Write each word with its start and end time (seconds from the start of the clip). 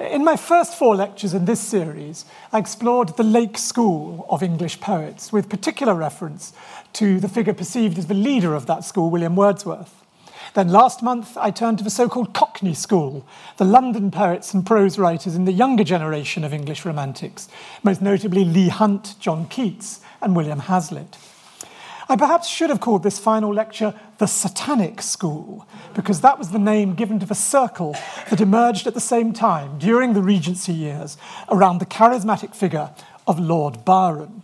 In 0.00 0.24
my 0.24 0.34
first 0.34 0.78
four 0.78 0.96
lectures 0.96 1.34
in 1.34 1.44
this 1.44 1.60
series, 1.60 2.24
I 2.54 2.58
explored 2.58 3.18
the 3.18 3.22
Lake 3.22 3.58
School 3.58 4.24
of 4.30 4.42
English 4.42 4.80
poets, 4.80 5.30
with 5.30 5.50
particular 5.50 5.92
reference 5.92 6.54
to 6.94 7.20
the 7.20 7.28
figure 7.28 7.52
perceived 7.52 7.98
as 7.98 8.06
the 8.06 8.14
leader 8.14 8.54
of 8.54 8.64
that 8.64 8.82
school, 8.82 9.10
William 9.10 9.36
Wordsworth. 9.36 10.02
Then 10.54 10.68
last 10.68 11.02
month, 11.02 11.36
I 11.36 11.50
turned 11.50 11.76
to 11.78 11.84
the 11.84 11.90
so 11.90 12.08
called 12.08 12.32
Cockney 12.32 12.72
School, 12.72 13.26
the 13.58 13.66
London 13.66 14.10
poets 14.10 14.54
and 14.54 14.64
prose 14.64 14.98
writers 14.98 15.36
in 15.36 15.44
the 15.44 15.52
younger 15.52 15.84
generation 15.84 16.44
of 16.44 16.54
English 16.54 16.86
Romantics, 16.86 17.50
most 17.82 18.00
notably 18.00 18.42
Leigh 18.42 18.68
Hunt, 18.68 19.16
John 19.20 19.48
Keats, 19.48 20.00
and 20.22 20.34
William 20.34 20.60
Hazlitt. 20.60 21.18
I 22.10 22.16
perhaps 22.16 22.48
should 22.48 22.70
have 22.70 22.80
called 22.80 23.04
this 23.04 23.20
final 23.20 23.54
lecture 23.54 23.94
the 24.18 24.26
Satanic 24.26 25.00
School, 25.00 25.64
because 25.94 26.22
that 26.22 26.40
was 26.40 26.50
the 26.50 26.58
name 26.58 26.96
given 26.96 27.20
to 27.20 27.26
the 27.26 27.36
circle 27.36 27.94
that 28.30 28.40
emerged 28.40 28.88
at 28.88 28.94
the 28.94 29.00
same 29.00 29.32
time 29.32 29.78
during 29.78 30.12
the 30.12 30.20
Regency 30.20 30.72
years 30.72 31.16
around 31.48 31.78
the 31.78 31.86
charismatic 31.86 32.52
figure 32.52 32.90
of 33.28 33.38
Lord 33.38 33.84
Byron. 33.84 34.42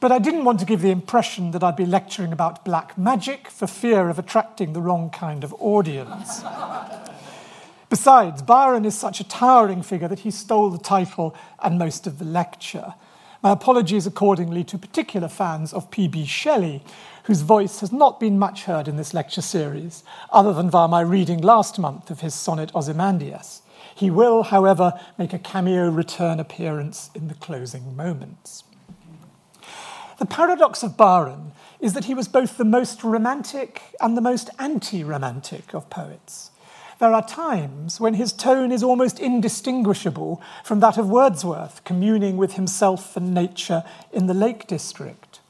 But 0.00 0.10
I 0.10 0.18
didn't 0.18 0.44
want 0.44 0.58
to 0.60 0.64
give 0.64 0.80
the 0.80 0.90
impression 0.90 1.50
that 1.50 1.62
I'd 1.62 1.76
be 1.76 1.84
lecturing 1.84 2.32
about 2.32 2.64
black 2.64 2.96
magic 2.96 3.48
for 3.48 3.66
fear 3.66 4.08
of 4.08 4.18
attracting 4.18 4.72
the 4.72 4.80
wrong 4.80 5.10
kind 5.10 5.44
of 5.44 5.54
audience. 5.60 6.42
Besides, 7.90 8.40
Byron 8.40 8.86
is 8.86 8.96
such 8.96 9.20
a 9.20 9.28
towering 9.28 9.82
figure 9.82 10.08
that 10.08 10.20
he 10.20 10.30
stole 10.30 10.70
the 10.70 10.78
title 10.78 11.34
and 11.62 11.78
most 11.78 12.06
of 12.06 12.18
the 12.18 12.24
lecture. 12.24 12.94
My 13.42 13.52
apologies 13.52 14.06
accordingly 14.06 14.64
to 14.64 14.76
particular 14.76 15.26
fans 15.26 15.72
of 15.72 15.90
P.B. 15.90 16.26
Shelley, 16.26 16.82
whose 17.24 17.40
voice 17.40 17.80
has 17.80 17.90
not 17.90 18.20
been 18.20 18.38
much 18.38 18.64
heard 18.64 18.86
in 18.86 18.96
this 18.96 19.14
lecture 19.14 19.40
series, 19.40 20.04
other 20.30 20.52
than 20.52 20.68
via 20.70 20.88
my 20.88 21.00
reading 21.00 21.40
last 21.40 21.78
month 21.78 22.10
of 22.10 22.20
his 22.20 22.34
sonnet 22.34 22.70
Ozymandias. 22.74 23.62
He 23.94 24.10
will, 24.10 24.42
however, 24.42 24.92
make 25.16 25.32
a 25.32 25.38
cameo 25.38 25.88
return 25.88 26.38
appearance 26.38 27.10
in 27.14 27.28
the 27.28 27.34
closing 27.34 27.96
moments. 27.96 28.64
The 30.18 30.26
paradox 30.26 30.82
of 30.82 30.98
Byron 30.98 31.52
is 31.80 31.94
that 31.94 32.04
he 32.04 32.14
was 32.14 32.28
both 32.28 32.58
the 32.58 32.64
most 32.66 33.02
romantic 33.02 33.80
and 34.02 34.18
the 34.18 34.22
most 34.22 34.50
anti 34.58 35.02
romantic 35.02 35.72
of 35.72 35.88
poets. 35.88 36.49
There 37.00 37.14
are 37.14 37.26
times 37.26 37.98
when 37.98 38.12
his 38.12 38.30
tone 38.30 38.70
is 38.70 38.82
almost 38.82 39.18
indistinguishable 39.18 40.42
from 40.62 40.80
that 40.80 40.98
of 40.98 41.08
Wordsworth, 41.08 41.82
communing 41.84 42.36
with 42.36 42.56
himself 42.56 43.16
and 43.16 43.32
nature 43.32 43.84
in 44.12 44.26
the 44.26 44.34
Lake 44.34 44.66
District. 44.66 45.40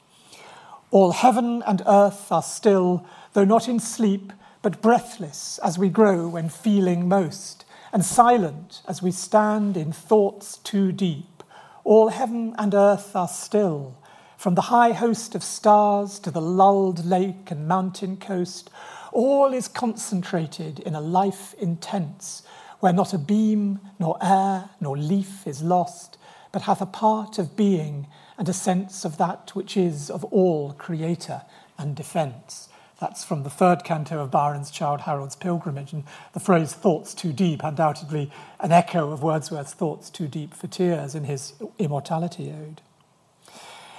All 0.91 1.11
heaven 1.11 1.61
and 1.67 1.83
earth 1.85 2.31
are 2.31 2.41
still, 2.41 3.05
though 3.33 3.43
not 3.43 3.67
in 3.67 3.81
sleep, 3.81 4.31
but 4.61 4.81
breathless 4.81 5.59
as 5.61 5.77
we 5.77 5.89
grow 5.89 6.29
when 6.29 6.47
feeling 6.47 7.09
most, 7.09 7.65
and 7.91 8.05
silent 8.05 8.81
as 8.87 9.01
we 9.01 9.11
stand 9.11 9.75
in 9.75 9.91
thoughts 9.91 10.55
too 10.55 10.93
deep. 10.93 11.43
All 11.83 12.07
heaven 12.07 12.55
and 12.57 12.73
earth 12.73 13.13
are 13.13 13.27
still, 13.27 13.97
from 14.37 14.55
the 14.55 14.61
high 14.61 14.93
host 14.93 15.35
of 15.35 15.43
stars 15.43 16.17
to 16.19 16.31
the 16.31 16.41
lulled 16.41 17.03
lake 17.03 17.51
and 17.51 17.67
mountain 17.67 18.15
coast, 18.15 18.69
all 19.11 19.53
is 19.53 19.67
concentrated 19.67 20.79
in 20.79 20.95
a 20.95 21.01
life 21.01 21.53
intense, 21.55 22.43
where 22.79 22.93
not 22.93 23.13
a 23.13 23.17
beam, 23.17 23.79
nor 23.99 24.17
air, 24.21 24.69
nor 24.79 24.97
leaf 24.97 25.45
is 25.45 25.61
lost, 25.61 26.17
but 26.51 26.63
hath 26.63 26.81
a 26.81 26.85
part 26.85 27.37
of 27.37 27.55
being 27.55 28.07
and 28.37 28.49
a 28.49 28.53
sense 28.53 29.05
of 29.05 29.17
that 29.17 29.51
which 29.55 29.77
is 29.77 30.09
of 30.09 30.23
all 30.25 30.73
creator 30.73 31.43
and 31.77 31.95
defence. 31.95 32.69
That's 32.99 33.23
from 33.23 33.43
the 33.43 33.49
third 33.49 33.83
canto 33.83 34.19
of 34.19 34.29
Byron's 34.29 34.69
Childe 34.69 35.01
Harold's 35.01 35.35
Pilgrimage, 35.35 35.91
and 35.91 36.03
the 36.33 36.39
phrase 36.39 36.73
thoughts 36.73 37.13
too 37.13 37.33
deep, 37.33 37.63
undoubtedly 37.63 38.31
an 38.59 38.71
echo 38.71 39.11
of 39.11 39.23
Wordsworth's 39.23 39.73
thoughts 39.73 40.09
too 40.09 40.27
deep 40.27 40.53
for 40.53 40.67
tears 40.67 41.15
in 41.15 41.23
his 41.23 41.53
Immortality 41.79 42.51
Ode. 42.51 42.81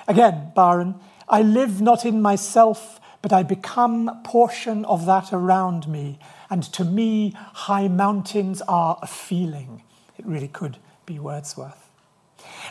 Again, 0.07 0.53
Byron, 0.55 0.97
I 1.29 1.43
live 1.43 1.81
not 1.81 2.05
in 2.05 2.23
myself, 2.23 3.01
but 3.23 3.33
I 3.33 3.45
become 3.45 4.21
portion 4.25 4.85
of 4.85 5.07
that 5.07 5.33
around 5.33 5.89
me. 5.89 6.19
And 6.51 6.65
to 6.75 6.85
me, 6.85 7.33
high 7.37 7.89
mountains 7.89 8.61
are 8.69 8.99
a 9.01 9.07
feeling. 9.07 9.83
It 10.19 10.27
really 10.27 10.49
could 10.49 10.79
be 11.07 11.19
Wordsworth. 11.19 11.89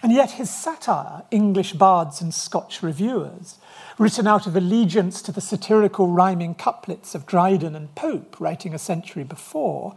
And 0.04 0.12
yet, 0.12 0.32
his 0.32 0.50
satire, 0.50 1.24
English 1.32 1.74
bards 1.74 2.22
and 2.22 2.34
Scotch 2.34 2.84
reviewers, 2.84 3.58
written 3.98 4.28
out 4.28 4.46
of 4.46 4.56
allegiance 4.56 5.22
to 5.22 5.32
the 5.32 5.42
satirical 5.42 6.08
rhyming 6.08 6.56
couplets 6.56 7.16
of 7.16 7.26
Dryden 7.26 7.76
and 7.76 7.94
Pope, 7.96 8.40
writing 8.40 8.74
a 8.74 8.80
century 8.80 9.24
before, 9.24 9.96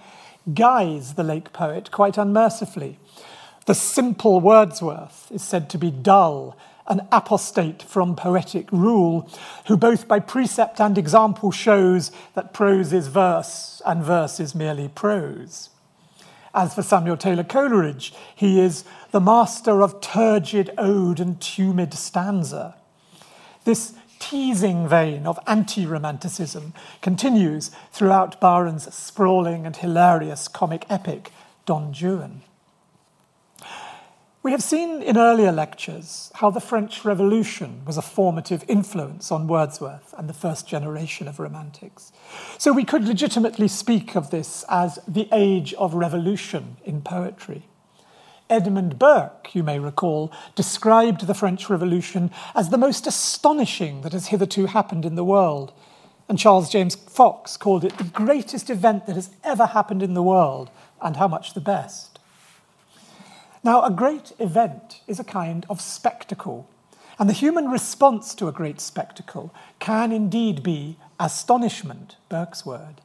guys 0.53 1.15
the 1.15 1.25
lake 1.25 1.53
poet 1.53 1.91
quite 1.91 2.19
unmercifully. 2.19 2.99
The 3.67 3.75
simple 3.75 4.41
Wordsworth 4.41 5.33
is 5.33 5.43
said 5.43 5.71
to 5.71 5.79
be 5.79 5.91
dull 5.91 6.57
an 6.87 7.07
apostate 7.11 7.83
from 7.83 8.15
poetic 8.15 8.71
rule, 8.71 9.29
who 9.67 9.77
both 9.77 10.07
by 10.07 10.21
precept 10.21 10.81
and 10.81 10.99
example 10.99 11.51
shows 11.51 12.11
that 12.35 12.53
prose 12.53 12.93
is 12.93 13.09
verse 13.09 13.81
and 13.87 14.03
verse 14.03 14.39
is 14.39 14.55
merely 14.55 14.89
prose. 14.89 15.71
As 16.55 16.75
for 16.75 16.83
Samuel 16.83 17.17
Taylor 17.17 17.43
Coleridge, 17.43 18.15
he 18.35 18.61
is 18.61 18.85
the 19.11 19.21
master 19.21 19.83
of 19.83 20.01
turgid 20.01 20.71
ode 20.79 21.19
and 21.19 21.41
tumid 21.41 21.95
stanza. 21.95 22.77
This 23.65 23.95
teasing 24.21 24.87
vein 24.87 25.27
of 25.27 25.39
anti 25.47 25.87
romanticism 25.87 26.73
continues 27.01 27.71
throughout 27.93 28.41
Byron's 28.41 28.93
sprawling 28.95 29.67
and 29.67 29.75
hilarious 29.75 30.49
comic 30.49 30.87
epic, 30.89 31.33
Don 31.67 31.93
Juan. 31.93 32.43
We 34.45 34.51
have 34.51 34.63
seen 34.63 35.01
in 35.01 35.17
earlier 35.17 35.51
lectures 35.51 36.31
how 36.35 36.51
the 36.51 36.61
French 36.61 37.03
Revolution 37.03 37.81
was 37.87 37.97
a 37.97 38.03
formative 38.03 38.63
influence 38.69 39.33
on 39.33 39.49
Wordsworth 39.49 40.13
and 40.19 40.29
the 40.29 40.35
first 40.35 40.69
generation 40.69 41.27
of 41.29 41.41
Romantics. 41.41 42.13
So 42.59 42.71
we 42.71 42.85
could 42.85 43.09
legitimately 43.09 43.69
speak 43.69 44.15
of 44.15 44.29
this 44.29 44.63
as 44.69 44.99
the 45.09 45.31
age 45.33 45.73
of 45.79 45.95
revolution 45.95 46.77
in 46.85 47.01
poetry. 47.01 47.69
Edmund 48.51 48.99
Burke, 48.99 49.55
you 49.55 49.63
may 49.63 49.79
recall, 49.79 50.31
described 50.55 51.27
the 51.27 51.33
French 51.33 51.71
Revolution 51.71 52.31
as 52.55 52.69
the 52.69 52.77
most 52.77 53.07
astonishing 53.07 54.03
that 54.03 54.13
has 54.13 54.27
hitherto 54.27 54.67
happened 54.67 55.07
in 55.07 55.15
the 55.15 55.25
world. 55.25 55.73
And 56.29 56.39
Charles 56.39 56.69
James 56.69 56.97
Fox 56.97 57.57
called 57.57 57.83
it 57.83 57.97
the 57.97 58.05
greatest 58.05 58.69
event 58.69 59.07
that 59.07 59.17
has 59.17 59.31
ever 59.43 59.65
happened 59.65 60.03
in 60.03 60.13
the 60.13 60.23
world, 60.23 60.71
and 61.01 61.17
how 61.17 61.29
much 61.29 61.55
the 61.55 61.63
best. 61.63 62.14
Now, 63.65 63.83
a 63.83 63.91
great 63.91 64.33
event 64.39 65.01
is 65.07 65.19
a 65.19 65.25
kind 65.25 65.65
of 65.71 65.81
spectacle, 65.81 66.69
and 67.19 67.31
the 67.31 67.33
human 67.35 67.71
response 67.71 68.35
to 68.35 68.47
a 68.47 68.53
great 68.53 68.79
spectacle 68.79 69.55
can 69.79 70.13
indeed 70.13 70.63
be 70.63 70.99
astonishment, 71.19 72.17
Burke's 72.29 72.67
word. 72.67 73.01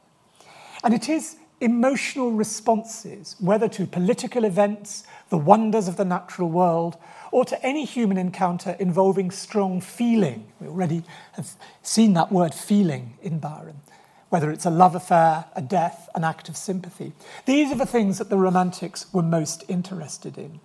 And 0.84 0.92
it 0.92 1.08
is 1.08 1.36
emotional 1.62 2.32
responses, 2.32 3.36
whether 3.40 3.68
to 3.68 3.86
political 3.86 4.44
events, 4.44 5.04
the 5.30 5.38
wonders 5.38 5.88
of 5.88 5.96
the 5.96 6.04
natural 6.04 6.50
world, 6.50 6.98
or 7.32 7.46
to 7.46 7.64
any 7.64 7.86
human 7.86 8.18
encounter 8.18 8.76
involving 8.78 9.30
strong 9.30 9.80
feeling. 9.80 10.46
We 10.60 10.68
already 10.68 11.04
have 11.32 11.52
seen 11.82 12.12
that 12.14 12.30
word 12.30 12.52
feeling 12.52 13.14
in 13.22 13.38
Byron 13.38 13.80
whether 14.30 14.50
it's 14.50 14.64
a 14.64 14.70
love 14.70 14.94
affair, 14.94 15.44
a 15.54 15.62
death, 15.62 16.08
an 16.14 16.24
act 16.24 16.48
of 16.48 16.56
sympathy. 16.56 17.12
These 17.44 17.70
are 17.70 17.76
the 17.76 17.86
things 17.86 18.18
that 18.18 18.30
the 18.30 18.38
Romantics 18.38 19.12
were 19.12 19.22
most 19.22 19.64
interested 19.68 20.38
in. 20.38 20.60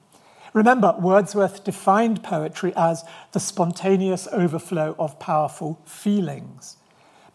Remember, 0.53 0.96
Wordsworth 0.98 1.66
defined 1.66 2.24
poetry 2.24 2.72
as 2.78 3.03
the 3.34 3.40
spontaneous 3.42 4.28
overflow 4.31 4.96
of 4.98 5.20
powerful 5.20 5.81
feelings. 5.86 6.78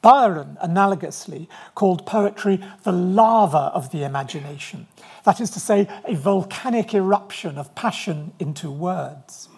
Byron, 0.00 0.56
analogously, 0.64 1.46
called 1.74 2.06
poetry 2.06 2.64
the 2.84 2.92
lava 2.92 3.70
of 3.74 3.90
the 3.90 4.02
imagination, 4.02 4.86
that 5.24 5.40
is 5.40 5.50
to 5.50 5.60
say, 5.60 5.86
a 6.06 6.14
volcanic 6.14 6.94
eruption 6.94 7.58
of 7.58 7.74
passion 7.74 8.32
into 8.38 8.70
words. 8.70 9.50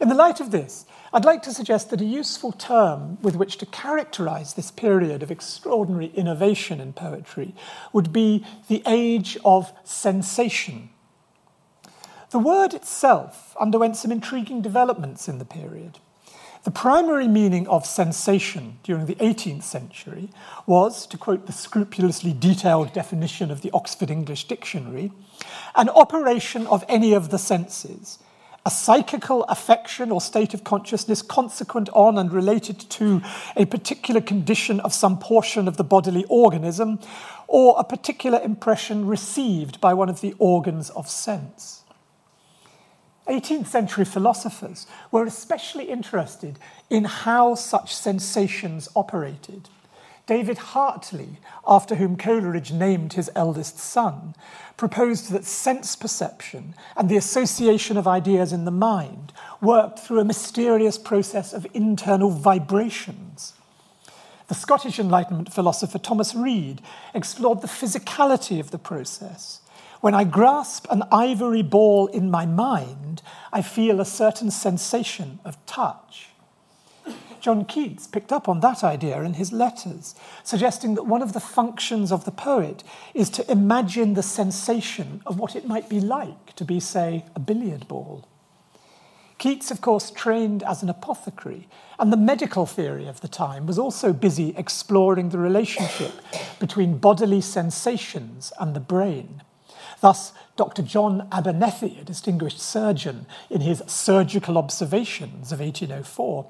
In 0.00 0.08
the 0.08 0.14
light 0.14 0.38
of 0.38 0.52
this, 0.52 0.86
I'd 1.12 1.24
like 1.24 1.42
to 1.42 1.54
suggest 1.54 1.90
that 1.90 2.02
a 2.02 2.04
useful 2.04 2.52
term 2.52 3.18
with 3.22 3.34
which 3.34 3.56
to 3.58 3.66
characterize 3.66 4.54
this 4.54 4.70
period 4.70 5.22
of 5.22 5.30
extraordinary 5.30 6.08
innovation 6.14 6.80
in 6.80 6.92
poetry 6.92 7.54
would 7.92 8.12
be 8.12 8.44
the 8.68 8.82
age 8.86 9.38
of 9.44 9.72
sensation. 9.84 10.90
The 12.30 12.38
word 12.38 12.74
itself 12.74 13.56
underwent 13.58 13.96
some 13.96 14.12
intriguing 14.12 14.60
developments 14.60 15.28
in 15.28 15.38
the 15.38 15.46
period. 15.46 15.98
The 16.64 16.70
primary 16.70 17.28
meaning 17.28 17.66
of 17.68 17.86
sensation 17.86 18.78
during 18.82 19.06
the 19.06 19.14
18th 19.14 19.62
century 19.62 20.28
was, 20.66 21.06
to 21.06 21.16
quote 21.16 21.46
the 21.46 21.52
scrupulously 21.52 22.34
detailed 22.34 22.92
definition 22.92 23.50
of 23.50 23.62
the 23.62 23.70
Oxford 23.70 24.10
English 24.10 24.46
Dictionary, 24.46 25.12
an 25.74 25.88
operation 25.88 26.66
of 26.66 26.84
any 26.86 27.14
of 27.14 27.30
the 27.30 27.38
senses 27.38 28.18
a 28.68 28.70
psychical 28.70 29.44
affection 29.44 30.12
or 30.12 30.20
state 30.20 30.52
of 30.52 30.62
consciousness 30.62 31.22
consequent 31.22 31.88
on 31.94 32.18
and 32.18 32.30
related 32.30 32.78
to 32.78 33.22
a 33.56 33.64
particular 33.64 34.20
condition 34.20 34.78
of 34.80 34.92
some 34.92 35.18
portion 35.18 35.66
of 35.66 35.78
the 35.78 35.84
bodily 35.84 36.26
organism, 36.28 36.98
or 37.46 37.74
a 37.78 37.82
particular 37.82 38.38
impression 38.40 39.06
received 39.06 39.80
by 39.80 39.94
one 39.94 40.10
of 40.10 40.20
the 40.20 40.34
organs 40.38 40.90
of 40.90 41.08
sense. 41.08 41.82
18th 43.26 43.68
century 43.68 44.04
philosophers 44.04 44.86
were 45.10 45.24
especially 45.24 45.86
interested 45.86 46.58
in 46.90 47.04
how 47.04 47.54
such 47.54 47.96
sensations 47.96 48.86
operated. 48.94 49.70
David 50.28 50.58
Hartley, 50.58 51.38
after 51.66 51.94
whom 51.94 52.18
Coleridge 52.18 52.70
named 52.70 53.14
his 53.14 53.30
eldest 53.34 53.78
son, 53.78 54.34
proposed 54.76 55.30
that 55.30 55.46
sense 55.46 55.96
perception 55.96 56.74
and 56.98 57.08
the 57.08 57.16
association 57.16 57.96
of 57.96 58.06
ideas 58.06 58.52
in 58.52 58.66
the 58.66 58.70
mind 58.70 59.32
worked 59.62 59.98
through 59.98 60.20
a 60.20 60.26
mysterious 60.26 60.98
process 60.98 61.54
of 61.54 61.66
internal 61.72 62.28
vibrations. 62.28 63.54
The 64.48 64.54
Scottish 64.54 64.98
Enlightenment 64.98 65.50
philosopher 65.50 65.98
Thomas 65.98 66.34
Reid 66.34 66.82
explored 67.14 67.62
the 67.62 67.66
physicality 67.66 68.60
of 68.60 68.70
the 68.70 68.78
process. 68.78 69.62
When 70.02 70.14
I 70.14 70.24
grasp 70.24 70.86
an 70.90 71.04
ivory 71.10 71.62
ball 71.62 72.06
in 72.08 72.30
my 72.30 72.44
mind, 72.44 73.22
I 73.50 73.62
feel 73.62 73.98
a 73.98 74.04
certain 74.04 74.50
sensation 74.50 75.38
of 75.46 75.64
touch. 75.64 76.27
John 77.48 77.64
Keats 77.64 78.06
picked 78.06 78.30
up 78.30 78.46
on 78.46 78.60
that 78.60 78.84
idea 78.84 79.22
in 79.22 79.32
his 79.32 79.54
letters, 79.54 80.14
suggesting 80.44 80.96
that 80.96 81.06
one 81.06 81.22
of 81.22 81.32
the 81.32 81.40
functions 81.40 82.12
of 82.12 82.26
the 82.26 82.30
poet 82.30 82.84
is 83.14 83.30
to 83.30 83.50
imagine 83.50 84.12
the 84.12 84.22
sensation 84.22 85.22
of 85.24 85.38
what 85.38 85.56
it 85.56 85.66
might 85.66 85.88
be 85.88 85.98
like 85.98 86.54
to 86.56 86.64
be, 86.66 86.78
say, 86.78 87.24
a 87.34 87.40
billiard 87.40 87.88
ball. 87.88 88.28
Keats, 89.38 89.70
of 89.70 89.80
course, 89.80 90.10
trained 90.10 90.62
as 90.62 90.82
an 90.82 90.90
apothecary, 90.90 91.68
and 91.98 92.12
the 92.12 92.18
medical 92.18 92.66
theory 92.66 93.06
of 93.06 93.22
the 93.22 93.28
time 93.28 93.66
was 93.66 93.78
also 93.78 94.12
busy 94.12 94.52
exploring 94.54 95.30
the 95.30 95.38
relationship 95.38 96.12
between 96.60 96.98
bodily 96.98 97.40
sensations 97.40 98.52
and 98.60 98.76
the 98.76 98.78
brain. 98.78 99.42
Thus, 100.02 100.34
Dr. 100.56 100.82
John 100.82 101.26
Abernethy, 101.32 101.96
a 101.98 102.04
distinguished 102.04 102.60
surgeon, 102.60 103.24
in 103.48 103.62
his 103.62 103.82
Surgical 103.86 104.58
Observations 104.58 105.50
of 105.50 105.60
1804, 105.60 106.46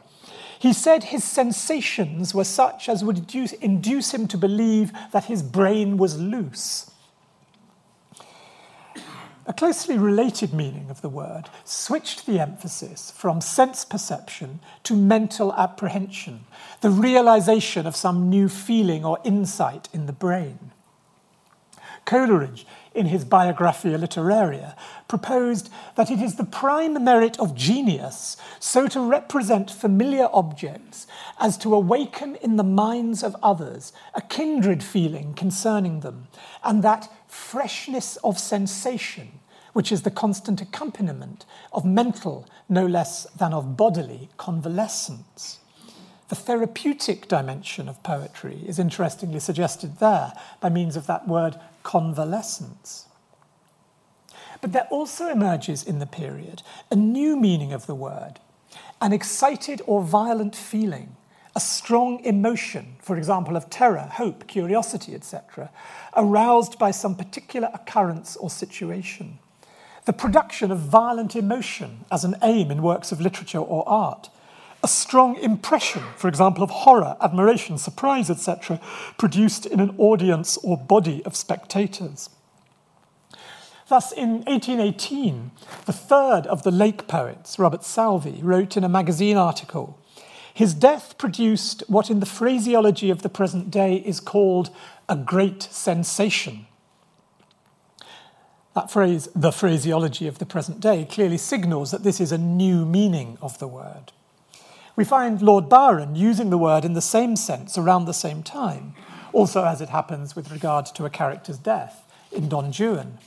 he 0.59 0.73
said 0.73 1.05
his 1.05 1.25
sensations 1.25 2.35
were 2.35 2.45
such 2.45 2.89
as 2.89 3.05
would 3.05 3.35
induce, 3.63 4.11
him 4.11 4.27
to 4.29 4.37
believe 4.37 4.93
that 5.13 5.27
his 5.27 5.43
brain 5.43 5.97
was 5.97 6.19
loose. 6.19 6.91
A 9.47 9.55
closely 9.55 9.97
related 9.97 10.53
meaning 10.53 10.91
of 10.91 11.01
the 11.01 11.09
word 11.09 11.45
switched 11.65 12.27
the 12.27 12.39
emphasis 12.39 13.11
from 13.11 13.41
sense 13.41 13.83
perception 13.83 14.61
to 14.83 14.95
mental 14.95 15.55
apprehension, 15.55 16.45
the 16.83 16.91
realization 16.91 17.87
of 17.87 17.97
some 17.97 18.29
new 18.29 18.49
feeling 18.51 19.07
or 19.07 19.19
insight 19.25 19.89
in 19.95 20.05
the 20.05 20.13
brain. 20.13 20.73
Coleridge 22.05 22.67
in 22.99 23.07
his 23.07 23.25
Biographia 23.25 23.97
Literaria, 23.97 24.75
proposed 25.07 25.71
that 25.95 26.11
it 26.11 26.21
is 26.21 26.35
the 26.35 26.45
prime 26.45 27.03
merit 27.03 27.39
of 27.39 27.55
genius 27.55 28.37
so 28.59 28.89
to 28.89 29.01
represent 29.01 29.71
familiar 29.71 30.29
objects 30.33 31.07
as 31.39 31.57
to 31.59 31.75
awaken 31.75 32.35
in 32.37 32.57
the 32.57 32.65
minds 32.65 33.23
of 33.23 33.37
others 33.43 33.93
a 34.15 34.21
kindred 34.21 34.83
feeling 34.83 35.33
concerning 35.35 36.01
them, 36.01 36.27
and 36.65 36.83
that 36.83 37.09
freshness 37.29 38.17
of 38.25 38.39
sensation, 38.39 39.29
which 39.73 39.93
is 39.93 40.03
the 40.03 40.11
constant 40.11 40.61
accompaniment 40.61 41.47
of 41.73 41.85
mental 41.85 42.47
no 42.69 42.85
less 42.85 43.25
than 43.39 43.55
of 43.55 43.77
bodily 43.77 44.29
convalescence. 44.37 45.61
The 46.29 46.35
therapeutic 46.35 47.27
dimension 47.27 47.89
of 47.89 48.03
poetry 48.03 48.63
is 48.67 48.79
interestingly 48.79 49.41
suggested 49.41 49.99
there 49.99 50.35
by 50.61 50.69
means 50.69 50.95
of 50.95 51.07
that 51.07 51.27
word 51.27 51.59
convalescence. 51.89 53.07
But 54.61 54.73
there 54.73 54.87
also 54.91 55.31
emerges 55.31 55.83
in 55.83 56.01
the 56.01 56.07
period 56.07 56.63
a 56.91 56.97
new 56.97 57.35
meaning 57.35 57.73
of 57.73 57.87
the 57.87 57.95
word, 57.95 58.41
an 59.01 59.15
excited 59.15 59.81
or 59.87 60.03
violent 60.03 60.55
feeling, 60.55 61.17
a 61.57 61.61
strong 61.61 62.23
emotion, 62.27 62.97
for 63.01 63.17
example, 63.17 63.57
of 63.57 63.71
terror, 63.71 64.07
hope, 64.13 64.47
curiosity, 64.47 65.15
etc., 65.15 65.71
aroused 66.15 66.79
by 66.79 66.91
some 66.91 67.15
particular 67.15 67.71
occurrence 67.73 68.37
or 68.37 68.51
situation. 68.51 69.39
The 70.05 70.13
production 70.13 70.71
of 70.71 70.81
violent 70.81 71.37
emotion 71.37 72.05
as 72.13 72.23
an 72.23 72.37
aim 72.43 72.71
in 72.71 72.83
works 72.83 73.13
of 73.13 73.21
literature 73.23 73.61
or 73.61 73.89
art, 73.89 74.29
a 74.83 74.89
strong 74.89 75.37
impression, 75.37 76.03
for 76.17 76.29
example, 76.29 76.63
of 76.63 76.71
horror, 76.71 77.17
admiration, 77.21 77.79
surprise, 77.79 78.31
etc., 78.31 78.81
produced 79.17 79.67
in 79.67 79.81
an 79.81 79.95
audience 79.99 80.57
or 80.59 80.77
body 80.77 81.25
of 81.25 81.35
spectators. 81.35 82.31
Thus, 83.89 84.13
in 84.13 84.45
1818, 84.45 85.51
the 85.87 85.93
third 85.93 86.47
of 86.47 86.63
the 86.63 86.71
Lake 86.71 87.09
poets, 87.09 87.59
Robert 87.59 87.85
Southey, 87.85 88.41
wrote 88.43 88.77
in 88.77 88.85
a 88.85 88.89
magazine 88.89 89.37
article 89.37 89.99
His 90.53 90.75
death 90.75 91.17
produced 91.19 91.83
what, 91.89 92.11
in 92.11 92.21
the 92.21 92.27
phraseology 92.27 93.11
of 93.11 93.23
the 93.23 93.29
present 93.31 93.71
day, 93.71 93.97
is 93.97 94.21
called 94.21 94.71
a 95.09 95.17
great 95.17 95.63
sensation. 95.63 96.67
That 98.75 98.91
phrase, 98.91 99.29
the 99.35 99.51
phraseology 99.51 100.29
of 100.29 100.39
the 100.39 100.47
present 100.47 100.81
day, 100.81 101.05
clearly 101.11 101.39
signals 101.39 101.91
that 101.91 102.05
this 102.05 102.21
is 102.21 102.31
a 102.31 102.39
new 102.39 102.85
meaning 102.85 103.39
of 103.41 103.59
the 103.59 103.67
word. 103.67 104.13
We 104.99 105.05
find 105.05 105.41
Lord 105.41 105.69
Byron 105.69 106.17
using 106.17 106.51
the 106.51 106.59
word 106.59 106.85
in 106.85 106.95
the 106.95 107.01
same 107.01 107.37
sense 107.37 107.79
around 107.79 108.07
the 108.07 108.13
same 108.13 108.43
time, 108.43 108.97
also 109.33 109.65
as 109.65 109.81
it 109.81 109.91
happens 109.91 110.35
with 110.35 110.51
regard 110.51 110.87
to 110.87 111.05
a 111.05 111.09
character's 111.09 111.57
death 111.57 112.03
in 112.33 112.49
Don 112.49 112.73
Juan. 112.73 113.19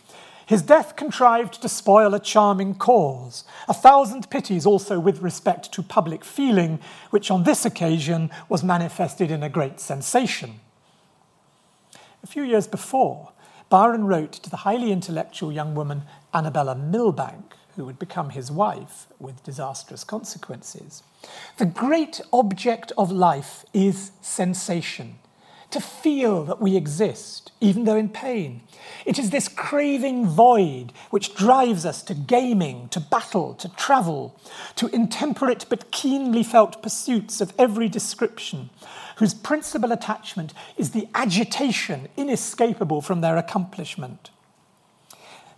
His 0.45 0.61
death 0.63 0.97
contrived 0.97 1.61
to 1.61 1.69
spoil 1.69 2.13
a 2.13 2.19
charming 2.19 2.75
cause, 2.75 3.45
a 3.69 3.73
thousand 3.73 4.29
pities 4.29 4.65
also 4.65 4.99
with 4.99 5.21
respect 5.21 5.71
to 5.71 5.81
public 5.81 6.25
feeling, 6.25 6.81
which 7.09 7.31
on 7.31 7.45
this 7.45 7.63
occasion 7.63 8.31
was 8.49 8.65
manifested 8.65 9.31
in 9.31 9.41
a 9.41 9.47
great 9.47 9.79
sensation. 9.79 10.59
A 12.21 12.27
few 12.27 12.43
years 12.43 12.67
before, 12.67 13.31
Byron 13.69 14.03
wrote 14.03 14.33
to 14.33 14.49
the 14.49 14.67
highly 14.67 14.91
intellectual 14.91 15.53
young 15.53 15.73
woman 15.73 16.01
Annabella 16.33 16.75
Milbank, 16.75 17.55
who 17.81 17.85
would 17.87 17.97
become 17.97 18.29
his 18.29 18.51
wife 18.51 19.07
with 19.19 19.43
disastrous 19.43 20.03
consequences. 20.03 21.01
The 21.57 21.65
great 21.65 22.21
object 22.31 22.91
of 22.95 23.11
life 23.11 23.65
is 23.73 24.11
sensation, 24.21 25.15
to 25.71 25.81
feel 25.81 26.43
that 26.43 26.61
we 26.61 26.75
exist, 26.75 27.51
even 27.59 27.85
though 27.85 27.95
in 27.95 28.09
pain. 28.09 28.61
It 29.03 29.17
is 29.17 29.31
this 29.31 29.47
craving 29.47 30.27
void 30.27 30.93
which 31.09 31.33
drives 31.33 31.83
us 31.83 32.03
to 32.03 32.13
gaming, 32.13 32.87
to 32.89 32.99
battle, 32.99 33.55
to 33.55 33.69
travel, 33.69 34.39
to 34.75 34.87
intemperate 34.89 35.65
but 35.67 35.89
keenly 35.89 36.43
felt 36.43 36.83
pursuits 36.83 37.41
of 37.41 37.51
every 37.57 37.89
description, 37.89 38.69
whose 39.15 39.33
principal 39.33 39.91
attachment 39.91 40.53
is 40.77 40.91
the 40.91 41.07
agitation 41.15 42.09
inescapable 42.15 43.01
from 43.01 43.21
their 43.21 43.37
accomplishment. 43.37 44.29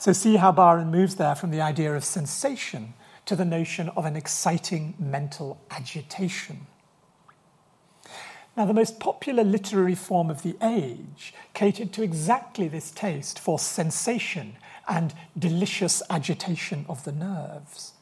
So, 0.03 0.11
see 0.11 0.35
how 0.35 0.51
Byron 0.51 0.91
moves 0.91 1.15
there 1.15 1.33
from 1.33 1.51
the 1.51 1.61
idea 1.61 1.95
of 1.95 2.03
sensation 2.03 2.93
to 3.25 3.37
the 3.37 3.45
notion 3.45 3.87
of 3.95 4.03
an 4.03 4.17
exciting 4.17 4.95
mental 4.99 5.61
agitation. 5.71 6.67
Now, 8.57 8.65
the 8.65 8.73
most 8.73 8.99
popular 8.99 9.45
literary 9.45 9.95
form 9.95 10.29
of 10.29 10.43
the 10.43 10.57
age 10.61 11.33
catered 11.53 11.93
to 11.93 12.03
exactly 12.03 12.67
this 12.67 12.91
taste 12.91 13.39
for 13.39 13.57
sensation 13.57 14.57
and 14.89 15.13
delicious 15.39 16.03
agitation 16.09 16.85
of 16.89 17.05
the 17.05 17.13
nerves. 17.13 17.93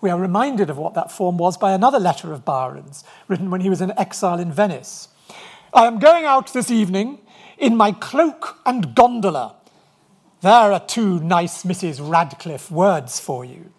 We 0.00 0.10
are 0.10 0.20
reminded 0.20 0.70
of 0.70 0.78
what 0.78 0.94
that 0.94 1.10
form 1.10 1.36
was 1.36 1.56
by 1.56 1.72
another 1.72 1.98
letter 1.98 2.32
of 2.32 2.44
Byron's, 2.44 3.02
written 3.26 3.50
when 3.50 3.62
he 3.62 3.70
was 3.70 3.80
in 3.80 3.98
exile 3.98 4.38
in 4.38 4.52
Venice. 4.52 5.08
I 5.74 5.88
am 5.88 5.98
going 5.98 6.26
out 6.26 6.52
this 6.52 6.70
evening 6.70 7.18
in 7.58 7.76
my 7.76 7.90
cloak 7.90 8.60
and 8.64 8.94
gondola. 8.94 9.56
There 10.42 10.72
are 10.72 10.80
two 10.80 11.20
nice 11.20 11.64
Mrs. 11.64 12.00
Radcliffe 12.00 12.70
words 12.70 13.20
for 13.20 13.44
you. 13.44 13.70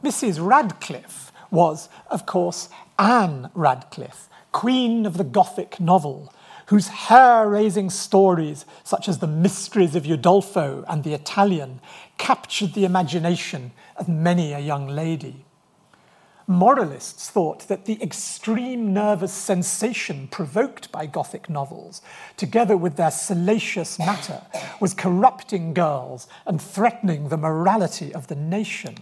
Mrs. 0.00 0.38
Radcliffe 0.40 1.32
was, 1.50 1.88
of 2.08 2.24
course, 2.24 2.68
Anne 2.96 3.50
Radcliffe, 3.54 4.28
queen 4.52 5.04
of 5.04 5.16
the 5.16 5.24
Gothic 5.24 5.80
novel, 5.80 6.32
whose 6.66 6.86
hair 6.86 7.48
raising 7.48 7.90
stories, 7.90 8.64
such 8.84 9.08
as 9.08 9.18
The 9.18 9.26
Mysteries 9.26 9.96
of 9.96 10.04
Udolpho 10.04 10.84
and 10.88 11.02
The 11.02 11.14
Italian, 11.14 11.80
captured 12.16 12.74
the 12.74 12.84
imagination 12.84 13.72
of 13.96 14.08
many 14.08 14.52
a 14.52 14.60
young 14.60 14.86
lady. 14.86 15.46
Moralists 16.48 17.28
thought 17.28 17.66
that 17.66 17.86
the 17.86 18.00
extreme 18.00 18.92
nervous 18.92 19.32
sensation 19.32 20.28
provoked 20.28 20.92
by 20.92 21.04
Gothic 21.04 21.50
novels, 21.50 22.02
together 22.36 22.76
with 22.76 22.94
their 22.94 23.10
salacious 23.10 23.98
matter, 23.98 24.42
was 24.78 24.94
corrupting 24.94 25.74
girls 25.74 26.28
and 26.46 26.62
threatening 26.62 27.28
the 27.30 27.36
morality 27.36 28.14
of 28.14 28.28
the 28.28 28.36
nation. 28.36 28.94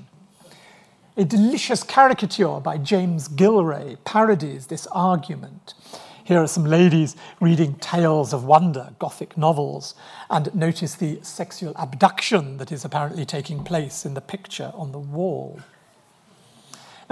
A 1.18 1.24
delicious 1.26 1.82
caricature 1.82 2.60
by 2.60 2.78
James 2.78 3.28
Gillray 3.28 3.98
parodies 4.04 4.68
this 4.68 4.86
argument. 4.86 5.74
Here 6.24 6.42
are 6.42 6.46
some 6.46 6.64
ladies 6.64 7.14
reading 7.40 7.74
tales 7.74 8.32
of 8.32 8.44
wonder, 8.44 8.94
Gothic 8.98 9.36
novels, 9.36 9.94
and 10.30 10.52
notice 10.54 10.94
the 10.94 11.20
sexual 11.20 11.74
abduction 11.76 12.56
that 12.56 12.72
is 12.72 12.86
apparently 12.86 13.26
taking 13.26 13.62
place 13.62 14.06
in 14.06 14.14
the 14.14 14.22
picture 14.22 14.72
on 14.74 14.92
the 14.92 14.98
wall. 14.98 15.60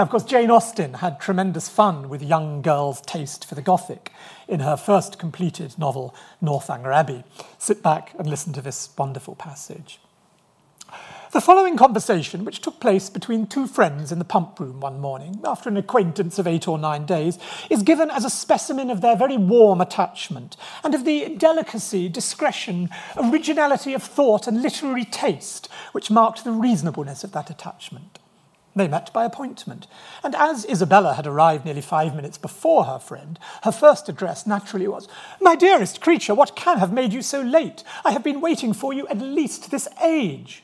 Of 0.02 0.10
course, 0.10 0.24
Jane 0.24 0.50
Austen 0.50 0.94
had 0.94 1.20
tremendous 1.20 1.68
fun 1.68 2.08
with 2.08 2.24
young 2.24 2.60
girls' 2.60 3.00
taste 3.02 3.44
for 3.44 3.54
the 3.54 3.62
Gothic 3.62 4.10
in 4.48 4.58
her 4.58 4.76
first 4.76 5.16
completed 5.16 5.78
novel, 5.78 6.12
Northanger 6.40 6.90
Abbey. 6.90 7.22
Sit 7.56 7.84
back 7.84 8.12
and 8.18 8.28
listen 8.28 8.52
to 8.54 8.60
this 8.60 8.88
wonderful 8.98 9.36
passage. 9.36 10.00
The 11.30 11.40
following 11.40 11.76
conversation, 11.76 12.44
which 12.44 12.60
took 12.60 12.80
place 12.80 13.10
between 13.10 13.46
two 13.46 13.68
friends 13.68 14.10
in 14.10 14.18
the 14.18 14.24
pump 14.24 14.58
room 14.58 14.80
one 14.80 14.98
morning, 14.98 15.40
after 15.44 15.68
an 15.68 15.76
acquaintance 15.76 16.36
of 16.36 16.48
eight 16.48 16.66
or 16.66 16.78
nine 16.78 17.06
days, 17.06 17.38
is 17.70 17.84
given 17.84 18.10
as 18.10 18.24
a 18.24 18.30
specimen 18.30 18.90
of 18.90 19.02
their 19.02 19.14
very 19.14 19.36
warm 19.36 19.80
attachment 19.80 20.56
and 20.82 20.96
of 20.96 21.04
the 21.04 21.36
delicacy, 21.36 22.08
discretion, 22.08 22.90
originality 23.16 23.94
of 23.94 24.02
thought, 24.02 24.48
and 24.48 24.62
literary 24.62 25.04
taste 25.04 25.68
which 25.92 26.10
marked 26.10 26.42
the 26.42 26.50
reasonableness 26.50 27.22
of 27.22 27.30
that 27.30 27.50
attachment. 27.50 28.18
They 28.74 28.88
met 28.88 29.12
by 29.12 29.26
appointment, 29.26 29.86
and 30.24 30.34
as 30.34 30.64
Isabella 30.64 31.12
had 31.14 31.26
arrived 31.26 31.66
nearly 31.66 31.82
five 31.82 32.16
minutes 32.16 32.38
before 32.38 32.84
her 32.84 32.98
friend, 32.98 33.38
her 33.64 33.72
first 33.72 34.08
address 34.08 34.46
naturally 34.46 34.88
was, 34.88 35.08
My 35.42 35.54
dearest 35.54 36.00
creature, 36.00 36.34
what 36.34 36.56
can 36.56 36.78
have 36.78 36.92
made 36.92 37.12
you 37.12 37.20
so 37.20 37.42
late? 37.42 37.84
I 38.02 38.12
have 38.12 38.24
been 38.24 38.40
waiting 38.40 38.72
for 38.72 38.94
you 38.94 39.06
at 39.08 39.18
least 39.18 39.70
this 39.70 39.88
age. 40.02 40.62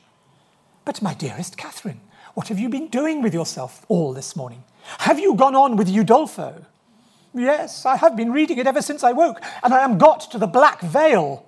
But, 0.85 1.03
my 1.03 1.13
dearest 1.13 1.55
Catherine, 1.55 2.01
what 2.33 2.47
have 2.47 2.57
you 2.57 2.67
been 2.67 2.87
doing 2.87 3.21
with 3.21 3.33
yourself 3.33 3.85
all 3.89 4.13
this 4.13 4.35
morning? 4.35 4.63
Have 4.99 5.19
you 5.19 5.35
gone 5.35 5.55
on 5.55 5.75
with 5.75 5.87
Udolpho? 5.87 6.65
Yes, 7.33 7.85
I 7.85 7.97
have 7.97 8.15
been 8.15 8.31
reading 8.31 8.57
it 8.57 8.65
ever 8.65 8.81
since 8.81 9.03
I 9.03 9.11
woke, 9.11 9.39
and 9.61 9.71
I 9.71 9.83
am 9.83 9.99
got 9.99 10.31
to 10.31 10.39
the 10.39 10.47
Black 10.47 10.81
Veil. 10.81 11.45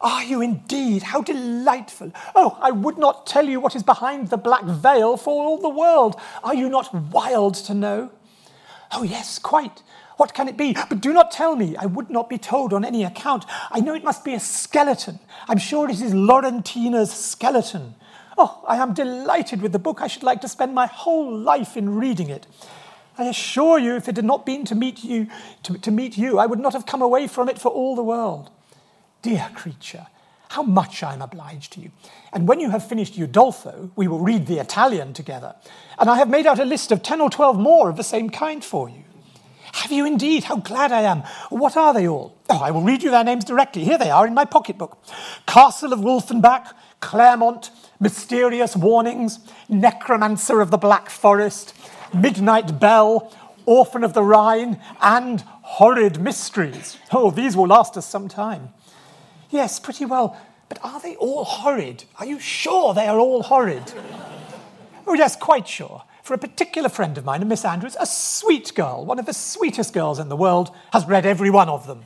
Are 0.00 0.22
you 0.22 0.40
indeed? 0.42 1.02
How 1.04 1.22
delightful! 1.22 2.12
Oh, 2.34 2.58
I 2.60 2.70
would 2.70 2.98
not 2.98 3.26
tell 3.26 3.46
you 3.46 3.60
what 3.60 3.74
is 3.74 3.82
behind 3.82 4.28
the 4.28 4.36
black 4.36 4.64
veil 4.64 5.16
for 5.16 5.44
all 5.44 5.58
the 5.58 5.68
world. 5.68 6.20
Are 6.44 6.54
you 6.54 6.68
not 6.68 6.94
wild 6.94 7.54
to 7.54 7.74
know? 7.74 8.10
Oh, 8.92 9.02
yes, 9.02 9.38
quite. 9.38 9.82
What 10.16 10.32
can 10.32 10.48
it 10.48 10.56
be? 10.56 10.74
But 10.74 11.00
do 11.00 11.12
not 11.12 11.30
tell 11.30 11.56
me. 11.56 11.76
I 11.76 11.86
would 11.86 12.10
not 12.10 12.28
be 12.28 12.38
told 12.38 12.72
on 12.72 12.84
any 12.84 13.04
account. 13.04 13.44
I 13.70 13.80
know 13.80 13.94
it 13.94 14.04
must 14.04 14.24
be 14.24 14.34
a 14.34 14.40
skeleton. 14.40 15.18
I'm 15.48 15.58
sure 15.58 15.88
it 15.88 16.00
is 16.00 16.14
Laurentina's 16.14 17.12
skeleton. 17.12 17.94
Oh, 18.38 18.64
I 18.66 18.76
am 18.76 18.94
delighted 18.94 19.62
with 19.62 19.72
the 19.72 19.78
book. 19.78 20.00
I 20.00 20.06
should 20.06 20.22
like 20.22 20.40
to 20.42 20.48
spend 20.48 20.74
my 20.74 20.86
whole 20.86 21.36
life 21.36 21.76
in 21.76 21.94
reading 21.96 22.28
it. 22.28 22.46
I 23.18 23.24
assure 23.24 23.78
you, 23.78 23.96
if 23.96 24.08
it 24.08 24.16
had 24.16 24.24
not 24.24 24.44
been 24.44 24.64
to 24.66 24.74
meet 24.74 25.02
you, 25.02 25.28
to, 25.62 25.78
to 25.78 25.90
meet 25.90 26.18
you, 26.18 26.38
I 26.38 26.46
would 26.46 26.60
not 26.60 26.74
have 26.74 26.84
come 26.84 27.00
away 27.00 27.26
from 27.26 27.48
it 27.48 27.58
for 27.58 27.70
all 27.70 27.96
the 27.96 28.02
world. 28.02 28.50
Dear 29.26 29.50
creature, 29.56 30.06
how 30.50 30.62
much 30.62 31.02
I 31.02 31.12
am 31.12 31.20
obliged 31.20 31.72
to 31.72 31.80
you. 31.80 31.90
And 32.32 32.46
when 32.46 32.60
you 32.60 32.70
have 32.70 32.88
finished 32.88 33.18
Udolpho, 33.18 33.90
we 33.96 34.06
will 34.06 34.20
read 34.20 34.46
the 34.46 34.60
Italian 34.60 35.14
together. 35.14 35.56
And 35.98 36.08
I 36.08 36.18
have 36.18 36.30
made 36.30 36.46
out 36.46 36.60
a 36.60 36.64
list 36.64 36.92
of 36.92 37.02
10 37.02 37.20
or 37.20 37.28
12 37.28 37.58
more 37.58 37.90
of 37.90 37.96
the 37.96 38.04
same 38.04 38.30
kind 38.30 38.64
for 38.64 38.88
you. 38.88 39.02
Have 39.72 39.90
you 39.90 40.06
indeed? 40.06 40.44
How 40.44 40.58
glad 40.58 40.92
I 40.92 41.00
am. 41.00 41.24
What 41.48 41.76
are 41.76 41.92
they 41.92 42.06
all? 42.06 42.38
Oh, 42.48 42.60
I 42.62 42.70
will 42.70 42.82
read 42.82 43.02
you 43.02 43.10
their 43.10 43.24
names 43.24 43.44
directly. 43.44 43.82
Here 43.82 43.98
they 43.98 44.10
are 44.10 44.28
in 44.28 44.32
my 44.32 44.44
pocketbook 44.44 44.96
Castle 45.44 45.92
of 45.92 45.98
Wolfenbach, 45.98 46.72
Clermont, 47.00 47.72
Mysterious 47.98 48.76
Warnings, 48.76 49.40
Necromancer 49.68 50.60
of 50.60 50.70
the 50.70 50.78
Black 50.78 51.10
Forest, 51.10 51.74
Midnight 52.14 52.78
Bell, 52.78 53.34
Orphan 53.64 54.04
of 54.04 54.14
the 54.14 54.22
Rhine, 54.22 54.80
and 55.00 55.40
Horrid 55.62 56.20
Mysteries. 56.20 56.96
Oh, 57.10 57.32
these 57.32 57.56
will 57.56 57.66
last 57.66 57.96
us 57.96 58.06
some 58.06 58.28
time. 58.28 58.68
Yes, 59.50 59.78
pretty 59.78 60.04
well. 60.04 60.36
But 60.68 60.78
are 60.82 61.00
they 61.00 61.16
all 61.16 61.44
horrid? 61.44 62.04
Are 62.18 62.26
you 62.26 62.38
sure 62.40 62.92
they 62.92 63.06
are 63.06 63.18
all 63.18 63.42
horrid? 63.42 63.92
oh, 65.06 65.14
yes, 65.14 65.36
quite 65.36 65.68
sure. 65.68 66.02
For 66.22 66.34
a 66.34 66.38
particular 66.38 66.88
friend 66.88 67.16
of 67.16 67.24
mine, 67.24 67.42
a 67.42 67.44
Miss 67.44 67.64
Andrews, 67.64 67.96
a 68.00 68.06
sweet 68.06 68.74
girl, 68.74 69.04
one 69.04 69.20
of 69.20 69.26
the 69.26 69.32
sweetest 69.32 69.92
girls 69.92 70.18
in 70.18 70.28
the 70.28 70.36
world, 70.36 70.74
has 70.92 71.06
read 71.06 71.24
every 71.24 71.50
one 71.50 71.68
of 71.68 71.86
them. 71.86 72.02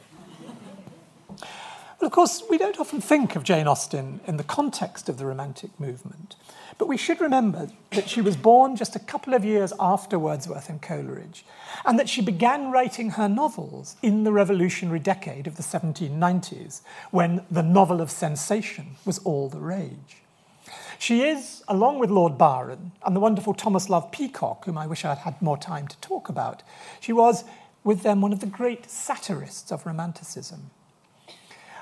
Well, 2.00 2.06
of 2.06 2.12
course, 2.12 2.42
we 2.50 2.58
don't 2.58 2.78
often 2.78 3.00
think 3.00 3.36
of 3.36 3.44
Jane 3.44 3.66
Austen 3.66 4.20
in 4.26 4.36
the 4.36 4.44
context 4.44 5.08
of 5.08 5.18
the 5.18 5.26
Romantic 5.26 5.78
movement, 5.80 6.36
but 6.80 6.88
we 6.88 6.96
should 6.96 7.20
remember 7.20 7.68
that 7.90 8.08
she 8.08 8.22
was 8.22 8.38
born 8.38 8.74
just 8.74 8.96
a 8.96 9.00
couple 9.00 9.34
of 9.34 9.44
years 9.44 9.70
after 9.78 10.18
Wordsworth 10.18 10.70
and 10.70 10.80
Coleridge, 10.80 11.44
and 11.84 11.98
that 11.98 12.08
she 12.08 12.22
began 12.22 12.70
writing 12.70 13.10
her 13.10 13.28
novels 13.28 13.96
in 14.00 14.24
the 14.24 14.32
revolutionary 14.32 14.98
decade 14.98 15.46
of 15.46 15.56
the 15.56 15.62
1790s, 15.62 16.80
when 17.10 17.44
the 17.50 17.62
novel 17.62 18.00
of 18.00 18.10
sensation 18.10 18.96
was 19.04 19.18
all 19.18 19.50
the 19.50 19.60
rage. 19.60 20.22
She 20.98 21.20
is, 21.20 21.62
along 21.68 21.98
with 21.98 22.08
Lord 22.08 22.38
Byron 22.38 22.92
and 23.04 23.14
the 23.14 23.20
wonderful 23.20 23.52
Thomas 23.52 23.90
Love 23.90 24.10
Peacock, 24.10 24.64
whom 24.64 24.78
I 24.78 24.86
wish 24.86 25.04
I'd 25.04 25.18
had 25.18 25.42
more 25.42 25.58
time 25.58 25.86
to 25.86 25.98
talk 25.98 26.30
about, 26.30 26.62
she 26.98 27.12
was, 27.12 27.44
with 27.84 28.00
them, 28.00 28.22
one 28.22 28.32
of 28.32 28.40
the 28.40 28.46
great 28.46 28.88
satirists 28.88 29.70
of 29.70 29.84
Romanticism. 29.84 30.70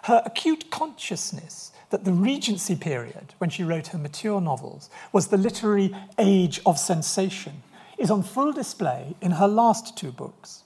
Her 0.05 0.23
acute 0.25 0.71
consciousness 0.71 1.71
that 1.91 2.05
the 2.05 2.13
Regency 2.13 2.77
period, 2.77 3.35
when 3.39 3.51
she 3.51 3.65
wrote 3.65 3.89
her 3.89 3.99
mature 3.99 4.41
novels, 4.41 4.91
was 5.13 5.29
the 5.29 5.37
literary 5.37 5.95
age 6.19 6.61
of 6.67 6.79
sensation, 6.79 7.63
is 7.97 8.11
on 8.11 8.23
full 8.23 8.53
display 8.53 9.17
in 9.21 9.33
her 9.33 9.49
last 9.49 9.97
two 9.97 10.13
books. 10.13 10.65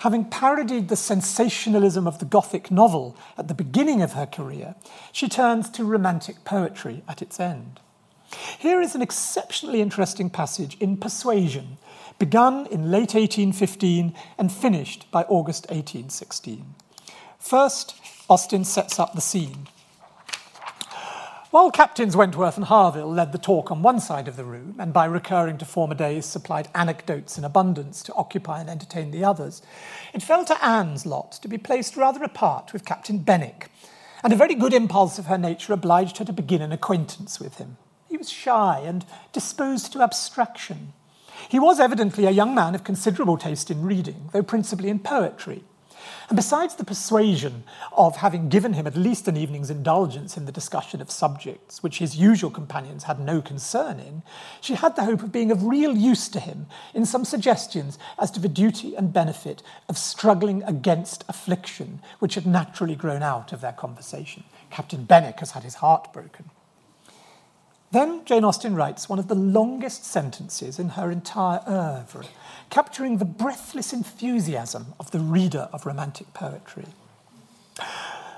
Having 0.00 0.26
parodied 0.26 0.88
the 0.88 0.96
sensationalism 0.96 2.06
of 2.06 2.18
the 2.18 2.24
Gothic 2.24 2.70
novel 2.70 3.16
at 3.36 3.48
the 3.48 3.54
beginning 3.54 4.02
of 4.02 4.12
her 4.12 4.26
career, 4.26 4.76
she 5.12 5.28
turns 5.28 5.68
to 5.70 5.84
romantic 5.84 6.44
poetry 6.44 7.02
at 7.08 7.22
its 7.22 7.40
end. 7.40 7.80
Here 8.58 8.80
is 8.80 8.94
an 8.94 9.02
exceptionally 9.02 9.80
interesting 9.80 10.30
passage 10.30 10.76
in 10.80 10.96
Persuasion, 10.96 11.78
begun 12.18 12.66
in 12.66 12.90
late 12.90 13.14
1815 13.14 14.14
and 14.38 14.52
finished 14.52 15.10
by 15.10 15.22
August 15.24 15.64
1816. 15.66 16.74
First, 17.38 17.94
Austen 18.28 18.64
sets 18.64 18.98
up 18.98 19.14
the 19.14 19.20
scene. 19.20 19.68
While 21.54 21.70
Captains 21.70 22.16
Wentworth 22.16 22.56
and 22.56 22.66
Harville 22.66 23.12
led 23.12 23.30
the 23.30 23.38
talk 23.38 23.70
on 23.70 23.80
one 23.80 24.00
side 24.00 24.26
of 24.26 24.34
the 24.34 24.42
room, 24.42 24.74
and 24.76 24.92
by 24.92 25.04
recurring 25.04 25.56
to 25.58 25.64
former 25.64 25.94
days 25.94 26.26
supplied 26.26 26.66
anecdotes 26.74 27.38
in 27.38 27.44
abundance 27.44 28.02
to 28.02 28.14
occupy 28.14 28.58
and 28.58 28.68
entertain 28.68 29.12
the 29.12 29.22
others, 29.22 29.62
it 30.12 30.20
fell 30.20 30.44
to 30.46 30.64
Anne's 30.64 31.06
lot 31.06 31.30
to 31.30 31.46
be 31.46 31.56
placed 31.56 31.96
rather 31.96 32.24
apart 32.24 32.72
with 32.72 32.84
Captain 32.84 33.18
Benwick, 33.18 33.70
and 34.24 34.32
a 34.32 34.36
very 34.36 34.56
good 34.56 34.74
impulse 34.74 35.16
of 35.16 35.26
her 35.26 35.38
nature 35.38 35.72
obliged 35.72 36.18
her 36.18 36.24
to 36.24 36.32
begin 36.32 36.60
an 36.60 36.72
acquaintance 36.72 37.38
with 37.38 37.58
him. 37.58 37.76
He 38.08 38.16
was 38.16 38.30
shy 38.30 38.82
and 38.84 39.06
disposed 39.32 39.92
to 39.92 40.02
abstraction. 40.02 40.92
He 41.48 41.60
was 41.60 41.78
evidently 41.78 42.26
a 42.26 42.32
young 42.32 42.56
man 42.56 42.74
of 42.74 42.82
considerable 42.82 43.36
taste 43.38 43.70
in 43.70 43.84
reading, 43.84 44.28
though 44.32 44.42
principally 44.42 44.88
in 44.88 44.98
poetry. 44.98 45.62
And 46.28 46.36
besides 46.36 46.74
the 46.74 46.84
persuasion 46.84 47.64
of 47.92 48.16
having 48.16 48.48
given 48.48 48.72
him 48.72 48.86
at 48.86 48.96
least 48.96 49.28
an 49.28 49.36
evening's 49.36 49.70
indulgence 49.70 50.36
in 50.36 50.46
the 50.46 50.52
discussion 50.52 51.00
of 51.00 51.10
subjects 51.10 51.82
which 51.82 51.98
his 51.98 52.16
usual 52.16 52.50
companions 52.50 53.04
had 53.04 53.20
no 53.20 53.42
concern 53.42 54.00
in, 54.00 54.22
she 54.60 54.74
had 54.74 54.96
the 54.96 55.04
hope 55.04 55.22
of 55.22 55.32
being 55.32 55.50
of 55.50 55.64
real 55.64 55.96
use 55.96 56.28
to 56.28 56.40
him 56.40 56.66
in 56.94 57.04
some 57.04 57.24
suggestions 57.24 57.98
as 58.18 58.30
to 58.30 58.40
the 58.40 58.48
duty 58.48 58.94
and 58.94 59.12
benefit 59.12 59.62
of 59.88 59.98
struggling 59.98 60.62
against 60.62 61.24
affliction 61.28 62.00
which 62.18 62.34
had 62.34 62.46
naturally 62.46 62.94
grown 62.94 63.22
out 63.22 63.52
of 63.52 63.60
their 63.60 63.72
conversation. 63.72 64.44
Captain 64.70 65.04
Benwick 65.04 65.40
has 65.40 65.52
had 65.52 65.62
his 65.62 65.76
heart 65.76 66.12
broken. 66.12 66.50
Then 67.94 68.24
Jane 68.24 68.42
Austen 68.42 68.74
writes 68.74 69.08
one 69.08 69.20
of 69.20 69.28
the 69.28 69.36
longest 69.36 70.04
sentences 70.04 70.80
in 70.80 70.90
her 70.90 71.12
entire 71.12 71.60
oeuvre 71.64 72.24
capturing 72.68 73.18
the 73.18 73.24
breathless 73.24 73.92
enthusiasm 73.92 74.94
of 74.98 75.12
the 75.12 75.20
reader 75.20 75.68
of 75.72 75.86
romantic 75.86 76.34
poetry. 76.34 76.86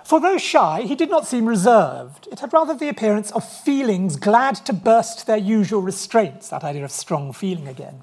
For 0.05 0.21
though 0.21 0.37
shy, 0.37 0.83
he 0.83 0.95
did 0.95 1.09
not 1.09 1.27
seem 1.27 1.47
reserved. 1.47 2.29
It 2.31 2.41
had 2.41 2.53
rather 2.53 2.75
the 2.75 2.91
appearance 2.91 3.31
of 3.31 3.49
feelings 3.49 4.17
glad 4.17 4.57
to 4.67 4.75
burst 4.75 5.27
their 5.27 5.39
usual 5.39 5.81
restraints, 5.81 6.51
that 6.51 6.63
idea 6.63 6.85
of 6.85 6.91
strong 6.91 7.33
feeling 7.33 7.67
again. 7.67 8.03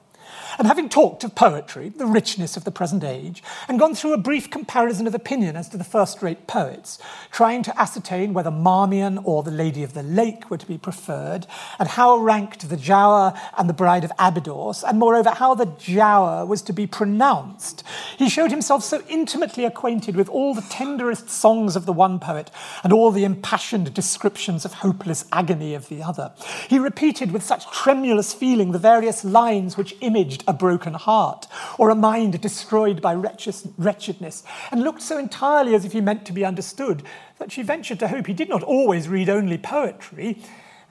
And 0.58 0.68
having 0.68 0.90
talked 0.90 1.24
of 1.24 1.36
poetry, 1.36 1.90
the 1.90 2.06
richness 2.06 2.58
of 2.58 2.64
the 2.64 2.72
present 2.72 3.04
age, 3.04 3.44
and 3.68 3.80
gone 3.80 3.96
through 3.96 4.14
a 4.14 4.18
brief 4.18 4.50
comparison 4.50 5.08
of 5.08 5.16
opinion 5.16 5.56
as 5.56 5.70
to 5.70 5.78
the 5.78 5.84
first 5.84 6.22
rate 6.22 6.48
poets, 6.48 7.00
trying 7.32 7.64
to 7.64 7.80
ascertain 7.80 8.34
whether 8.34 8.52
Marmion 8.52 9.20
or 9.24 9.44
the 9.44 9.52
Lady 9.52 9.84
of 9.84 9.94
the 9.94 10.04
Lake 10.04 10.50
were 10.50 10.58
to 10.58 10.68
be 10.68 10.78
preferred, 10.78 11.48
and 11.80 11.90
how 11.90 12.18
ranked 12.18 12.70
the 12.70 12.78
Giaour 12.78 13.38
and 13.58 13.68
the 13.68 13.74
Bride 13.74 14.04
of 14.04 14.12
Abydos, 14.20 14.84
and 14.84 15.00
moreover, 15.00 15.32
how 15.32 15.56
the 15.56 15.68
Giaour 15.68 16.48
was 16.48 16.62
to 16.64 16.74
be 16.74 16.88
pronounced, 16.88 17.84
he 18.18 18.30
showed 18.30 18.52
himself 18.52 18.84
so 18.84 19.04
intimately 19.10 19.66
acquainted 19.66 20.16
with 20.16 20.30
all 20.30 20.54
the 20.54 20.62
tenderest 20.70 21.30
songs 21.30 21.76
of 21.76 21.86
the 21.86 21.94
one 21.94 22.20
poet 22.20 22.52
and 22.84 22.94
all 22.94 23.12
the 23.12 23.24
impassioned 23.24 23.94
descriptions 23.94 24.66
of 24.66 24.74
hopeless 24.74 25.26
agony 25.32 25.74
of 25.74 25.90
the 25.90 26.04
other. 26.04 26.32
He 26.70 26.80
repeated 26.80 27.32
with 27.32 27.44
such 27.44 27.70
tremulous 27.72 28.34
feeling 28.34 28.72
the 28.72 28.80
various 28.80 29.24
lines 29.24 29.78
which 29.78 29.96
imaged 30.02 30.43
a 30.48 30.54
broken 30.54 30.94
heart 30.94 31.48
or 31.78 31.90
a 31.90 31.96
mind 31.96 32.40
destroyed 32.42 33.02
by 33.02 33.14
wretchedness, 33.14 34.44
and 34.72 34.84
looked 34.84 35.02
so 35.02 35.18
entirely 35.18 35.76
as 35.76 35.86
if 35.86 35.92
he 35.94 36.02
meant 36.02 36.26
to 36.26 36.34
be 36.34 36.46
understood 36.46 37.04
that 37.40 37.52
she 37.52 37.62
ventured 37.62 38.00
to 38.00 38.08
hope 38.08 38.28
he 38.28 38.34
did 38.34 38.50
not 38.50 38.64
always 38.64 39.08
read 39.08 39.30
only 39.30 39.58
poetry, 39.58 40.42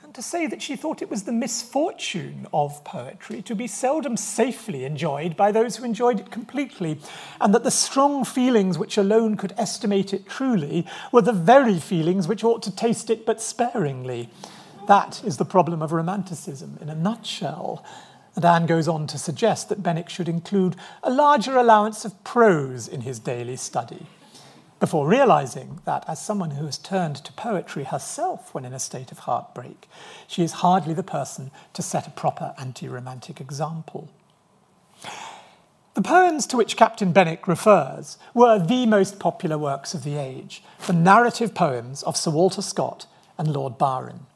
and 0.02 0.14
to 0.14 0.22
say 0.22 0.46
that 0.46 0.60
she 0.60 0.76
thought 0.76 1.00
it 1.00 1.10
was 1.10 1.22
the 1.22 1.32
misfortune 1.32 2.46
of 2.52 2.84
poetry 2.84 3.40
to 3.40 3.54
be 3.54 3.66
seldom 3.66 4.16
safely 4.16 4.84
enjoyed 4.84 5.36
by 5.36 5.50
those 5.50 5.76
who 5.76 5.84
enjoyed 5.84 6.20
it 6.20 6.30
completely, 6.30 6.98
and 7.40 7.54
that 7.54 7.64
the 7.64 7.70
strong 7.70 8.24
feelings 8.24 8.78
which 8.78 8.98
alone 8.98 9.36
could 9.36 9.54
estimate 9.56 10.12
it 10.12 10.28
truly 10.28 10.86
were 11.12 11.22
the 11.22 11.32
very 11.32 11.78
feelings 11.78 12.28
which 12.28 12.44
ought 12.44 12.62
to 12.62 12.74
taste 12.74 13.08
it 13.08 13.24
but 13.24 13.40
sparingly. 13.40 14.28
That 14.88 15.22
is 15.24 15.36
the 15.36 15.44
problem 15.44 15.80
of 15.80 15.92
Romanticism 15.92 16.76
in 16.80 16.88
a 16.88 16.94
nutshell. 16.94 17.84
And 18.34 18.44
Anne 18.44 18.66
goes 18.66 18.88
on 18.88 19.06
to 19.08 19.18
suggest 19.18 19.68
that 19.68 19.82
Benwick 19.82 20.08
should 20.08 20.28
include 20.28 20.76
a 21.02 21.10
larger 21.10 21.56
allowance 21.56 22.04
of 22.04 22.22
prose 22.24 22.88
in 22.88 23.02
his 23.02 23.18
daily 23.18 23.56
study, 23.56 24.06
before 24.80 25.06
realizing 25.06 25.80
that, 25.84 26.04
as 26.08 26.20
someone 26.20 26.52
who 26.52 26.66
has 26.66 26.76
turned 26.76 27.16
to 27.16 27.32
poetry 27.34 27.84
herself 27.84 28.52
when 28.52 28.64
in 28.64 28.72
a 28.72 28.80
state 28.80 29.12
of 29.12 29.20
heartbreak, 29.20 29.88
she 30.26 30.42
is 30.42 30.54
hardly 30.54 30.94
the 30.94 31.02
person 31.02 31.50
to 31.74 31.82
set 31.82 32.06
a 32.06 32.10
proper 32.10 32.54
anti 32.58 32.88
romantic 32.88 33.40
example. 33.40 34.08
The 35.94 36.02
poems 36.02 36.46
to 36.46 36.56
which 36.56 36.76
Captain 36.76 37.12
Benwick 37.12 37.46
refers 37.46 38.16
were 38.32 38.58
the 38.58 38.86
most 38.86 39.20
popular 39.20 39.58
works 39.58 39.92
of 39.92 40.04
the 40.04 40.16
age, 40.16 40.64
the 40.86 40.94
narrative 40.94 41.54
poems 41.54 42.02
of 42.02 42.16
Sir 42.16 42.30
Walter 42.30 42.62
Scott 42.62 43.06
and 43.36 43.52
Lord 43.52 43.76
Byron. 43.76 44.26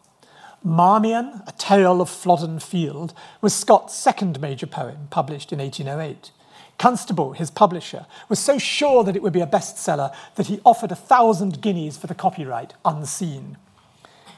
Marmion, 0.64 1.42
A 1.46 1.52
Tale 1.52 2.00
of 2.00 2.10
Flodden 2.10 2.58
Field, 2.58 3.14
was 3.40 3.54
Scott's 3.54 3.94
second 3.94 4.40
major 4.40 4.66
poem, 4.66 5.08
published 5.10 5.52
in 5.52 5.58
1808. 5.58 6.30
Constable, 6.78 7.32
his 7.32 7.50
publisher, 7.50 8.06
was 8.28 8.38
so 8.38 8.58
sure 8.58 9.02
that 9.04 9.16
it 9.16 9.22
would 9.22 9.32
be 9.32 9.40
a 9.40 9.46
bestseller 9.46 10.14
that 10.34 10.48
he 10.48 10.60
offered 10.64 10.92
a 10.92 10.96
thousand 10.96 11.60
guineas 11.60 11.96
for 11.96 12.06
the 12.06 12.14
copyright 12.14 12.74
unseen. 12.84 13.56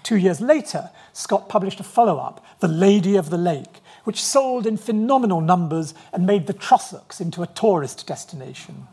Two 0.02 0.16
years 0.16 0.40
later, 0.40 0.90
Scott 1.12 1.48
published 1.48 1.80
a 1.80 1.84
follow 1.84 2.18
up, 2.18 2.44
The 2.60 2.68
Lady 2.68 3.16
of 3.16 3.30
the 3.30 3.38
Lake, 3.38 3.80
which 4.04 4.22
sold 4.22 4.66
in 4.66 4.76
phenomenal 4.76 5.40
numbers 5.40 5.94
and 6.12 6.26
made 6.26 6.46
the 6.46 6.54
Trossachs 6.54 7.20
into 7.20 7.42
a 7.42 7.46
tourist 7.46 8.06
destination. 8.06 8.87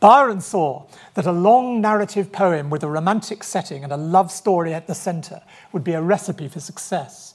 Byron 0.00 0.40
saw 0.40 0.86
that 1.12 1.26
a 1.26 1.32
long 1.32 1.82
narrative 1.82 2.32
poem 2.32 2.70
with 2.70 2.82
a 2.82 2.88
romantic 2.88 3.44
setting 3.44 3.84
and 3.84 3.92
a 3.92 3.98
love 3.98 4.32
story 4.32 4.72
at 4.72 4.86
the 4.86 4.94
centre 4.94 5.42
would 5.72 5.84
be 5.84 5.92
a 5.92 6.00
recipe 6.00 6.48
for 6.48 6.58
success. 6.58 7.34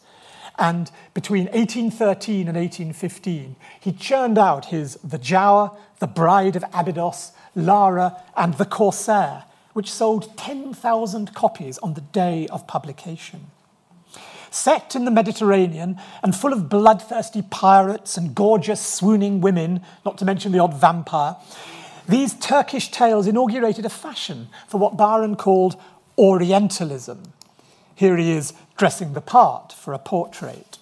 And 0.57 0.89
between 1.13 1.45
1813 1.45 2.47
and 2.47 2.57
1815, 2.57 3.55
he 3.79 3.91
churned 3.91 4.39
out 4.39 4.65
his 4.65 4.95
The 5.03 5.19
Giaour, 5.19 5.77
The 5.99 6.07
Bride 6.07 6.55
of 6.55 6.65
Abydos, 6.73 7.33
Lara, 7.55 8.23
and 8.35 8.55
The 8.55 8.65
Corsair, 8.65 9.43
which 9.73 9.91
sold 9.91 10.35
10,000 10.37 11.35
copies 11.35 11.77
on 11.79 11.93
the 11.93 12.01
day 12.01 12.47
of 12.47 12.65
publication. 12.65 13.51
Set 14.49 14.95
in 14.95 15.03
the 15.03 15.11
Mediterranean 15.11 15.99
and 16.23 16.33
full 16.33 16.53
of 16.53 16.69
bloodthirsty 16.69 17.41
pirates 17.41 18.15
and 18.15 18.33
gorgeous, 18.33 18.79
swooning 18.79 19.41
women, 19.41 19.81
not 20.05 20.17
to 20.17 20.25
mention 20.25 20.53
the 20.53 20.59
odd 20.59 20.73
vampire, 20.73 21.35
these 22.07 22.33
Turkish 22.33 22.91
tales 22.91 23.27
inaugurated 23.27 23.85
a 23.85 23.89
fashion 23.89 24.49
for 24.67 24.77
what 24.77 24.97
Byron 24.97 25.35
called 25.35 25.79
Orientalism. 26.17 27.33
Here 27.95 28.17
he 28.17 28.31
is 28.31 28.53
dressing 28.77 29.13
the 29.13 29.21
part 29.21 29.73
for 29.73 29.93
a 29.93 29.99
portrait. 29.99 30.77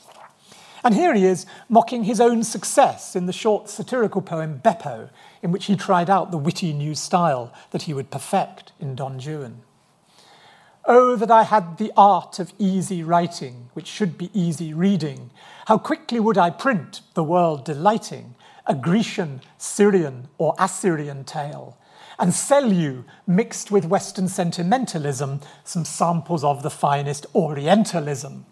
And 0.84 0.96
here 0.96 1.13
he 1.13 1.25
is 1.25 1.46
mocking 1.70 2.03
his 2.03 2.20
own 2.20 2.44
success 2.44 3.15
in 3.15 3.25
the 3.25 3.34
short 3.34 3.70
satirical 3.70 4.22
poem 4.22 4.60
Beppo, 4.63 5.10
in 5.42 5.51
which 5.51 5.65
he 5.65 5.75
tried 5.75 6.10
out 6.10 6.32
the 6.32 6.38
witty 6.38 6.74
new 6.74 6.94
style 6.94 7.53
that 7.72 7.84
he 7.84 7.94
would 7.94 8.12
perfect 8.12 8.74
in 8.80 8.96
Don 8.96 9.18
Juan. 9.18 9.62
Oh, 10.86 11.15
that 11.15 11.32
I 11.32 11.44
had 11.44 11.77
the 11.77 11.94
art 11.96 12.39
of 12.39 12.51
easy 12.60 13.01
writing, 13.01 13.70
which 13.74 13.88
should 13.88 14.18
be 14.18 14.30
easy 14.34 14.74
reading. 14.74 15.30
How 15.68 15.77
quickly 15.77 16.20
would 16.20 16.38
I 16.38 16.50
print, 16.50 17.00
the 17.13 17.24
world 17.24 17.63
delighting, 17.63 18.36
a 18.65 18.76
Grecian, 18.76 19.41
Syrian, 19.58 20.28
or 20.38 20.56
Assyrian 20.58 21.23
tale, 21.23 21.78
and 22.19 22.34
sell 22.34 22.71
you, 22.71 23.06
mixed 23.26 23.71
with 23.71 23.86
Western 23.86 24.28
sentimentalism, 24.28 25.41
some 25.63 25.86
samples 25.86 26.43
of 26.43 26.63
the 26.63 26.69
finest 26.69 27.26
Orientalism. 27.34 28.45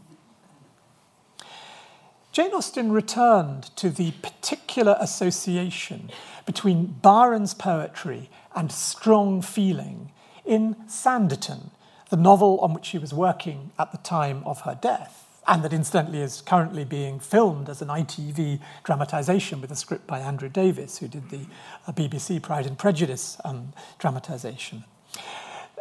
Jane 2.31 2.53
Austen 2.53 2.91
returned 2.91 3.75
to 3.75 3.89
the 3.89 4.11
particular 4.23 4.95
association 4.99 6.09
between 6.45 6.95
Byron's 7.01 7.53
poetry 7.53 8.29
and 8.55 8.71
strong 8.71 9.41
feeling 9.41 10.11
in 10.45 10.75
Sanditon, 10.87 11.71
the 12.09 12.17
novel 12.17 12.59
on 12.59 12.73
which 12.73 12.85
she 12.85 12.97
was 12.97 13.13
working 13.13 13.71
at 13.77 13.91
the 13.91 13.97
time 13.97 14.43
of 14.45 14.61
her 14.61 14.77
death 14.81 15.30
and 15.47 15.63
that 15.63 15.73
incidentally 15.73 16.21
is 16.21 16.41
currently 16.41 16.83
being 16.83 17.19
filmed 17.19 17.67
as 17.67 17.81
an 17.81 17.87
ITV 17.87 18.59
dramatisation 18.83 19.59
with 19.59 19.71
a 19.71 19.75
script 19.75 20.05
by 20.07 20.19
Andrew 20.19 20.49
Davies, 20.49 20.99
who 20.99 21.07
did 21.07 21.29
the 21.29 21.45
uh, 21.87 21.91
BBC 21.91 22.41
Pride 22.41 22.65
and 22.65 22.77
Prejudice 22.77 23.37
um, 23.43 23.73
dramatisation. 23.99 24.83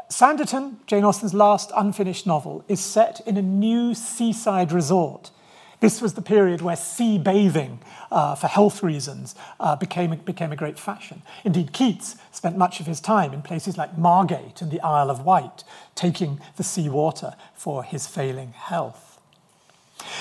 Sanditon, 0.09 0.77
Jane 0.87 1.05
Austen's 1.05 1.35
last 1.35 1.71
unfinished 1.77 2.27
novel, 2.27 2.65
is 2.69 2.81
set 2.81 3.21
in 3.27 3.37
a 3.37 3.43
new 3.43 3.95
seaside 3.95 4.73
resort. 4.73 5.31
This 5.79 6.03
was 6.03 6.15
the 6.15 6.23
period 6.23 6.61
where 6.63 6.77
sea 6.77 7.17
bathing, 7.17 7.81
uh, 8.11 8.35
for 8.35 8.49
health 8.49 8.83
reasons, 8.83 9.35
uh, 9.61 9.77
became, 9.77 10.15
became 10.17 10.53
a 10.53 10.57
great 10.57 10.79
fashion. 10.79 11.23
Indeed, 11.45 11.73
Keats 11.73 12.17
spent 12.33 12.59
much 12.59 12.81
of 12.81 12.87
his 12.87 13.01
time 13.01 13.33
in 13.33 13.41
places 13.41 13.79
like 13.79 13.97
Margate 13.97 14.61
and 14.61 14.71
the 14.71 14.81
Isle 14.81 15.11
of 15.11 15.25
Wight, 15.25 15.65
taking 15.95 16.41
the 16.57 16.65
sea 16.65 16.89
water 16.89 17.35
for 17.55 17.83
his 17.85 18.07
failing 18.07 18.53
health. 18.53 19.10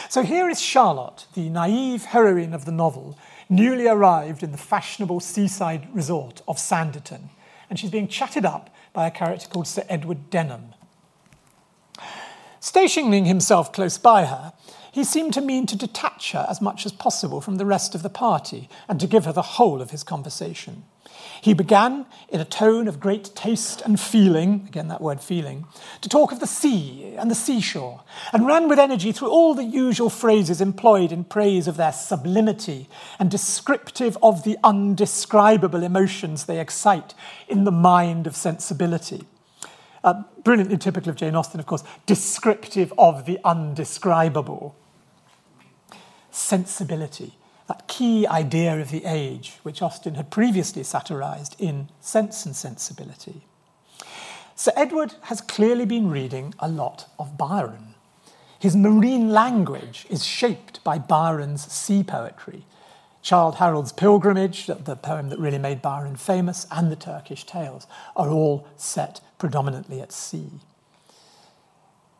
So 0.10 0.24
here 0.24 0.50
is 0.50 0.62
Charlotte, 0.62 1.26
the 1.34 1.50
naive 1.50 2.06
heroine 2.06 2.54
of 2.54 2.66
the 2.66 2.72
novel, 2.72 3.18
newly 3.50 3.88
arrived 3.88 4.44
in 4.44 4.52
the 4.52 4.58
fashionable 4.58 5.20
seaside 5.20 5.88
resort 5.94 6.42
of 6.48 6.58
Sanditon, 6.58 7.30
and 7.70 7.78
she's 7.78 7.92
being 7.92 8.08
chatted 8.08 8.46
up 8.46 8.70
by 8.94 9.08
a 9.08 9.12
character 9.12 9.48
called 9.48 9.68
Sir 9.68 9.84
Edward 9.90 10.30
Denham. 10.30 10.74
Stationing 12.60 13.26
himself 13.26 13.72
close 13.72 13.98
by 13.98 14.26
her, 14.26 14.54
he 14.92 15.04
seemed 15.04 15.34
to 15.34 15.42
mean 15.42 15.66
to 15.68 15.78
detach 15.78 16.32
her 16.32 16.46
as 16.50 16.62
much 16.62 16.86
as 16.86 16.92
possible 16.92 17.42
from 17.42 17.56
the 17.56 17.66
rest 17.66 17.96
of 17.96 18.04
the 18.04 18.10
party 18.10 18.68
and 18.88 19.00
to 19.00 19.08
give 19.08 19.26
her 19.26 19.32
the 19.32 19.42
whole 19.42 19.82
of 19.82 19.92
his 19.92 20.04
conversation. 20.04 20.84
He 21.42 21.54
began, 21.54 22.06
in 22.28 22.42
a 22.42 22.46
tone 22.46 22.88
of 22.88 23.00
great 23.00 23.32
taste 23.34 23.82
and 23.82 24.00
feeling, 24.00 24.66
again 24.68 24.90
that 24.90 25.02
word 25.02 25.22
feeling, 25.22 25.66
to 26.02 26.10
talk 26.10 26.32
of 26.32 26.40
the 26.40 26.48
sea 26.48 27.16
and 27.18 27.32
the 27.32 27.36
seashore, 27.36 28.02
and 28.34 28.46
ran 28.46 28.68
with 28.68 28.78
energy 28.78 29.12
through 29.12 29.30
all 29.30 29.54
the 29.54 29.64
usual 29.64 30.10
phrases 30.10 30.60
employed 30.60 31.12
in 31.12 31.24
praise 31.24 31.68
of 31.68 31.78
their 31.78 31.94
sublimity 31.94 32.90
and 33.20 33.32
descriptive 33.32 34.18
of 34.22 34.44
the 34.44 34.58
undescribable 34.64 35.84
emotions 35.84 36.46
they 36.46 36.60
excite 36.60 37.14
in 37.48 37.64
the 37.64 37.72
mind 37.72 38.28
of 38.28 38.36
sensibility. 38.36 39.24
Uh, 40.04 40.24
brilliantly 40.44 40.78
typical 40.78 41.10
of 41.10 41.16
Jane 41.16 41.36
Austen, 41.36 41.60
of 41.60 41.66
course, 41.66 41.84
descriptive 42.06 42.94
of 42.98 43.26
the 43.26 43.40
undescribable. 43.44 44.76
Sensibility 46.32 47.39
that 47.70 47.88
key 47.88 48.26
idea 48.26 48.82
of 48.82 48.90
the 48.90 49.06
age, 49.06 49.60
which 49.62 49.82
Austen 49.82 50.16
had 50.16 50.32
previously 50.32 50.84
satirized 50.84 51.56
in 51.60 51.88
Sense 52.02 52.44
and 52.46 52.56
Sensibility. 52.56 53.44
Sir 54.56 54.72
Edward 54.76 55.14
has 55.24 55.40
clearly 55.40 55.86
been 55.86 56.10
reading 56.10 56.56
a 56.58 56.68
lot 56.68 57.06
of 57.20 57.38
Byron. 57.38 57.94
His 58.58 58.76
marine 58.76 59.30
language 59.30 60.08
is 60.10 60.26
shaped 60.26 60.84
by 60.84 60.98
Byron's 60.98 61.72
sea 61.72 62.04
poetry. 62.04 62.66
Childe 63.22 63.56
Harold's 63.56 63.92
Pilgrimage, 63.92 64.66
the 64.66 64.96
poem 64.96 65.30
that 65.30 65.40
really 65.40 65.60
made 65.60 65.82
Byron 65.82 66.16
famous, 66.16 66.66
and 66.72 66.92
the 66.92 66.96
Turkish 66.96 67.46
Tales 67.46 67.86
are 68.16 68.30
all 68.30 68.68
set 68.78 69.22
predominantly 69.38 70.02
at 70.02 70.12
sea. 70.12 70.50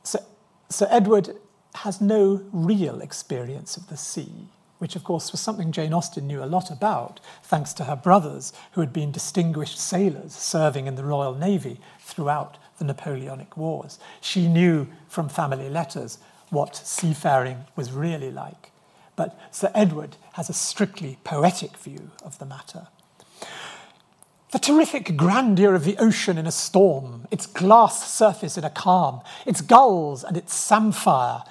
Sir, 0.04 0.20
Sir 0.70 0.88
Edward 0.92 1.36
has 1.76 2.00
no 2.00 2.44
real 2.52 3.02
experience 3.02 3.78
of 3.78 3.88
the 3.88 3.98
sea 3.98 4.50
which 4.80 4.96
of 4.96 5.04
course 5.04 5.32
was 5.32 5.40
something 5.40 5.72
Jane 5.72 5.94
Austen 5.94 6.26
knew 6.26 6.44
a 6.44 6.46
lot 6.46 6.72
about, 6.72 7.20
thanks 7.44 7.74
to 7.74 7.84
her 7.84 7.96
brothers, 7.96 8.52
who 8.72 8.82
had 8.82 8.92
been 8.92 9.12
distinguished 9.12 9.80
sailors 9.80 10.34
serving 10.34 10.88
in 10.88 10.96
the 10.96 11.04
Royal 11.04 11.36
Navy 11.36 11.80
throughout 12.00 12.58
the 12.80 12.86
Napoleonic 12.86 13.56
Wars. 13.56 14.00
She 14.22 14.48
knew 14.48 14.88
from 15.08 15.30
family 15.30 15.70
letters 15.70 16.18
what 16.50 16.76
seafaring 16.76 17.66
was 17.76 17.92
really 17.92 18.32
like. 18.32 18.72
But 19.16 19.38
Sir 19.52 19.70
Edward 19.76 20.16
has 20.34 20.50
a 20.50 20.54
strictly 20.54 21.20
poetic 21.24 21.78
view 21.78 22.12
of 22.24 22.40
the 22.40 22.46
matter. 22.46 22.88
The 24.52 24.60
terrific 24.60 25.16
grandeur 25.16 25.76
of 25.76 25.84
the 25.84 25.98
ocean 25.98 26.38
in 26.38 26.48
a 26.48 26.52
storm, 26.52 27.28
its 27.30 27.46
glass 27.46 28.12
surface 28.12 28.58
in 28.58 28.64
a 28.64 28.70
calm, 28.70 29.22
its 29.46 29.62
gulls 29.62 30.24
and 30.24 30.36
its 30.36 30.56
samphire, 30.56 31.44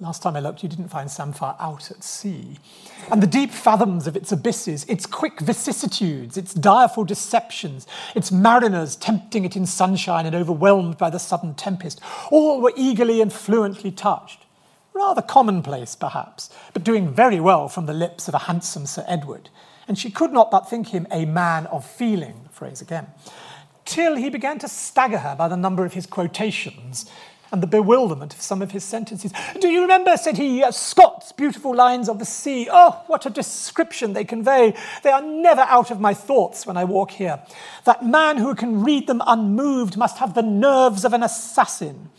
Last 0.00 0.22
time 0.22 0.36
I 0.36 0.40
looked, 0.40 0.62
you 0.62 0.68
didn't 0.68 0.88
find 0.88 1.10
samphire 1.10 1.56
out 1.58 1.90
at 1.90 2.04
sea. 2.04 2.58
And 3.10 3.20
the 3.20 3.26
deep 3.26 3.50
fathoms 3.50 4.06
of 4.06 4.14
its 4.14 4.30
abysses, 4.30 4.84
its 4.84 5.06
quick 5.06 5.40
vicissitudes, 5.40 6.36
its 6.36 6.54
direful 6.54 7.02
deceptions, 7.02 7.84
its 8.14 8.30
mariners 8.30 8.94
tempting 8.94 9.44
it 9.44 9.56
in 9.56 9.66
sunshine 9.66 10.24
and 10.24 10.36
overwhelmed 10.36 10.98
by 10.98 11.10
the 11.10 11.18
sudden 11.18 11.54
tempest, 11.54 12.00
all 12.30 12.60
were 12.60 12.72
eagerly 12.76 13.20
and 13.20 13.32
fluently 13.32 13.90
touched. 13.90 14.46
Rather 14.94 15.22
commonplace, 15.22 15.96
perhaps, 15.96 16.48
but 16.72 16.84
doing 16.84 17.12
very 17.12 17.40
well 17.40 17.68
from 17.68 17.86
the 17.86 17.92
lips 17.92 18.28
of 18.28 18.34
a 18.34 18.38
handsome 18.38 18.86
Sir 18.86 19.04
Edward. 19.08 19.48
And 19.88 19.98
she 19.98 20.10
could 20.10 20.32
not 20.32 20.52
but 20.52 20.70
think 20.70 20.88
him 20.88 21.08
a 21.10 21.24
man 21.24 21.66
of 21.66 21.84
feeling, 21.84 22.48
phrase 22.52 22.80
again, 22.80 23.08
till 23.84 24.14
he 24.14 24.28
began 24.30 24.60
to 24.60 24.68
stagger 24.68 25.18
her 25.18 25.34
by 25.34 25.48
the 25.48 25.56
number 25.56 25.84
of 25.84 25.94
his 25.94 26.06
quotations 26.06 27.10
and 27.50 27.62
the 27.62 27.66
bewilderment 27.66 28.34
of 28.34 28.40
some 28.40 28.62
of 28.62 28.72
his 28.72 28.84
sentences. 28.84 29.32
Do 29.60 29.68
you 29.68 29.82
remember, 29.82 30.16
said 30.16 30.36
he, 30.36 30.62
uh, 30.62 30.70
Scott's 30.70 31.32
beautiful 31.32 31.74
lines 31.74 32.08
of 32.08 32.18
the 32.18 32.24
sea? 32.24 32.68
Oh, 32.70 33.02
what 33.06 33.26
a 33.26 33.30
description 33.30 34.12
they 34.12 34.24
convey. 34.24 34.74
They 35.02 35.10
are 35.10 35.22
never 35.22 35.62
out 35.62 35.90
of 35.90 36.00
my 36.00 36.14
thoughts 36.14 36.66
when 36.66 36.76
I 36.76 36.84
walk 36.84 37.12
here. 37.12 37.40
That 37.84 38.04
man 38.04 38.38
who 38.38 38.54
can 38.54 38.82
read 38.82 39.06
them 39.06 39.22
unmoved 39.26 39.96
must 39.96 40.18
have 40.18 40.34
the 40.34 40.42
nerves 40.42 41.04
of 41.04 41.12
an 41.12 41.22
assassin. 41.22 42.10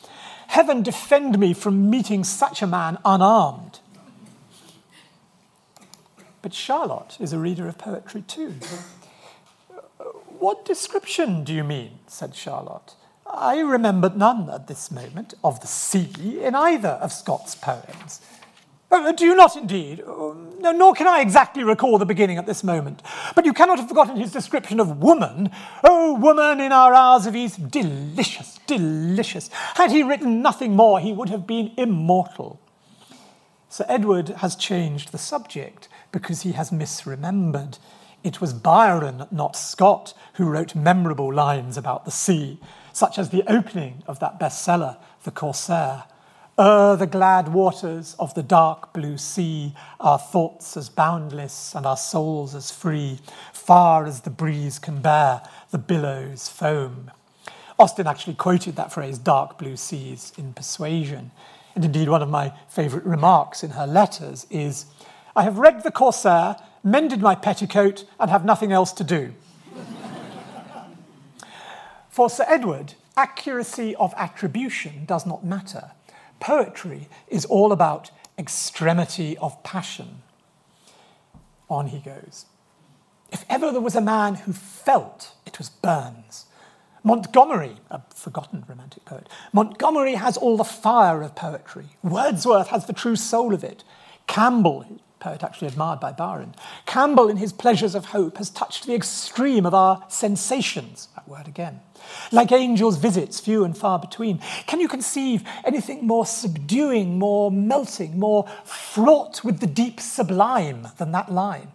Heaven 0.48 0.82
defend 0.82 1.38
me 1.38 1.54
from 1.54 1.90
meeting 1.90 2.24
such 2.24 2.62
a 2.62 2.68
man 2.68 2.98
unarmed. 3.06 3.80
But 6.42 6.54
Charlotte 6.54 7.18
is 7.20 7.34
a 7.34 7.38
reader 7.38 7.68
of 7.68 7.78
poetry 7.78 8.24
too. 8.24 8.56
What 10.40 10.66
description 10.66 11.44
do 11.44 11.54
you 11.54 11.64
mean? 11.64 12.00
said 12.08 12.34
Charlotte. 12.34 12.96
I 13.30 13.60
remember 13.60 14.12
none 14.16 14.50
at 14.50 14.68
this 14.68 14.90
moment 14.92 15.34
of 15.44 15.60
the 15.62 15.68
sea 15.68 16.40
in 16.42 16.56
either 16.56 16.90
of 16.90 17.14
Scott's 17.14 17.56
poems. 17.56 18.22
Oh, 18.92 19.12
do 19.12 19.24
you 19.24 19.36
not 19.36 19.56
indeed? 19.56 20.02
Oh, 20.06 20.34
no, 20.60 20.72
nor 20.72 20.94
can 20.94 21.08
I 21.08 21.22
exactly 21.22 21.64
recall 21.64 22.00
the 22.00 22.08
beginning 22.08 22.40
at 22.40 22.48
this 22.48 22.64
moment. 22.64 23.04
But 23.36 23.46
you 23.46 23.54
cannot 23.54 23.78
have 23.78 23.88
forgotten 23.88 24.18
his 24.18 24.32
description 24.32 24.80
of 24.80 24.98
woman. 24.98 25.52
Oh, 25.84 26.16
woman 26.16 26.60
in 26.60 26.72
our 26.72 26.94
hours 26.96 27.28
of 27.28 27.36
ease. 27.36 27.56
Delicious, 27.56 28.60
delicious. 28.66 29.50
Had 29.76 29.92
he 29.92 30.02
written 30.02 30.42
nothing 30.42 30.76
more, 30.76 31.00
he 31.00 31.14
would 31.14 31.30
have 31.30 31.46
been 31.46 31.72
immortal. 31.78 32.60
Sir 33.70 33.86
Edward 33.88 34.30
has 34.30 34.56
changed 34.56 35.12
the 35.12 35.20
subject 35.20 35.88
because 36.12 36.42
he 36.42 36.54
has 36.54 36.72
misremembered. 36.72 37.78
It 38.24 38.42
was 38.42 38.54
Byron, 38.54 39.28
not 39.30 39.56
Scott, 39.56 40.16
who 40.34 40.50
wrote 40.50 40.74
memorable 40.74 41.32
lines 41.32 41.78
about 41.78 42.06
the 42.06 42.12
sea 42.12 42.60
such 43.00 43.18
as 43.18 43.30
the 43.30 43.50
opening 43.50 44.04
of 44.08 44.20
that 44.20 44.38
bestseller, 44.38 44.98
The 45.24 45.32
Corsair. 45.32 46.04
O'er 46.58 46.98
the 46.98 47.08
glad 47.08 47.48
waters 47.48 48.14
of 48.20 48.34
the 48.34 48.44
dark 48.44 48.92
blue 48.92 49.18
sea, 49.18 49.74
our 50.02 50.20
thoughts 50.20 50.76
as 50.76 50.90
boundless 50.90 51.74
and 51.74 51.86
our 51.86 51.96
souls 51.96 52.54
as 52.54 52.72
free, 52.72 53.22
far 53.54 54.06
as 54.06 54.20
the 54.20 54.30
breeze 54.30 54.80
can 54.80 55.02
bear 55.02 55.42
the 55.72 55.78
billows 55.78 56.50
foam. 56.50 57.10
Austen 57.80 58.06
actually 58.06 58.34
quoted 58.34 58.76
that 58.76 58.92
phrase, 58.92 59.18
dark 59.18 59.58
blue 59.58 59.78
seas, 59.78 60.34
in 60.38 60.52
Persuasion. 60.52 61.32
And 61.76 61.86
indeed, 61.86 62.10
one 62.10 62.22
of 62.22 62.30
my 62.30 62.52
favourite 62.68 63.06
remarks 63.06 63.64
in 63.64 63.70
her 63.70 63.88
letters 63.88 64.46
is 64.50 64.88
I 65.38 65.44
have 65.44 65.58
read 65.58 65.84
the 65.84 65.92
Corsair, 65.92 66.58
mended 66.84 67.22
my 67.22 67.36
petticoat, 67.36 68.04
and 68.20 68.30
have 68.30 68.44
nothing 68.44 68.74
else 68.74 68.92
to 68.92 69.06
do. 69.06 69.34
For 72.20 72.30
Sir 72.30 72.44
Edward, 72.50 72.96
accuracy 73.16 73.96
of 73.96 74.14
attribution 74.18 75.06
does 75.06 75.26
not 75.26 75.46
matter. 75.46 75.92
Poetry 76.42 77.08
is 77.30 77.46
all 77.46 77.72
about 77.72 78.12
extremity 78.38 79.38
of 79.38 79.64
passion. 79.64 80.22
On 81.70 81.88
he 81.88 82.00
goes. 82.00 82.46
If 83.32 83.46
ever 83.50 83.72
there 83.72 83.80
was 83.80 83.96
a 83.96 84.02
man 84.02 84.36
who 84.36 84.52
felt, 84.52 85.32
it 85.46 85.60
was 85.60 85.70
Burns. 85.70 86.48
Montgomery, 87.06 87.78
a 87.90 88.02
forgotten 88.14 88.66
romantic 88.68 89.06
poet, 89.06 89.30
Montgomery 89.54 90.16
has 90.16 90.36
all 90.36 90.58
the 90.58 90.66
fire 90.66 91.22
of 91.22 91.36
poetry. 91.36 91.86
Wordsworth 92.04 92.68
has 92.68 92.86
the 92.86 92.92
true 92.92 93.16
soul 93.16 93.54
of 93.54 93.64
it. 93.64 93.86
Campbell, 94.30 94.86
poet 95.20 95.44
actually 95.44 95.68
admired 95.68 96.00
by 96.00 96.12
Byron. 96.12 96.54
Campbell, 96.86 97.30
in 97.30 97.38
his 97.38 97.52
Pleasures 97.52 97.96
of 97.96 98.06
Hope, 98.06 98.38
has 98.38 98.52
touched 98.52 98.86
the 98.86 98.94
extreme 98.94 99.66
of 99.66 99.74
our 99.74 100.06
sensations, 100.08 101.08
that 101.16 101.28
word 101.28 101.48
again. 101.48 101.80
Like 102.32 102.52
angels' 102.52 102.98
visits, 102.98 103.40
few 103.40 103.64
and 103.64 103.76
far 103.76 103.98
between. 103.98 104.40
Can 104.68 104.80
you 104.80 104.88
conceive 104.88 105.44
anything 105.66 106.06
more 106.06 106.28
subduing, 106.28 107.18
more 107.18 107.50
melting, 107.50 108.20
more 108.20 108.48
fraught 108.64 109.44
with 109.44 109.62
the 109.62 109.68
deep 109.68 110.00
sublime 110.00 110.90
than 111.00 111.12
that 111.12 111.32
line? 111.32 111.72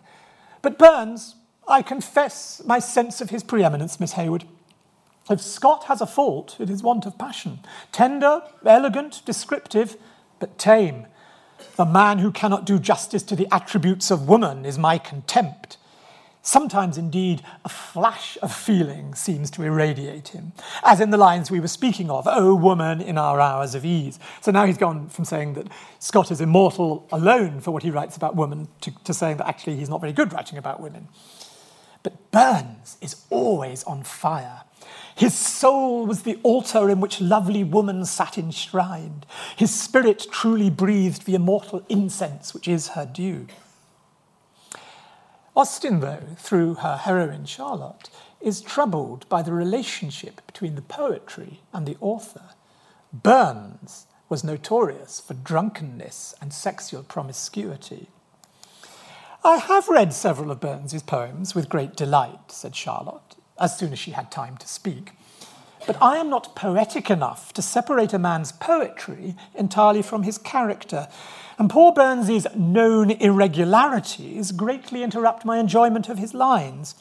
But 0.62 0.78
Burns, 0.78 1.34
I 1.66 1.82
confess 1.82 2.62
my 2.64 2.78
sense 2.78 3.20
of 3.20 3.30
his 3.30 3.42
preeminence, 3.42 3.98
Miss 3.98 4.12
Heywood. 4.12 4.44
If 5.28 5.40
Scott 5.40 5.84
has 5.84 6.00
a 6.00 6.06
fault, 6.06 6.54
it 6.60 6.70
is 6.70 6.84
want 6.84 7.04
of 7.04 7.18
passion. 7.18 7.58
Tender, 7.90 8.42
elegant, 8.64 9.22
descriptive, 9.26 9.96
but 10.38 10.56
tame 10.56 11.08
the 11.76 11.84
man 11.84 12.18
who 12.18 12.30
cannot 12.30 12.64
do 12.64 12.78
justice 12.78 13.22
to 13.24 13.36
the 13.36 13.48
attributes 13.52 14.10
of 14.10 14.28
woman 14.28 14.64
is 14.64 14.78
my 14.78 14.98
contempt. 14.98 15.76
Sometimes, 16.46 16.98
indeed, 16.98 17.42
a 17.64 17.70
flash 17.70 18.36
of 18.42 18.54
feeling 18.54 19.14
seems 19.14 19.50
to 19.52 19.62
irradiate 19.62 20.28
him, 20.28 20.52
as 20.82 21.00
in 21.00 21.08
the 21.08 21.16
lines 21.16 21.50
we 21.50 21.58
were 21.58 21.68
speaking 21.68 22.10
of, 22.10 22.28
O 22.28 22.54
woman 22.54 23.00
in 23.00 23.16
our 23.16 23.40
hours 23.40 23.74
of 23.74 23.82
ease. 23.82 24.18
So 24.42 24.50
now 24.50 24.66
he's 24.66 24.76
gone 24.76 25.08
from 25.08 25.24
saying 25.24 25.54
that 25.54 25.68
Scott 26.00 26.30
is 26.30 26.42
immortal 26.42 27.08
alone 27.10 27.60
for 27.60 27.70
what 27.70 27.82
he 27.82 27.90
writes 27.90 28.14
about 28.14 28.36
women 28.36 28.68
to, 28.82 28.92
to 29.04 29.14
saying 29.14 29.38
that 29.38 29.48
actually 29.48 29.76
he's 29.76 29.88
not 29.88 30.02
very 30.02 30.12
good 30.12 30.34
writing 30.34 30.58
about 30.58 30.80
women. 30.80 31.08
But 32.02 32.30
Burns 32.30 32.98
is 33.00 33.24
always 33.30 33.82
on 33.84 34.02
fire. 34.02 34.64
His 35.16 35.34
soul 35.34 36.06
was 36.06 36.22
the 36.22 36.40
altar 36.42 36.90
in 36.90 37.00
which 37.00 37.20
lovely 37.20 37.62
woman 37.62 38.04
sat 38.04 38.36
enshrined. 38.36 39.26
His 39.56 39.72
spirit 39.72 40.26
truly 40.30 40.70
breathed 40.70 41.24
the 41.24 41.36
immortal 41.36 41.84
incense 41.88 42.52
which 42.52 42.66
is 42.66 42.88
her 42.88 43.06
due. 43.06 43.46
Austen, 45.56 46.00
though, 46.00 46.34
through 46.36 46.74
her 46.74 46.96
heroine 46.96 47.44
Charlotte, 47.44 48.10
is 48.40 48.60
troubled 48.60 49.28
by 49.28 49.40
the 49.40 49.52
relationship 49.52 50.44
between 50.48 50.74
the 50.74 50.82
poetry 50.82 51.60
and 51.72 51.86
the 51.86 51.96
author. 52.00 52.50
Burns 53.12 54.06
was 54.28 54.42
notorious 54.42 55.20
for 55.20 55.34
drunkenness 55.34 56.34
and 56.40 56.52
sexual 56.52 57.04
promiscuity. 57.04 58.08
I 59.44 59.58
have 59.58 59.88
read 59.88 60.12
several 60.12 60.50
of 60.50 60.60
Burns's 60.60 61.04
poems 61.04 61.54
with 61.54 61.68
great 61.68 61.94
delight, 61.94 62.50
said 62.50 62.74
Charlotte 62.74 63.33
as 63.64 63.78
soon 63.78 63.92
as 63.92 63.98
she 63.98 64.10
had 64.10 64.30
time 64.30 64.56
to 64.58 64.68
speak. 64.68 65.12
But 65.86 66.00
I 66.00 66.16
am 66.16 66.30
not 66.30 66.54
poetic 66.54 67.10
enough 67.10 67.52
to 67.54 67.62
separate 67.62 68.12
a 68.12 68.18
man's 68.18 68.52
poetry 68.52 69.36
entirely 69.54 70.02
from 70.02 70.22
his 70.22 70.38
character. 70.38 71.08
And 71.58 71.70
poor 71.70 71.92
Burns's 71.92 72.46
known 72.54 73.10
irregularities 73.10 74.52
greatly 74.52 75.02
interrupt 75.02 75.44
my 75.44 75.58
enjoyment 75.58 76.08
of 76.08 76.18
his 76.18 76.34
lines. 76.34 76.94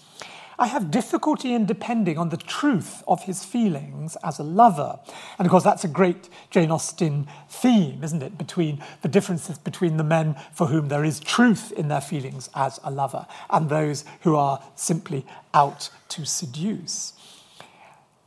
I 0.60 0.68
have 0.68 0.92
difficulty 0.92 1.54
in 1.54 1.66
depending 1.66 2.18
on 2.18 2.30
the 2.30 2.38
truth 2.38 3.04
of 3.08 3.24
his 3.24 3.44
feelings 3.44 4.16
as 4.24 4.40
a 4.40 4.44
lover. 4.44 5.00
And 5.38 5.46
of 5.46 5.52
course, 5.52 5.64
that's 5.64 5.84
a 5.84 5.88
great 5.88 6.30
Jane 6.52 6.72
Austen 6.72 7.28
theme, 7.50 8.04
isn't 8.04 8.22
it? 8.22 8.38
Between 8.38 8.84
the 9.02 9.08
differences 9.08 9.58
between 9.58 9.98
the 9.98 10.04
men 10.04 10.36
for 10.54 10.68
whom 10.68 10.90
there 10.90 11.04
is 11.04 11.20
truth 11.20 11.72
in 11.72 11.88
their 11.88 12.02
feelings 12.02 12.50
as 12.56 12.80
a 12.84 12.92
lover 12.92 13.26
and 13.50 13.70
those 13.70 14.06
who 14.22 14.36
are 14.36 14.64
simply 14.76 15.26
out 15.54 15.90
to 16.10 16.26
seduce. 16.26 17.14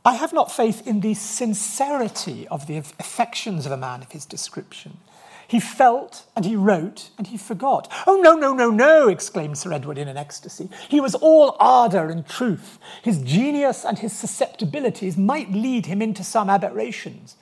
I 0.03 0.13
have 0.13 0.31
not 0.31 0.51
faith 0.51 0.87
in 0.87 1.01
the 1.01 1.15
sincerity 1.15 2.47
of 2.47 2.67
the 2.67 2.77
affections 2.77 3.65
of 3.65 3.71
a 3.73 3.77
man 3.77 4.01
of 4.01 4.11
his 4.11 4.25
description. 4.25 4.99
He 5.47 5.59
felt 5.59 6.25
and 6.35 6.43
he 6.43 6.55
wrote 6.55 7.09
and 7.17 7.27
he 7.27 7.37
forgot. 7.37 7.91
Oh, 8.05 8.19
no, 8.21 8.33
no, 8.35 8.53
no, 8.53 8.69
no, 8.69 9.07
exclaimed 9.07 9.57
Sir 9.57 9.71
Edward 9.71 9.97
in 9.97 10.07
an 10.07 10.17
ecstasy. 10.17 10.69
He 10.89 10.99
was 10.99 11.15
all 11.15 11.55
ardour 11.59 12.09
and 12.09 12.27
truth. 12.27 12.79
His 13.01 13.21
genius 13.21 13.85
and 13.85 13.99
his 13.99 14.11
susceptibilities 14.11 15.17
might 15.17 15.51
lead 15.51 15.85
him 15.85 16.01
into 16.01 16.23
some 16.23 16.49
aberrations. 16.49 17.37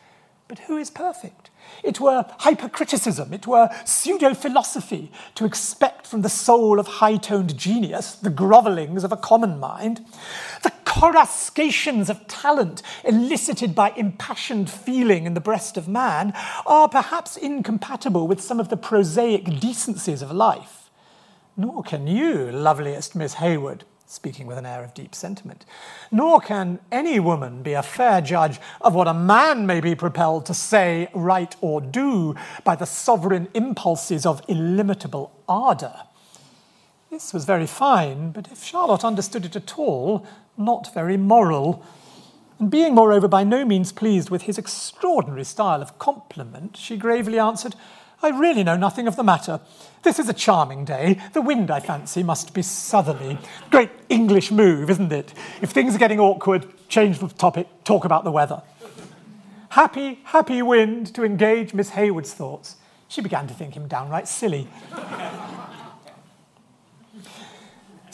But 0.47 0.59
who 0.59 0.77
is 0.77 0.91
perfect? 0.91 1.49
It 1.83 1.99
were 1.99 2.25
hypercriticism, 2.39 3.33
it 3.33 3.47
were 3.47 3.69
pseudo 3.85 4.33
philosophy 4.33 5.11
to 5.35 5.45
expect 5.45 6.07
from 6.07 6.21
the 6.21 6.29
soul 6.29 6.79
of 6.79 6.87
high 6.87 7.17
toned 7.17 7.57
genius 7.57 8.15
the 8.15 8.29
grovellings 8.29 9.03
of 9.03 9.11
a 9.11 9.17
common 9.17 9.59
mind. 9.59 10.05
The 10.63 10.71
coruscations 10.85 12.09
of 12.09 12.25
talent 12.27 12.81
elicited 13.03 13.75
by 13.75 13.91
impassioned 13.91 14.69
feeling 14.69 15.25
in 15.25 15.33
the 15.33 15.41
breast 15.41 15.77
of 15.77 15.87
man 15.87 16.33
are 16.65 16.87
perhaps 16.87 17.35
incompatible 17.35 18.27
with 18.27 18.41
some 18.41 18.59
of 18.59 18.69
the 18.69 18.77
prosaic 18.77 19.59
decencies 19.59 20.21
of 20.21 20.31
life. 20.31 20.89
Nor 21.57 21.83
can 21.83 22.07
you, 22.07 22.51
loveliest 22.51 23.15
Miss 23.15 23.35
Heywood, 23.35 23.83
speaking 24.07 24.45
with 24.47 24.57
an 24.57 24.65
air 24.65 24.83
of 24.83 24.93
deep 24.93 25.15
sentiment. 25.15 25.65
Nor 26.11 26.39
can 26.39 26.79
any 26.91 27.19
woman 27.19 27.63
be 27.63 27.73
a 27.73 27.83
fair 27.83 28.21
judge 28.21 28.59
of 28.81 28.93
what 28.93 29.07
a 29.07 29.13
man 29.13 29.65
may 29.65 29.81
be 29.81 29.95
propelled 29.95 30.45
to 30.45 30.53
say, 30.53 31.07
write, 31.13 31.55
or 31.61 31.81
do 31.81 32.35
by 32.63 32.75
the 32.75 32.85
sovereign 32.85 33.47
impulses 33.53 34.25
of 34.25 34.41
illimitable 34.47 35.31
ardour. 35.47 36.03
This 37.09 37.33
was 37.33 37.45
very 37.45 37.67
fine, 37.67 38.31
but 38.31 38.51
if 38.51 38.63
Charlotte 38.63 39.05
understood 39.05 39.45
it 39.45 39.55
at 39.55 39.77
all, 39.79 40.25
not 40.57 40.93
very 40.93 41.17
moral. 41.17 41.83
And 42.59 42.69
being, 42.69 42.93
moreover, 42.93 43.27
by 43.27 43.43
no 43.43 43.65
means 43.65 43.91
pleased 43.91 44.29
with 44.29 44.43
his 44.43 44.57
extraordinary 44.57 45.43
style 45.43 45.81
of 45.81 45.97
compliment, 45.99 46.77
she 46.77 46.97
gravely 46.97 47.39
answered, 47.39 47.75
I 48.25 48.29
really 48.29 48.63
know 48.63 48.75
nothing 48.75 49.07
of 49.07 49.17
the 49.17 49.23
matter. 49.23 49.59
This 50.01 50.17
is 50.17 50.27
a 50.27 50.33
charming 50.33 50.83
day. 50.83 51.21
The 51.33 51.43
wind, 51.43 51.69
I 51.69 51.79
fancy, 51.79 52.23
must 52.23 52.55
be 52.55 52.63
southerly. 52.63 53.37
Great 53.69 53.91
English 54.09 54.49
move, 54.49 54.89
isn't 54.89 55.11
it? 55.11 55.31
If 55.61 55.69
things 55.69 55.93
are 55.93 55.99
getting 55.99 56.19
awkward, 56.19 56.65
change 56.89 57.19
the 57.19 57.27
topic, 57.27 57.67
talk 57.83 58.03
about 58.03 58.23
the 58.23 58.31
weather. 58.31 58.63
Happy, 59.69 60.21
happy 60.23 60.63
wind 60.63 61.13
to 61.13 61.23
engage 61.23 61.75
Miss 61.75 61.91
Heywood's 61.91 62.33
thoughts. 62.33 62.77
She 63.09 63.21
began 63.21 63.45
to 63.45 63.53
think 63.53 63.75
him 63.75 63.87
downright 63.87 64.27
silly. 64.27 64.67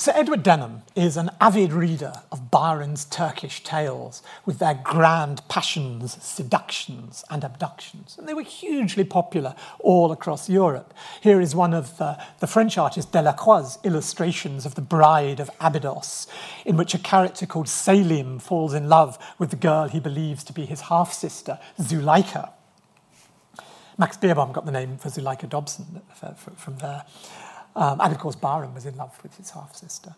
Sir 0.02 0.14
Edward 0.16 0.42
Denham 0.42 0.82
is 0.96 1.16
an 1.16 1.30
avid 1.40 1.72
reader 1.72 2.24
of 2.32 2.50
Byron's 2.50 3.06
Turkish 3.06 3.64
tales 3.64 4.24
with 4.48 4.58
their 4.58 4.74
grand 4.74 5.48
passions, 5.48 6.18
seductions, 6.24 7.24
and 7.30 7.44
abductions. 7.44 8.16
And 8.18 8.28
they 8.28 8.34
were 8.34 8.42
hugely 8.42 9.04
popular 9.04 9.54
all 9.80 10.12
across 10.12 10.50
Europe. 10.50 10.96
Here 11.22 11.40
is 11.40 11.54
one 11.54 11.76
of 11.76 12.02
uh, 12.02 12.18
the 12.40 12.48
French 12.48 12.80
artist 12.80 13.12
Delacroix's 13.12 13.78
illustrations 13.84 14.66
of 14.66 14.74
The 14.74 14.82
Bride 14.82 15.40
of 15.40 15.52
Abydos, 15.60 16.26
in 16.66 16.78
which 16.78 16.96
a 16.96 16.98
character 16.98 17.46
called 17.46 17.70
Selim 17.70 18.40
falls 18.40 18.74
in 18.74 18.90
love 18.90 19.20
with 19.38 19.52
the 19.52 19.56
girl 19.56 19.88
he 19.88 20.00
believes 20.00 20.44
to 20.46 20.52
be 20.52 20.66
his 20.66 20.82
half 20.82 21.14
sister, 21.14 21.60
Zuleika. 21.80 22.50
Max 24.00 24.18
Beerbohm 24.18 24.52
got 24.52 24.66
the 24.66 24.72
name 24.72 24.98
for 24.98 25.10
Zuleika 25.10 25.48
Dobson 25.48 26.02
uh, 26.24 26.34
from 26.34 26.80
there. 26.80 27.04
Um, 27.76 28.02
and 28.02 28.12
of 28.14 28.20
course, 28.20 28.36
Byron 28.36 28.74
was 28.74 28.86
in 28.86 28.96
love 28.98 29.18
with 29.24 29.36
his 29.38 29.52
half 29.52 29.76
sister. 29.76 30.16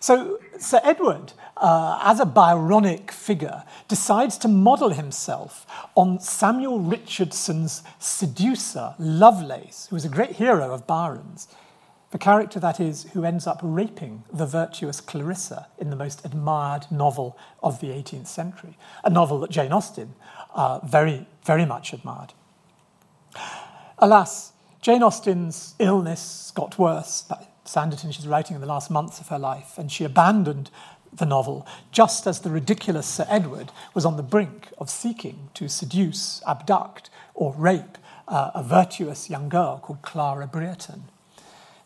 So 0.00 0.40
Sir 0.58 0.80
Edward, 0.82 1.32
uh, 1.56 2.00
as 2.02 2.18
a 2.18 2.24
Byronic 2.24 3.12
figure, 3.12 3.62
decides 3.86 4.36
to 4.38 4.48
model 4.48 4.90
himself 4.90 5.64
on 5.94 6.18
Samuel 6.18 6.80
Richardson's 6.80 7.82
seducer, 8.00 8.94
Lovelace, 8.98 9.86
who 9.88 9.96
was 9.96 10.04
a 10.04 10.08
great 10.08 10.32
hero 10.32 10.74
of 10.74 10.88
Byron's, 10.88 11.46
the 12.12 12.18
character, 12.18 12.60
that 12.60 12.78
is, 12.78 13.04
who 13.14 13.24
ends 13.24 13.46
up 13.46 13.58
raping 13.62 14.24
the 14.30 14.44
virtuous 14.44 15.00
Clarissa 15.00 15.68
in 15.78 15.88
the 15.88 15.96
most 15.96 16.24
admired 16.26 16.84
novel 16.90 17.38
of 17.62 17.80
the 17.80 17.86
18th 17.86 18.26
century, 18.26 18.76
a 19.02 19.08
novel 19.08 19.40
that 19.40 19.50
Jane 19.50 19.72
Austen 19.72 20.14
uh, 20.54 20.80
very, 20.84 21.26
very 21.44 21.64
much 21.64 21.94
admired. 21.94 22.34
Alas, 23.98 24.51
Jane 24.82 25.04
Austen's 25.04 25.76
illness 25.78 26.50
got 26.56 26.76
worse. 26.76 27.30
Sanditon, 27.64 28.12
she's 28.12 28.26
writing 28.26 28.56
in 28.56 28.60
the 28.60 28.66
last 28.66 28.90
months 28.90 29.20
of 29.20 29.28
her 29.28 29.38
life, 29.38 29.78
and 29.78 29.92
she 29.92 30.02
abandoned 30.02 30.70
the 31.12 31.24
novel 31.24 31.64
just 31.92 32.26
as 32.26 32.40
the 32.40 32.50
ridiculous 32.50 33.06
Sir 33.06 33.24
Edward 33.28 33.70
was 33.94 34.04
on 34.04 34.16
the 34.16 34.24
brink 34.24 34.70
of 34.78 34.90
seeking 34.90 35.50
to 35.54 35.68
seduce, 35.68 36.42
abduct, 36.48 37.10
or 37.32 37.54
rape 37.56 37.96
uh, 38.26 38.50
a 38.56 38.62
virtuous 38.64 39.30
young 39.30 39.48
girl 39.48 39.78
called 39.78 40.02
Clara 40.02 40.48
Brereton. 40.48 41.04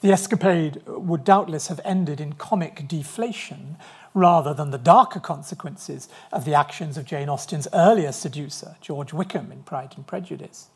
The 0.00 0.12
escapade 0.12 0.82
would 0.87 1.22
doubtless 1.22 1.66
have 1.66 1.80
ended 1.85 2.18
in 2.18 2.32
comic 2.32 2.88
deflation 2.88 3.76
rather 4.14 4.54
than 4.54 4.70
the 4.70 4.78
darker 4.78 5.20
consequences 5.20 6.09
of 6.32 6.46
the 6.46 6.54
actions 6.54 6.96
of 6.96 7.04
Jane 7.04 7.28
Austen's 7.28 7.68
earlier 7.74 8.12
seducer, 8.12 8.76
George 8.80 9.12
Wickham, 9.12 9.52
in 9.52 9.64
Pride 9.64 9.92
and 9.96 10.06
Prejudice. 10.06 10.68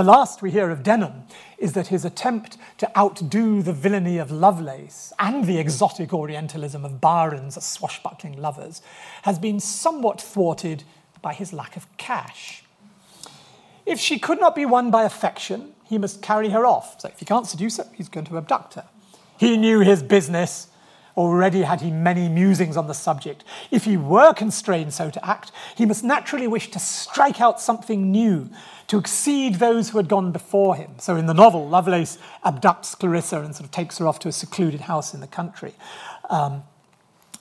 The 0.00 0.04
last 0.04 0.40
we 0.40 0.50
hear 0.50 0.70
of 0.70 0.82
Denham 0.82 1.24
is 1.58 1.74
that 1.74 1.88
his 1.88 2.06
attempt 2.06 2.56
to 2.78 2.98
outdo 2.98 3.60
the 3.60 3.74
villainy 3.74 4.16
of 4.16 4.30
Lovelace 4.30 5.12
and 5.18 5.44
the 5.44 5.58
exotic 5.58 6.14
Orientalism 6.14 6.86
of 6.86 7.02
Byron's 7.02 7.62
swashbuckling 7.62 8.40
lovers 8.40 8.80
has 9.24 9.38
been 9.38 9.60
somewhat 9.60 10.18
thwarted 10.18 10.84
by 11.20 11.34
his 11.34 11.52
lack 11.52 11.76
of 11.76 11.86
cash. 11.98 12.64
If 13.84 14.00
she 14.00 14.18
could 14.18 14.40
not 14.40 14.54
be 14.54 14.64
won 14.64 14.90
by 14.90 15.02
affection, 15.02 15.74
he 15.84 15.98
must 15.98 16.22
carry 16.22 16.48
her 16.48 16.64
off. 16.64 16.98
So 16.98 17.08
if 17.08 17.18
he 17.18 17.26
can't 17.26 17.46
seduce 17.46 17.76
her, 17.76 17.86
he's 17.94 18.08
going 18.08 18.24
to 18.24 18.38
abduct 18.38 18.76
her. 18.76 18.88
He 19.36 19.58
knew 19.58 19.80
his 19.80 20.02
business. 20.02 20.68
Already 21.16 21.62
had 21.62 21.80
he 21.80 21.90
many 21.90 22.28
musings 22.28 22.76
on 22.76 22.86
the 22.86 22.94
subject. 22.94 23.44
If 23.70 23.84
he 23.84 23.96
were 23.96 24.32
constrained 24.32 24.94
so 24.94 25.10
to 25.10 25.26
act, 25.26 25.52
he 25.76 25.86
must 25.86 26.04
naturally 26.04 26.46
wish 26.46 26.70
to 26.70 26.78
strike 26.78 27.40
out 27.40 27.60
something 27.60 28.10
new, 28.10 28.48
to 28.86 28.98
exceed 28.98 29.56
those 29.56 29.90
who 29.90 29.98
had 29.98 30.08
gone 30.08 30.32
before 30.32 30.76
him. 30.76 30.92
So 30.98 31.16
in 31.16 31.26
the 31.26 31.34
novel, 31.34 31.68
Lovelace 31.68 32.18
abducts 32.44 32.98
Clarissa 32.98 33.40
and 33.40 33.54
sort 33.54 33.64
of 33.64 33.70
takes 33.70 33.98
her 33.98 34.06
off 34.06 34.18
to 34.20 34.28
a 34.28 34.32
secluded 34.32 34.82
house 34.82 35.14
in 35.14 35.20
the 35.20 35.26
country. 35.26 35.74
Um, 36.28 36.62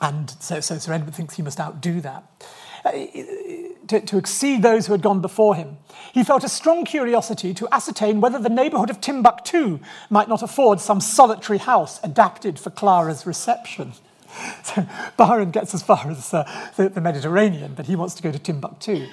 and 0.01 0.29
so, 0.39 0.60
so 0.60 0.77
Sir 0.77 0.93
Edward 0.93 1.13
thinks 1.13 1.36
he 1.36 1.43
must 1.43 1.60
outdo 1.60 2.01
that. 2.01 2.23
Uh, 2.86 2.91
to, 3.89 3.99
to, 4.02 4.17
exceed 4.17 4.62
those 4.62 4.88
who 4.88 4.93
had 4.93 5.02
gone 5.02 5.21
before 5.21 5.56
him. 5.56 5.78
He 6.13 6.23
felt 6.23 6.43
a 6.43 6.49
strong 6.49 6.86
curiosity 6.86 7.54
to 7.56 7.67
ascertain 7.71 8.21
whether 8.21 8.39
the 8.39 8.49
neighbourhood 8.49 8.89
of 8.89 9.02
Timbuktu 9.02 9.80
might 10.10 10.30
not 10.30 10.41
afford 10.41 10.80
some 10.80 11.02
solitary 11.02 11.58
house 11.60 11.99
adapted 12.04 12.58
for 12.58 12.69
Clara's 12.69 13.25
reception. 13.25 13.93
So 14.63 14.86
Byron 15.17 15.49
gets 15.49 15.73
as 15.73 15.82
far 15.82 16.08
as 16.08 16.32
uh, 16.34 16.71
the, 16.78 16.88
the 16.89 17.02
Mediterranean, 17.02 17.73
but 17.73 17.88
he 17.88 17.95
wants 17.95 18.13
to 18.13 18.21
go 18.21 18.32
to 18.32 18.38
Timbuktu. 18.38 19.08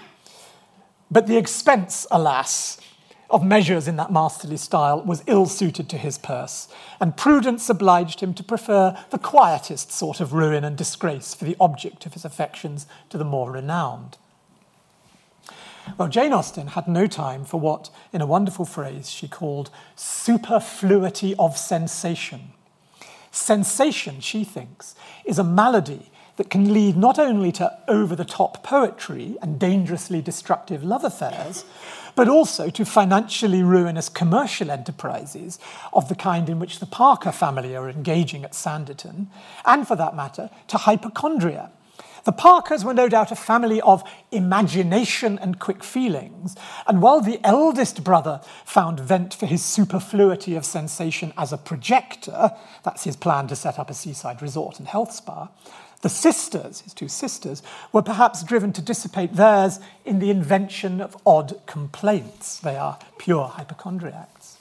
But 1.10 1.26
the 1.26 1.38
expense, 1.38 2.06
alas, 2.10 2.78
of 3.30 3.44
measures 3.44 3.88
in 3.88 3.96
that 3.96 4.12
masterly 4.12 4.56
style 4.56 5.02
was 5.02 5.24
ill 5.26 5.46
suited 5.46 5.88
to 5.88 5.98
his 5.98 6.18
purse, 6.18 6.68
and 7.00 7.16
prudence 7.16 7.68
obliged 7.68 8.20
him 8.20 8.34
to 8.34 8.42
prefer 8.42 8.96
the 9.10 9.18
quietest 9.18 9.90
sort 9.90 10.20
of 10.20 10.32
ruin 10.32 10.64
and 10.64 10.76
disgrace 10.76 11.34
for 11.34 11.44
the 11.44 11.56
object 11.58 12.06
of 12.06 12.12
his 12.12 12.24
affections 12.24 12.86
to 13.08 13.18
the 13.18 13.24
more 13.24 13.50
renowned. 13.50 14.18
Well, 15.98 16.08
Jane 16.08 16.32
Austen 16.32 16.68
had 16.68 16.88
no 16.88 17.06
time 17.06 17.44
for 17.44 17.58
what, 17.58 17.90
in 18.12 18.20
a 18.20 18.26
wonderful 18.26 18.64
phrase, 18.64 19.10
she 19.10 19.28
called 19.28 19.70
superfluity 19.94 21.34
of 21.38 21.56
sensation. 21.56 22.52
Sensation, 23.30 24.20
she 24.20 24.44
thinks, 24.44 24.94
is 25.24 25.38
a 25.38 25.44
malady 25.44 26.10
that 26.36 26.50
can 26.50 26.72
lead 26.72 26.96
not 26.96 27.18
only 27.18 27.50
to 27.52 27.78
over 27.88 28.14
the 28.14 28.24
top 28.24 28.62
poetry 28.62 29.36
and 29.40 29.58
dangerously 29.58 30.20
destructive 30.20 30.84
love 30.84 31.04
affairs, 31.04 31.64
but 32.14 32.28
also 32.28 32.68
to 32.70 32.84
financially 32.84 33.62
ruinous 33.62 34.08
commercial 34.08 34.70
enterprises 34.70 35.58
of 35.92 36.08
the 36.08 36.14
kind 36.14 36.48
in 36.48 36.58
which 36.58 36.78
the 36.78 36.86
Parker 36.86 37.32
family 37.32 37.74
are 37.76 37.88
engaging 37.88 38.44
at 38.44 38.52
Sanditon, 38.52 39.28
and 39.64 39.86
for 39.86 39.96
that 39.96 40.16
matter, 40.16 40.50
to 40.68 40.78
hypochondria. 40.78 41.70
The 42.26 42.32
Parkers 42.32 42.84
were 42.84 42.92
no 42.92 43.08
doubt 43.08 43.30
a 43.30 43.36
family 43.36 43.80
of 43.82 44.02
imagination 44.32 45.38
and 45.38 45.60
quick 45.60 45.84
feelings, 45.84 46.56
and 46.88 47.00
while 47.00 47.20
the 47.20 47.38
eldest 47.44 48.02
brother 48.02 48.40
found 48.64 48.98
vent 48.98 49.32
for 49.32 49.46
his 49.46 49.64
superfluity 49.64 50.56
of 50.56 50.64
sensation 50.64 51.32
as 51.38 51.52
a 51.52 51.56
projector, 51.56 52.50
that's 52.82 53.04
his 53.04 53.14
plan 53.14 53.46
to 53.46 53.54
set 53.54 53.78
up 53.78 53.90
a 53.90 53.94
seaside 53.94 54.42
resort 54.42 54.80
and 54.80 54.88
health 54.88 55.12
spa, 55.12 55.50
the 56.02 56.08
sisters, 56.08 56.80
his 56.80 56.92
two 56.92 57.06
sisters, 57.06 57.62
were 57.92 58.02
perhaps 58.02 58.42
driven 58.42 58.72
to 58.72 58.82
dissipate 58.82 59.34
theirs 59.34 59.78
in 60.04 60.18
the 60.18 60.30
invention 60.30 61.00
of 61.00 61.16
odd 61.24 61.60
complaints. 61.66 62.58
They 62.58 62.76
are 62.76 62.98
pure 63.18 63.46
hypochondriacs. 63.46 64.58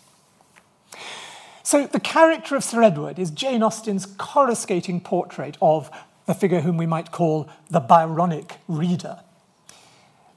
So, 1.64 1.88
the 1.88 2.00
character 2.00 2.56
of 2.56 2.64
Sir 2.64 2.84
Edward 2.84 3.18
is 3.18 3.32
Jane 3.32 3.64
Austen's 3.64 4.06
coruscating 4.20 5.02
portrait 5.02 5.58
of 5.64 5.90
the 6.26 6.34
figure 6.34 6.62
whom 6.62 6.78
we 6.78 6.86
might 6.86 7.12
call 7.12 7.50
the 7.70 7.82
Byronic 7.82 8.58
reader. 8.68 9.20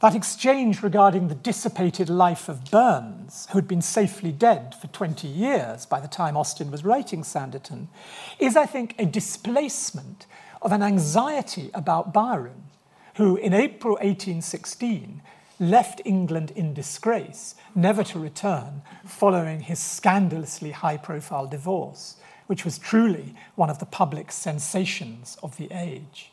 That 0.01 0.15
exchange 0.15 0.83
regarding 0.83 1.27
the 1.27 1.35
dissipated 1.35 2.09
life 2.09 2.49
of 2.49 2.71
Burns, 2.71 3.49
who 3.51 3.59
had 3.59 3.67
been 3.67 3.83
safely 3.83 4.31
dead 4.31 4.77
for 4.81 4.87
20 4.87 5.27
years 5.27 5.87
by 5.87 5.99
the 5.99 6.07
time 6.07 6.37
Austen 6.37 6.71
was 6.71 6.85
writing 6.85 7.23
Sanditon, 7.23 7.89
is, 8.39 8.57
I 8.57 8.65
think, 8.65 8.95
a 8.97 9.07
displacement 9.07 10.27
of 10.63 10.71
an 10.71 10.83
anxiety 10.83 11.71
about 11.75 12.13
Byron, 12.13 12.65
who 13.17 13.35
in 13.37 13.53
April 13.53 13.95
1816 13.95 15.21
left 15.59 16.01
England 16.05 16.53
in 16.53 16.75
disgrace, 16.75 17.57
never 17.75 18.05
to 18.05 18.21
return, 18.21 18.83
following 19.05 19.61
his 19.61 19.81
scandalously 19.81 20.71
high 20.71 20.97
profile 20.97 21.49
divorce, 21.49 22.18
which 22.49 22.65
was 22.65 22.77
truly 22.77 23.35
one 23.55 23.71
of 23.71 23.79
the 23.79 23.87
public 23.87 24.33
sensations 24.33 25.39
of 25.43 25.57
the 25.57 25.69
age. 25.71 26.33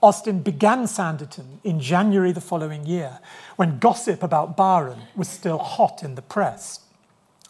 Austen 0.00 0.40
began 0.40 0.84
Sanditon 0.84 1.58
in 1.64 1.80
January 1.80 2.30
the 2.30 2.40
following 2.40 2.86
year, 2.86 3.18
when 3.56 3.80
gossip 3.80 4.22
about 4.22 4.56
Byron 4.56 5.00
was 5.16 5.28
still 5.28 5.58
hot 5.58 6.02
in 6.04 6.14
the 6.14 6.22
press. 6.22 6.80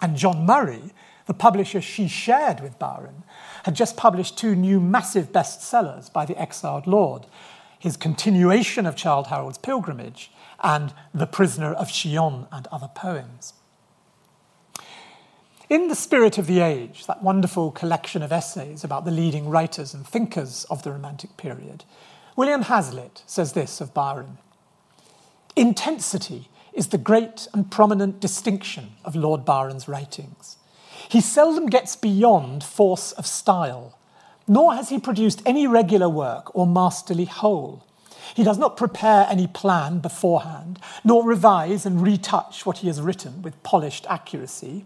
And 0.01 0.17
John 0.17 0.47
Murray, 0.47 0.93
the 1.27 1.35
publisher 1.35 1.81
she 1.81 2.09
shared 2.09 2.61
with 2.61 2.79
Byron, 2.79 3.23
had 3.65 3.75
just 3.75 3.97
published 3.97 4.39
two 4.39 4.55
new 4.55 4.81
massive 4.81 5.33
bestsellers 5.33 6.13
by 6.13 6.25
the 6.25 6.41
exiled 6.41 6.87
lord 6.87 7.27
his 7.83 7.97
continuation 7.97 8.87
of 8.87 8.95
Childe 8.95 9.27
Harold's 9.27 9.59
Pilgrimage 9.59 10.31
and 10.63 10.95
The 11.13 11.27
Prisoner 11.27 11.73
of 11.73 11.89
Chillon 11.89 12.47
and 12.53 12.69
other 12.71 12.89
poems. 12.95 13.55
In 15.73 15.89
The 15.89 15.95
Spirit 15.95 16.37
of 16.37 16.47
the 16.47 16.61
Age, 16.61 17.07
that 17.07 17.23
wonderful 17.23 17.71
collection 17.71 18.23
of 18.23 18.31
essays 18.31 18.85
about 18.85 19.07
the 19.07 19.11
leading 19.11 19.49
writers 19.49 19.95
and 19.95 20.07
thinkers 20.07 20.67
of 20.69 20.83
the 20.83 20.93
Romantic 20.93 21.39
period, 21.39 21.85
William 22.37 22.61
Hazlitt 22.61 23.23
says 23.27 23.55
this 23.55 23.81
of 23.81 23.95
Byron 23.95 24.37
Intensity 25.57 26.51
is 26.75 26.89
the 26.89 26.99
great 26.99 27.49
and 27.55 27.71
prominent 27.71 28.21
distinction 28.21 28.91
of 29.03 29.17
Lord 29.17 29.47
Byron's 29.47 29.89
writings. 29.89 30.59
He 31.09 31.23
seldom 31.23 31.69
gets 31.69 31.97
beyond 31.97 32.63
force 32.63 33.13
of 33.13 33.27
style, 33.27 33.97
nor 34.47 34.75
has 34.75 34.91
he 34.91 34.99
produced 34.99 35.41
any 35.47 35.67
regular 35.67 36.11
work 36.11 36.55
or 36.55 36.67
masterly 36.67 37.25
whole. 37.25 37.83
He 38.35 38.45
does 38.45 38.59
not 38.59 38.77
prepare 38.77 39.27
any 39.31 39.47
plan 39.47 40.01
beforehand, 40.01 40.79
nor 41.03 41.27
revise 41.27 41.87
and 41.87 42.03
retouch 42.03 42.67
what 42.67 42.77
he 42.81 42.89
has 42.89 43.01
written 43.01 43.41
with 43.41 43.63
polished 43.63 44.05
accuracy. 44.11 44.85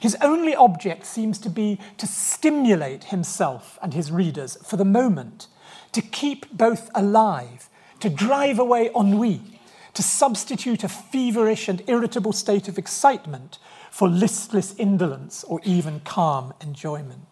His 0.00 0.16
only 0.20 0.54
object 0.54 1.06
seems 1.06 1.38
to 1.40 1.50
be 1.50 1.78
to 1.96 2.06
stimulate 2.06 3.04
himself 3.04 3.78
and 3.82 3.94
his 3.94 4.12
readers 4.12 4.56
for 4.64 4.76
the 4.76 4.84
moment, 4.84 5.48
to 5.92 6.00
keep 6.00 6.50
both 6.52 6.90
alive, 6.94 7.68
to 8.00 8.08
drive 8.08 8.58
away 8.58 8.90
ennui, 8.94 9.60
to 9.94 10.02
substitute 10.02 10.84
a 10.84 10.88
feverish 10.88 11.68
and 11.68 11.82
irritable 11.88 12.32
state 12.32 12.68
of 12.68 12.78
excitement 12.78 13.58
for 13.90 14.08
listless 14.08 14.74
indolence 14.76 15.42
or 15.44 15.60
even 15.64 16.00
calm 16.00 16.54
enjoyment. 16.60 17.26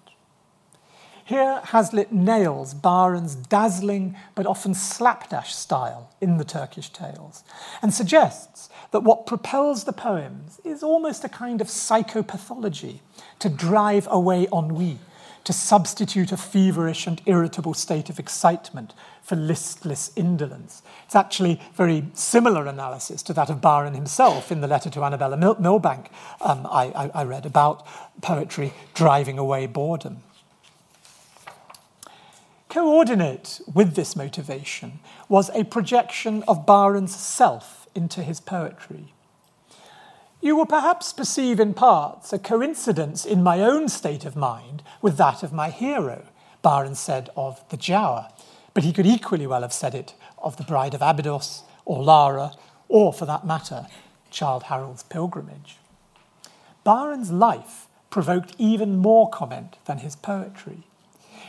Here, 1.24 1.60
Hazlitt 1.64 2.12
nails 2.12 2.72
Byron's 2.72 3.34
dazzling 3.34 4.16
but 4.36 4.46
often 4.46 4.74
slapdash 4.74 5.54
style 5.54 6.14
in 6.20 6.38
the 6.38 6.44
Turkish 6.44 6.88
tales 6.90 7.42
and 7.82 7.92
suggests 7.92 8.68
that 8.96 9.02
what 9.02 9.26
propels 9.26 9.84
the 9.84 9.92
poems 9.92 10.58
is 10.64 10.82
almost 10.82 11.22
a 11.22 11.28
kind 11.28 11.60
of 11.60 11.66
psychopathology 11.66 13.00
to 13.38 13.50
drive 13.50 14.08
away 14.10 14.46
ennui, 14.50 14.98
to 15.44 15.52
substitute 15.52 16.32
a 16.32 16.36
feverish 16.38 17.06
and 17.06 17.20
irritable 17.26 17.74
state 17.74 18.08
of 18.08 18.18
excitement 18.18 18.94
for 19.20 19.36
listless 19.36 20.12
indolence. 20.16 20.80
It's 21.04 21.14
actually 21.14 21.60
very 21.74 22.06
similar 22.14 22.64
analysis 22.64 23.22
to 23.24 23.34
that 23.34 23.50
of 23.50 23.60
Byron 23.60 23.92
himself 23.92 24.50
in 24.50 24.62
the 24.62 24.66
letter 24.66 24.88
to 24.88 25.04
Annabella 25.04 25.36
Mil- 25.36 25.60
Milbank 25.60 26.08
um, 26.40 26.66
I, 26.66 26.84
I, 26.86 27.10
I 27.20 27.24
read 27.24 27.44
about 27.44 27.86
poetry 28.22 28.72
driving 28.94 29.38
away 29.38 29.66
boredom. 29.66 30.22
Coordinate 32.70 33.60
with 33.74 33.94
this 33.94 34.16
motivation 34.16 35.00
was 35.28 35.50
a 35.50 35.64
projection 35.64 36.42
of 36.48 36.64
Byron's 36.64 37.14
self 37.14 37.75
into 37.96 38.22
his 38.22 38.40
poetry. 38.40 39.12
You 40.40 40.54
will 40.54 40.66
perhaps 40.66 41.12
perceive 41.12 41.58
in 41.58 41.74
parts 41.74 42.32
a 42.32 42.38
coincidence 42.38 43.24
in 43.24 43.42
my 43.42 43.60
own 43.60 43.88
state 43.88 44.24
of 44.24 44.36
mind 44.36 44.82
with 45.02 45.16
that 45.16 45.42
of 45.42 45.52
my 45.52 45.70
hero, 45.70 46.26
Byron 46.62 46.94
said 46.94 47.30
of 47.36 47.66
the 47.70 47.76
Giaour, 47.76 48.30
but 48.74 48.84
he 48.84 48.92
could 48.92 49.06
equally 49.06 49.46
well 49.46 49.62
have 49.62 49.72
said 49.72 49.94
it 49.94 50.14
of 50.38 50.56
the 50.56 50.64
Bride 50.64 50.94
of 50.94 51.02
Abydos 51.02 51.62
or 51.84 52.02
Lara, 52.02 52.52
or 52.88 53.12
for 53.12 53.24
that 53.26 53.46
matter, 53.46 53.86
Childe 54.30 54.64
Harold's 54.64 55.02
Pilgrimage. 55.02 55.78
Byron's 56.84 57.32
life 57.32 57.88
provoked 58.10 58.54
even 58.58 58.96
more 58.96 59.28
comment 59.30 59.76
than 59.86 59.98
his 59.98 60.14
poetry. 60.14 60.84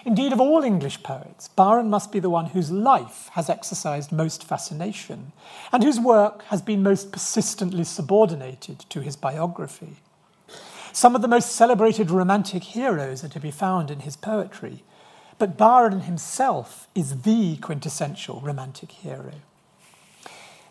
Indeed, 0.07 0.31
of 0.31 0.39
all 0.39 0.63
English 0.63 1.03
poets, 1.03 1.49
Byron 1.49 1.89
must 1.89 2.13
be 2.13 2.21
the 2.21 2.29
one 2.29 2.45
whose 2.45 2.71
life 2.71 3.29
has 3.33 3.49
exercised 3.49 4.13
most 4.13 4.41
fascination 4.41 5.33
and 5.73 5.83
whose 5.83 5.99
work 5.99 6.43
has 6.43 6.61
been 6.61 6.81
most 6.81 7.11
persistently 7.11 7.83
subordinated 7.83 8.85
to 8.87 9.01
his 9.01 9.17
biography. 9.17 9.97
Some 10.93 11.13
of 11.13 11.21
the 11.21 11.27
most 11.27 11.51
celebrated 11.51 12.09
romantic 12.09 12.63
heroes 12.63 13.21
are 13.25 13.27
to 13.27 13.39
be 13.41 13.51
found 13.51 13.91
in 13.91 13.99
his 13.99 14.15
poetry, 14.15 14.85
but 15.39 15.57
Byron 15.57 15.99
himself 15.99 16.87
is 16.95 17.23
the 17.23 17.57
quintessential 17.57 18.39
romantic 18.39 18.93
hero. 18.93 19.33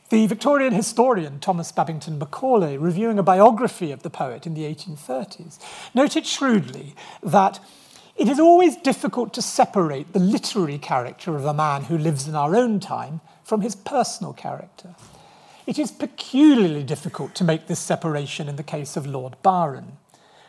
The 0.08 0.26
Victorian 0.28 0.72
historian 0.72 1.40
Thomas 1.40 1.72
Babington 1.72 2.18
Macaulay, 2.18 2.78
reviewing 2.78 3.18
a 3.18 3.22
biography 3.22 3.92
of 3.92 4.02
the 4.02 4.08
poet 4.08 4.46
in 4.46 4.54
the 4.54 4.62
1830s, 4.62 5.58
noted 5.94 6.24
shrewdly 6.24 6.94
that 7.22 7.60
it 8.16 8.28
is 8.28 8.40
always 8.40 8.76
difficult 8.76 9.34
to 9.34 9.42
separate 9.42 10.12
the 10.12 10.18
literary 10.18 10.78
character 10.78 11.36
of 11.36 11.44
a 11.44 11.54
man 11.54 11.84
who 11.84 11.98
lives 11.98 12.26
in 12.26 12.34
our 12.34 12.56
own 12.56 12.80
time 12.80 13.20
from 13.44 13.60
his 13.60 13.74
personal 13.74 14.32
character. 14.32 14.94
It 15.66 15.78
is 15.78 15.90
peculiarly 15.90 16.82
difficult 16.82 17.34
to 17.34 17.44
make 17.44 17.66
this 17.66 17.80
separation 17.80 18.48
in 18.48 18.56
the 18.56 18.62
case 18.62 18.96
of 18.96 19.06
Lord 19.06 19.36
Byron, 19.42 19.98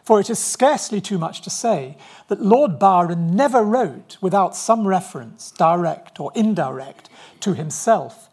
for 0.04 0.20
it 0.20 0.30
is 0.30 0.40
scarcely 0.40 1.02
too 1.02 1.18
much 1.18 1.42
to 1.42 1.50
say 1.50 1.98
that 2.30 2.42
Lord 2.42 2.80
Byron 2.80 3.36
never 3.36 3.62
wrote 3.64 4.18
without 4.22 4.56
some 4.56 4.88
reference, 4.88 5.52
direct 5.52 6.20
or 6.20 6.32
indirect, 6.36 7.10
to 7.42 7.54
himself. 7.54 8.30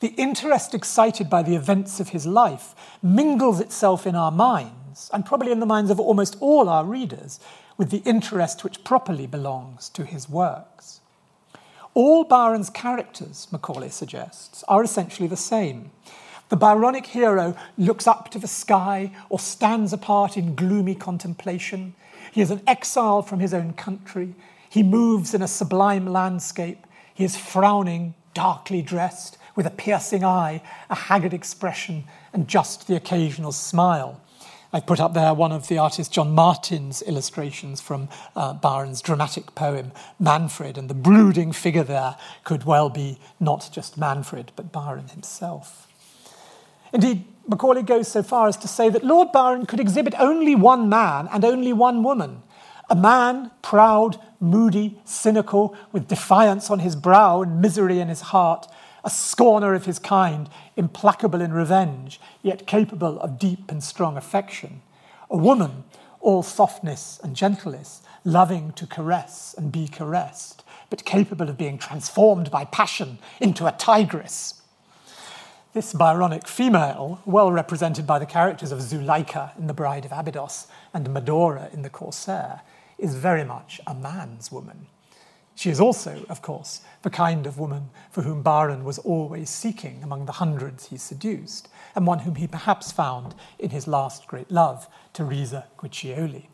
The 0.00 0.14
interest 0.18 0.74
excited 0.74 1.30
by 1.30 1.42
the 1.42 1.56
events 1.56 2.00
of 2.00 2.10
his 2.10 2.26
life 2.26 2.74
mingles 3.02 3.60
itself 3.60 4.06
in 4.06 4.14
our 4.14 4.30
minds, 4.30 5.08
and 5.12 5.24
probably 5.24 5.52
in 5.52 5.60
the 5.60 5.64
minds 5.64 5.90
of 5.90 5.98
almost 5.98 6.36
all 6.40 6.68
our 6.68 6.84
readers, 6.84 7.40
with 7.76 7.90
the 7.90 8.02
interest 8.04 8.64
which 8.64 8.84
properly 8.84 9.26
belongs 9.26 9.88
to 9.90 10.04
his 10.04 10.28
works. 10.28 11.00
All 11.94 12.24
Byron's 12.24 12.70
characters, 12.70 13.48
Macaulay 13.50 13.88
suggests, 13.88 14.62
are 14.68 14.84
essentially 14.84 15.28
the 15.28 15.36
same. 15.36 15.90
The 16.48 16.56
Byronic 16.56 17.06
hero 17.06 17.56
looks 17.76 18.06
up 18.06 18.30
to 18.30 18.38
the 18.38 18.46
sky 18.46 19.12
or 19.30 19.38
stands 19.38 19.92
apart 19.92 20.36
in 20.36 20.54
gloomy 20.54 20.94
contemplation. 20.94 21.94
He 22.30 22.40
is 22.40 22.50
an 22.50 22.62
exile 22.66 23.22
from 23.22 23.40
his 23.40 23.54
own 23.54 23.72
country. 23.72 24.34
He 24.68 24.82
moves 24.82 25.34
in 25.34 25.42
a 25.42 25.48
sublime 25.48 26.06
landscape. 26.06 26.86
He 27.14 27.24
is 27.24 27.36
frowning, 27.36 28.14
darkly 28.34 28.82
dressed, 28.82 29.38
with 29.56 29.66
a 29.66 29.70
piercing 29.70 30.22
eye, 30.22 30.62
a 30.90 30.94
haggard 30.94 31.32
expression, 31.32 32.04
and 32.32 32.46
just 32.46 32.86
the 32.86 32.94
occasional 32.94 33.52
smile. 33.52 34.20
I've 34.76 34.84
put 34.84 35.00
up 35.00 35.14
there 35.14 35.32
one 35.32 35.52
of 35.52 35.68
the 35.68 35.78
artist 35.78 36.12
John 36.12 36.32
Martin's 36.32 37.00
illustrations 37.00 37.80
from 37.80 38.10
uh, 38.36 38.52
Byron's 38.52 39.00
dramatic 39.00 39.54
poem, 39.54 39.90
Manfred, 40.20 40.76
and 40.76 40.90
the 40.90 40.94
brooding 40.94 41.52
figure 41.52 41.82
there 41.82 42.16
could 42.44 42.64
well 42.64 42.90
be 42.90 43.16
not 43.40 43.70
just 43.72 43.96
Manfred, 43.96 44.52
but 44.54 44.72
Byron 44.72 45.08
himself. 45.08 45.88
Indeed, 46.92 47.24
Macaulay 47.48 47.84
goes 47.84 48.08
so 48.08 48.22
far 48.22 48.48
as 48.48 48.58
to 48.58 48.68
say 48.68 48.90
that 48.90 49.02
Lord 49.02 49.32
Byron 49.32 49.64
could 49.64 49.80
exhibit 49.80 50.12
only 50.18 50.54
one 50.54 50.90
man 50.90 51.26
and 51.32 51.42
only 51.42 51.72
one 51.72 52.02
woman. 52.02 52.42
A 52.90 52.94
man, 52.94 53.52
proud, 53.62 54.20
moody, 54.40 55.00
cynical, 55.06 55.74
with 55.90 56.06
defiance 56.06 56.70
on 56.70 56.80
his 56.80 56.96
brow 56.96 57.40
and 57.40 57.62
misery 57.62 57.98
in 57.98 58.08
his 58.08 58.20
heart, 58.20 58.68
a 59.06 59.10
scorner 59.10 59.72
of 59.72 59.86
his 59.86 60.00
kind, 60.00 60.50
implacable 60.76 61.40
in 61.40 61.52
revenge, 61.52 62.20
yet 62.42 62.66
capable 62.66 63.20
of 63.20 63.38
deep 63.38 63.70
and 63.70 63.82
strong 63.82 64.16
affection. 64.16 64.82
A 65.30 65.36
woman, 65.36 65.84
all 66.20 66.42
softness 66.42 67.20
and 67.22 67.36
gentleness, 67.36 68.02
loving 68.24 68.72
to 68.72 68.84
caress 68.84 69.54
and 69.56 69.70
be 69.70 69.86
caressed, 69.86 70.64
but 70.90 71.04
capable 71.04 71.48
of 71.48 71.56
being 71.56 71.78
transformed 71.78 72.50
by 72.50 72.64
passion 72.64 73.18
into 73.40 73.64
a 73.64 73.72
tigress. 73.72 74.60
This 75.72 75.92
Byronic 75.92 76.48
female, 76.48 77.20
well 77.24 77.52
represented 77.52 78.08
by 78.08 78.18
the 78.18 78.26
characters 78.26 78.72
of 78.72 78.80
Zuleika 78.80 79.56
in 79.56 79.68
The 79.68 79.74
Bride 79.74 80.04
of 80.04 80.12
Abydos 80.12 80.66
and 80.92 81.12
Medora 81.12 81.70
in 81.72 81.82
The 81.82 81.90
Corsair, 81.90 82.62
is 82.98 83.14
very 83.14 83.44
much 83.44 83.80
a 83.86 83.94
man's 83.94 84.50
woman. 84.50 84.88
She 85.54 85.70
is 85.70 85.80
also, 85.80 86.24
of 86.28 86.42
course, 86.42 86.82
the 87.06 87.10
kind 87.10 87.46
of 87.46 87.56
woman 87.56 87.88
for 88.10 88.22
whom 88.22 88.42
Byron 88.42 88.82
was 88.82 88.98
always 88.98 89.48
seeking 89.48 90.02
among 90.02 90.26
the 90.26 90.32
hundreds 90.32 90.88
he 90.88 90.96
seduced, 90.96 91.68
and 91.94 92.04
one 92.04 92.18
whom 92.18 92.34
he 92.34 92.48
perhaps 92.48 92.90
found 92.90 93.32
in 93.60 93.70
his 93.70 93.86
last 93.86 94.26
great 94.26 94.50
love, 94.50 94.88
Teresa 95.12 95.66
Guiccioli. 95.78 96.46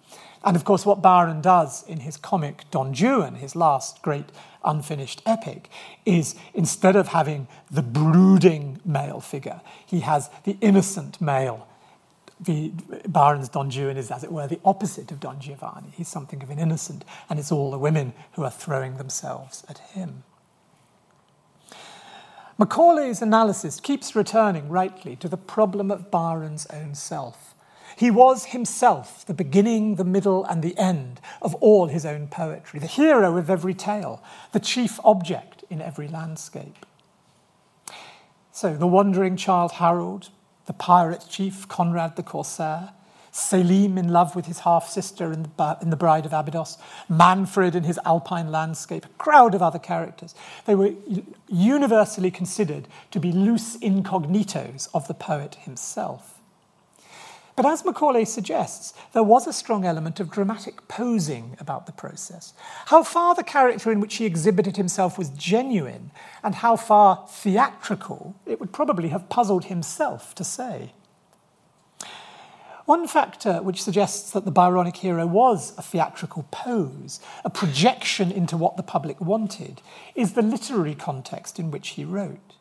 And 0.44 0.54
of 0.54 0.62
course, 0.66 0.84
what 0.84 1.00
Byron 1.00 1.40
does 1.40 1.82
in 1.88 2.00
his 2.00 2.18
comic 2.18 2.64
Don 2.70 2.92
Juan, 2.92 3.36
his 3.36 3.56
last 3.56 4.02
great 4.02 4.26
unfinished 4.62 5.22
epic, 5.24 5.70
is 6.04 6.34
instead 6.52 6.96
of 6.96 7.08
having 7.08 7.48
the 7.70 7.80
brooding 7.80 8.78
male 8.84 9.20
figure, 9.20 9.62
he 9.86 10.00
has 10.00 10.28
the 10.44 10.58
innocent 10.60 11.18
male 11.18 11.66
the 12.38 12.72
Byron's 13.08 13.48
Don 13.48 13.70
Juan 13.70 13.96
is, 13.96 14.10
as 14.10 14.22
it 14.22 14.32
were, 14.32 14.48
the 14.48 14.60
opposite 14.66 15.12
of 15.12 15.20
Don 15.20 15.40
Giovanni. 15.40 15.92
He's 15.94 16.08
something 16.08 16.42
of 16.42 16.50
an 16.50 16.58
innocent, 16.58 17.04
and 17.30 17.38
it's 17.38 17.52
all 17.52 17.70
the 17.70 17.78
women 17.78 18.12
who 18.32 18.42
are 18.42 18.50
throwing 18.50 18.96
themselves 18.98 19.64
at 19.68 19.78
him. 19.78 20.24
Macaulay's 22.58 23.22
analysis 23.22 23.80
keeps 23.80 24.14
returning 24.14 24.68
rightly 24.68 25.16
to 25.16 25.28
the 25.28 25.36
problem 25.36 25.90
of 25.90 26.10
Byron's 26.10 26.66
own 26.66 26.94
self. 26.94 27.54
He 27.96 28.10
was 28.10 28.46
himself 28.46 29.24
the 29.26 29.34
beginning, 29.34 29.96
the 29.96 30.04
middle, 30.04 30.44
and 30.44 30.62
the 30.62 30.76
end 30.78 31.20
of 31.40 31.54
all 31.56 31.88
his 31.88 32.04
own 32.04 32.28
poetry, 32.28 32.80
the 32.80 32.86
hero 32.86 33.36
of 33.36 33.50
every 33.50 33.74
tale, 33.74 34.22
the 34.52 34.60
chief 34.60 34.98
object 35.04 35.64
in 35.70 35.80
every 35.80 36.08
landscape. 36.08 36.86
So, 38.50 38.76
the 38.76 38.86
wandering 38.86 39.36
Childe 39.36 39.72
Harold, 39.72 40.28
the 40.66 40.72
pirate 40.72 41.24
chief 41.28 41.68
Conrad 41.68 42.16
the 42.16 42.22
Corsair, 42.22 42.92
Selim 43.34 43.96
in 43.96 44.08
love 44.08 44.36
with 44.36 44.44
his 44.44 44.60
half 44.60 44.88
sister 44.88 45.32
in 45.32 45.42
the, 45.42 45.78
in 45.80 45.88
the 45.88 45.96
Bride 45.96 46.26
of 46.26 46.34
Abydos, 46.34 46.76
Manfred 47.08 47.74
in 47.74 47.84
his 47.84 47.98
alpine 48.04 48.52
landscape, 48.52 49.06
a 49.06 49.08
crowd 49.18 49.54
of 49.54 49.62
other 49.62 49.78
characters. 49.78 50.34
They 50.66 50.74
were 50.74 50.92
universally 51.48 52.30
considered 52.30 52.86
to 53.10 53.18
be 53.18 53.32
loose 53.32 53.78
incognitos 53.78 54.88
of 54.92 55.08
the 55.08 55.14
poet 55.14 55.56
himself. 55.56 56.38
But 57.56 57.66
as 57.66 57.84
Macaulay 57.84 58.26
suggests, 58.26 58.92
there 59.12 59.22
was 59.22 59.46
a 59.46 59.52
strong 59.52 59.84
element 59.84 60.20
of 60.20 60.30
dramatic 60.30 60.86
posing 60.88 61.56
about 61.58 61.86
the 61.86 61.92
process. 61.92 62.52
How 62.86 63.02
far 63.02 63.34
the 63.34 63.42
character 63.42 63.92
in 63.92 64.00
which 64.00 64.16
he 64.16 64.26
exhibited 64.26 64.76
himself 64.76 65.16
was 65.16 65.30
genuine 65.30 66.10
and 66.42 66.54
how 66.56 66.76
far 66.76 67.26
theatrical, 67.28 68.34
it 68.46 68.60
would 68.60 68.72
probably 68.72 69.08
have 69.08 69.28
puzzled 69.28 69.66
himself 69.66 70.34
to 70.36 70.44
say. 70.44 70.92
One 72.92 73.08
factor 73.08 73.62
which 73.62 73.82
suggests 73.82 74.32
that 74.32 74.44
the 74.44 74.52
Byronic 74.52 74.98
hero 74.98 75.26
was 75.26 75.72
a 75.78 75.82
theatrical 75.82 76.44
pose, 76.50 77.20
a 77.42 77.48
projection 77.48 78.30
into 78.30 78.54
what 78.54 78.76
the 78.76 78.82
public 78.82 79.18
wanted, 79.18 79.80
is 80.14 80.34
the 80.34 80.42
literary 80.42 80.94
context 80.94 81.58
in 81.58 81.70
which 81.70 81.88
he 81.96 82.04
wrote. 82.04 82.52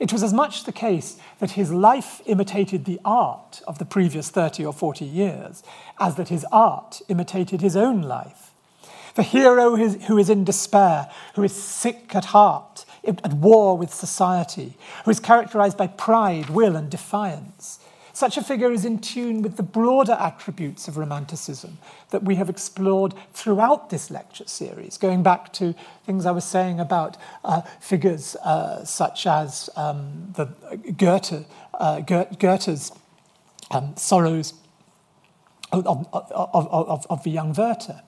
It 0.00 0.14
was 0.14 0.22
as 0.22 0.32
much 0.32 0.64
the 0.64 0.72
case 0.72 1.18
that 1.40 1.50
his 1.50 1.70
life 1.70 2.22
imitated 2.24 2.86
the 2.86 2.98
art 3.04 3.60
of 3.68 3.78
the 3.78 3.84
previous 3.84 4.30
30 4.30 4.64
or 4.64 4.72
40 4.72 5.04
years 5.04 5.62
as 6.00 6.14
that 6.14 6.30
his 6.30 6.46
art 6.50 7.02
imitated 7.08 7.60
his 7.60 7.76
own 7.76 8.00
life. 8.00 8.52
The 9.14 9.22
hero 9.22 9.76
who 9.76 10.16
is 10.16 10.30
in 10.30 10.44
despair, 10.44 11.10
who 11.34 11.42
is 11.42 11.52
sick 11.52 12.14
at 12.14 12.24
heart, 12.24 12.86
at 13.04 13.34
war 13.34 13.76
with 13.76 13.92
society, 13.92 14.78
who 15.04 15.10
is 15.10 15.20
characterized 15.20 15.76
by 15.76 15.88
pride, 15.88 16.48
will, 16.48 16.76
and 16.76 16.88
defiance, 16.88 17.78
such 18.16 18.38
a 18.38 18.42
figure 18.42 18.72
is 18.72 18.86
in 18.86 18.98
tune 18.98 19.42
with 19.42 19.58
the 19.58 19.62
broader 19.62 20.16
attributes 20.18 20.88
of 20.88 20.96
Romanticism 20.96 21.76
that 22.08 22.22
we 22.22 22.36
have 22.36 22.48
explored 22.48 23.12
throughout 23.34 23.90
this 23.90 24.10
lecture 24.10 24.46
series, 24.46 24.96
going 24.96 25.22
back 25.22 25.52
to 25.52 25.74
things 26.06 26.24
I 26.24 26.30
was 26.30 26.46
saying 26.46 26.80
about 26.80 27.18
uh, 27.44 27.60
figures 27.78 28.34
uh, 28.36 28.86
such 28.86 29.26
as 29.26 29.68
um, 29.76 30.32
the 30.34 30.46
Goethe, 30.96 31.44
uh, 31.74 32.00
Goethe's 32.00 32.90
um, 33.70 33.94
sorrows 33.98 34.54
of, 35.70 35.86
of, 35.86 36.08
of, 36.32 37.06
of, 37.10 37.22
the 37.22 37.30
young 37.30 37.52
Werther, 37.52 38.00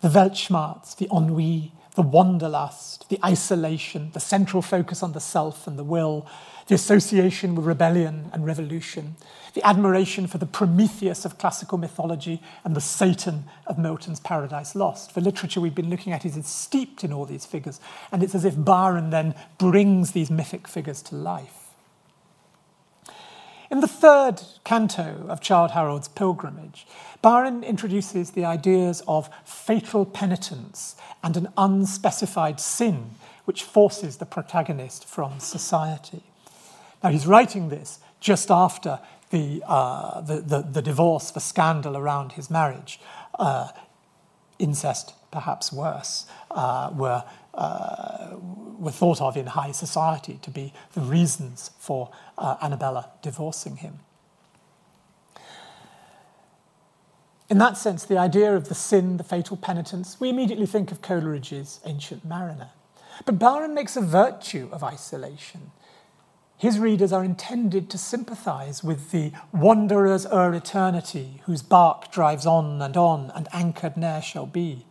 the 0.00 0.08
Weltschmerz, 0.08 0.96
the 0.96 1.08
ennui, 1.14 1.72
the 1.94 2.02
wanderlust, 2.02 3.08
the 3.08 3.18
isolation, 3.24 4.10
the 4.12 4.20
central 4.20 4.62
focus 4.62 5.02
on 5.02 5.12
the 5.12 5.20
self 5.20 5.66
and 5.66 5.78
the 5.78 5.84
will, 5.84 6.26
the 6.66 6.74
association 6.74 7.54
with 7.54 7.66
rebellion 7.66 8.30
and 8.32 8.46
revolution, 8.46 9.16
the 9.54 9.66
admiration 9.66 10.26
for 10.26 10.38
the 10.38 10.46
Prometheus 10.46 11.24
of 11.24 11.36
classical 11.36 11.76
mythology 11.76 12.40
and 12.64 12.74
the 12.74 12.80
Satan 12.80 13.44
of 13.66 13.78
Milton's 13.78 14.20
Paradise 14.20 14.74
Lost. 14.74 15.14
The 15.14 15.20
literature 15.20 15.60
we've 15.60 15.74
been 15.74 15.90
looking 15.90 16.12
at 16.12 16.24
is 16.24 16.46
steeped 16.46 17.04
in 17.04 17.12
all 17.12 17.26
these 17.26 17.44
figures, 17.44 17.80
and 18.10 18.22
it's 18.22 18.34
as 18.34 18.44
if 18.44 18.54
Byron 18.56 19.10
then 19.10 19.34
brings 19.58 20.12
these 20.12 20.30
mythic 20.30 20.66
figures 20.66 21.02
to 21.02 21.16
life. 21.16 21.61
In 23.72 23.80
the 23.80 23.88
third 23.88 24.42
canto 24.64 25.24
of 25.30 25.40
Childe 25.40 25.70
Harold's 25.70 26.06
Pilgrimage, 26.06 26.86
Byron 27.22 27.64
introduces 27.64 28.32
the 28.32 28.44
ideas 28.44 29.02
of 29.08 29.30
fatal 29.46 30.04
penitence 30.04 30.94
and 31.22 31.38
an 31.38 31.48
unspecified 31.56 32.60
sin 32.60 33.12
which 33.46 33.62
forces 33.62 34.18
the 34.18 34.26
protagonist 34.26 35.06
from 35.06 35.40
society. 35.40 36.22
Now, 37.02 37.08
he's 37.08 37.26
writing 37.26 37.70
this 37.70 38.00
just 38.20 38.50
after 38.50 39.00
the, 39.30 39.62
uh, 39.66 40.20
the, 40.20 40.42
the, 40.42 40.60
the, 40.60 40.82
divorce, 40.82 41.30
the 41.30 41.40
scandal 41.40 41.96
around 41.96 42.32
his 42.32 42.50
marriage. 42.50 43.00
Uh, 43.38 43.68
incest, 44.58 45.14
perhaps 45.30 45.72
worse, 45.72 46.26
uh, 46.50 46.90
were, 46.94 47.24
uh, 47.54 48.36
were 48.78 48.90
thought 48.90 49.20
of 49.20 49.36
in 49.36 49.46
high 49.46 49.72
society 49.72 50.38
to 50.42 50.50
be 50.50 50.72
the 50.94 51.00
reasons 51.00 51.70
for 51.78 52.10
uh, 52.38 52.56
Annabella 52.60 53.10
divorcing 53.22 53.76
him. 53.76 54.00
In 57.48 57.58
that 57.58 57.76
sense, 57.76 58.04
the 58.04 58.16
idea 58.16 58.56
of 58.56 58.68
the 58.68 58.74
sin, 58.74 59.18
the 59.18 59.24
fatal 59.24 59.58
penitence, 59.58 60.18
we 60.18 60.30
immediately 60.30 60.64
think 60.64 60.90
of 60.90 61.02
Coleridge's 61.02 61.80
Ancient 61.84 62.24
Mariner. 62.24 62.70
But 63.26 63.38
Byron 63.38 63.74
makes 63.74 63.94
a 63.94 64.00
virtue 64.00 64.70
of 64.72 64.82
isolation. 64.82 65.70
His 66.56 66.78
readers 66.78 67.12
are 67.12 67.22
intended 67.22 67.90
to 67.90 67.98
sympathize 67.98 68.82
with 68.82 69.10
the 69.10 69.32
wanderers 69.52 70.24
o'er 70.26 70.54
eternity, 70.54 71.42
whose 71.44 71.60
bark 71.60 72.10
drives 72.10 72.46
on 72.46 72.80
and 72.80 72.96
on, 72.96 73.30
and 73.34 73.48
anchored 73.52 73.96
ne'er 73.96 74.22
shall 74.22 74.46
be. 74.46 74.86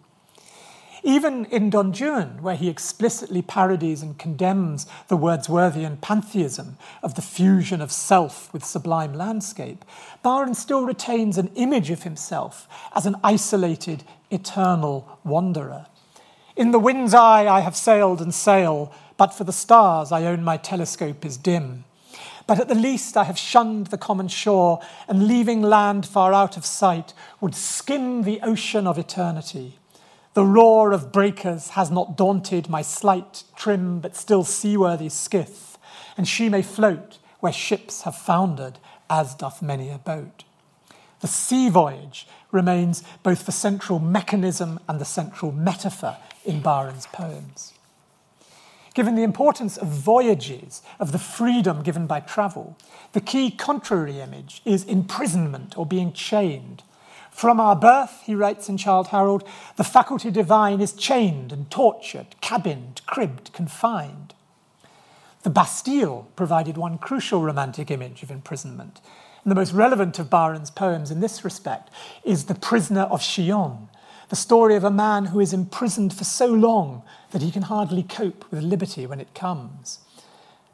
Even 1.04 1.45
in 1.45 1.72
Don 1.72 1.91
Juan, 1.91 2.41
where 2.41 2.56
he 2.56 2.70
explicitly 2.70 3.41
parodies 3.41 4.04
and 4.04 4.20
condemns 4.20 4.86
the 5.08 5.18
Wordsworthian 5.18 5.99
pantheism 5.99 6.78
of 7.02 7.16
the 7.16 7.24
fusion 7.24 7.82
of 7.82 7.91
self 7.91 8.54
with 8.54 8.64
sublime 8.64 9.14
landscape, 9.14 9.84
Byron 10.22 10.54
still 10.54 10.86
retains 10.86 11.39
an 11.39 11.49
image 11.56 11.89
of 11.89 12.04
himself 12.04 12.68
as 12.95 13.08
an 13.08 13.16
isolated, 13.24 14.04
eternal 14.30 15.20
wanderer. 15.24 15.88
In 16.56 16.70
the 16.70 16.80
wind's 16.80 17.16
eye 17.16 17.47
I 17.47 17.62
have 17.62 17.76
sailed 17.76 18.22
and 18.22 18.34
sail, 18.34 18.93
but 19.18 19.34
for 19.34 19.43
the 19.43 19.52
stars, 19.52 20.12
I 20.12 20.26
own 20.26 20.43
my 20.43 20.58
telescope 20.58 21.26
is 21.26 21.38
dim. 21.38 21.86
But 22.45 22.60
at 22.60 22.68
the 22.68 22.76
least, 22.76 23.18
I 23.18 23.24
have 23.24 23.38
shunned 23.38 23.88
the 23.88 23.97
common 23.97 24.28
shore, 24.28 24.82
and 25.08 25.28
leaving 25.28 25.62
land 25.62 26.06
far 26.06 26.34
out 26.34 26.58
of 26.58 26.66
sight, 26.66 27.14
would 27.39 27.56
skim 27.56 28.24
the 28.24 28.39
ocean 28.41 28.86
of 28.86 28.99
eternity. 28.99 29.80
The 30.34 30.45
roar 30.45 30.93
of 30.93 31.11
breakers 31.11 31.69
has 31.69 31.91
not 31.91 32.15
daunted 32.15 32.69
my 32.69 32.82
slight, 32.82 33.43
trim, 33.55 33.99
but 33.99 34.15
still 34.15 34.45
seaworthy 34.45 35.09
skiff, 35.09 35.77
and 36.15 36.25
she 36.25 36.47
may 36.47 36.61
float 36.61 37.17
where 37.41 37.51
ships 37.51 38.03
have 38.03 38.15
foundered, 38.15 38.79
as 39.09 39.36
doth 39.36 39.61
many 39.61 39.89
a 39.89 39.97
boat. 39.97 40.45
The 41.19 41.27
sea 41.27 41.69
voyage 41.69 42.27
remains 42.49 43.03
both 43.23 43.45
the 43.45 43.51
central 43.51 43.99
mechanism 43.99 44.79
and 44.88 45.01
the 45.01 45.05
central 45.05 45.51
metaphor 45.51 46.15
in 46.45 46.61
Byron's 46.61 47.07
poems. 47.07 47.73
Given 48.93 49.15
the 49.15 49.23
importance 49.23 49.77
of 49.77 49.88
voyages, 49.89 50.82
of 50.99 51.11
the 51.11 51.19
freedom 51.19 51.84
given 51.84 52.07
by 52.07 52.21
travel, 52.21 52.77
the 53.11 53.21
key 53.21 53.51
contrary 53.51 54.21
image 54.21 54.61
is 54.63 54.84
imprisonment 54.86 55.77
or 55.77 55.86
being 55.86 56.13
chained. 56.13 56.84
From 57.41 57.59
our 57.59 57.75
birth, 57.75 58.21
he 58.23 58.35
writes 58.35 58.69
in 58.69 58.77
Childe 58.77 59.07
Harold, 59.07 59.43
the 59.75 59.83
faculty 59.83 60.29
divine 60.29 60.79
is 60.79 60.93
chained 60.93 61.51
and 61.51 61.71
tortured, 61.71 62.35
cabined, 62.39 63.01
cribbed, 63.07 63.51
confined. 63.51 64.35
The 65.41 65.49
Bastille 65.49 66.27
provided 66.35 66.77
one 66.77 66.99
crucial 66.99 67.41
romantic 67.41 67.89
image 67.89 68.21
of 68.21 68.29
imprisonment. 68.29 69.01
And 69.43 69.49
the 69.49 69.55
most 69.55 69.73
relevant 69.73 70.19
of 70.19 70.29
Byron's 70.29 70.69
poems 70.69 71.09
in 71.09 71.19
this 71.19 71.43
respect 71.43 71.89
is 72.23 72.45
The 72.45 72.53
Prisoner 72.53 73.07
of 73.09 73.23
Chillon, 73.23 73.89
the 74.29 74.35
story 74.35 74.75
of 74.75 74.83
a 74.83 74.91
man 74.91 75.25
who 75.25 75.39
is 75.39 75.51
imprisoned 75.51 76.13
for 76.13 76.25
so 76.25 76.45
long 76.45 77.01
that 77.31 77.41
he 77.41 77.49
can 77.49 77.63
hardly 77.63 78.03
cope 78.03 78.45
with 78.51 78.61
liberty 78.61 79.07
when 79.07 79.19
it 79.19 79.33
comes. 79.33 79.97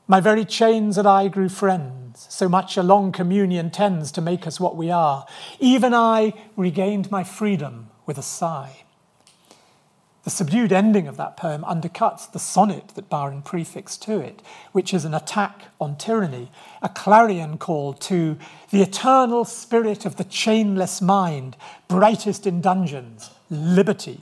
My 0.09 0.21
very 0.21 0.45
chains 0.45 0.97
and 0.97 1.05
I 1.05 1.27
grew 1.27 1.49
friends, 1.49 2.27
so 2.29 2.47
much 2.47 2.77
a 2.77 2.83
long 2.83 3.11
communion 3.11 3.69
tends 3.69 4.09
to 4.13 4.21
make 4.21 4.47
us 4.47 4.57
what 4.57 4.77
we 4.77 4.89
are. 4.89 5.25
Even 5.59 5.93
I 5.93 6.33
regained 6.55 7.11
my 7.11 7.25
freedom 7.25 7.89
with 8.05 8.17
a 8.17 8.21
sigh. 8.21 8.83
The 10.23 10.29
subdued 10.29 10.71
ending 10.71 11.09
of 11.09 11.17
that 11.17 11.35
poem 11.35 11.63
undercuts 11.63 12.31
the 12.31 12.39
sonnet 12.39 12.89
that 12.95 13.09
Byron 13.09 13.41
prefixed 13.41 14.01
to 14.03 14.19
it, 14.19 14.41
which 14.71 14.93
is 14.93 15.03
an 15.03 15.13
attack 15.13 15.63
on 15.79 15.97
tyranny, 15.97 16.51
a 16.81 16.87
clarion 16.87 17.57
call 17.57 17.91
to 17.93 18.37
the 18.69 18.81
eternal 18.81 19.43
spirit 19.43 20.05
of 20.05 20.15
the 20.15 20.25
chainless 20.25 21.01
mind, 21.01 21.57
brightest 21.89 22.47
in 22.47 22.61
dungeons, 22.61 23.31
liberty. 23.49 24.21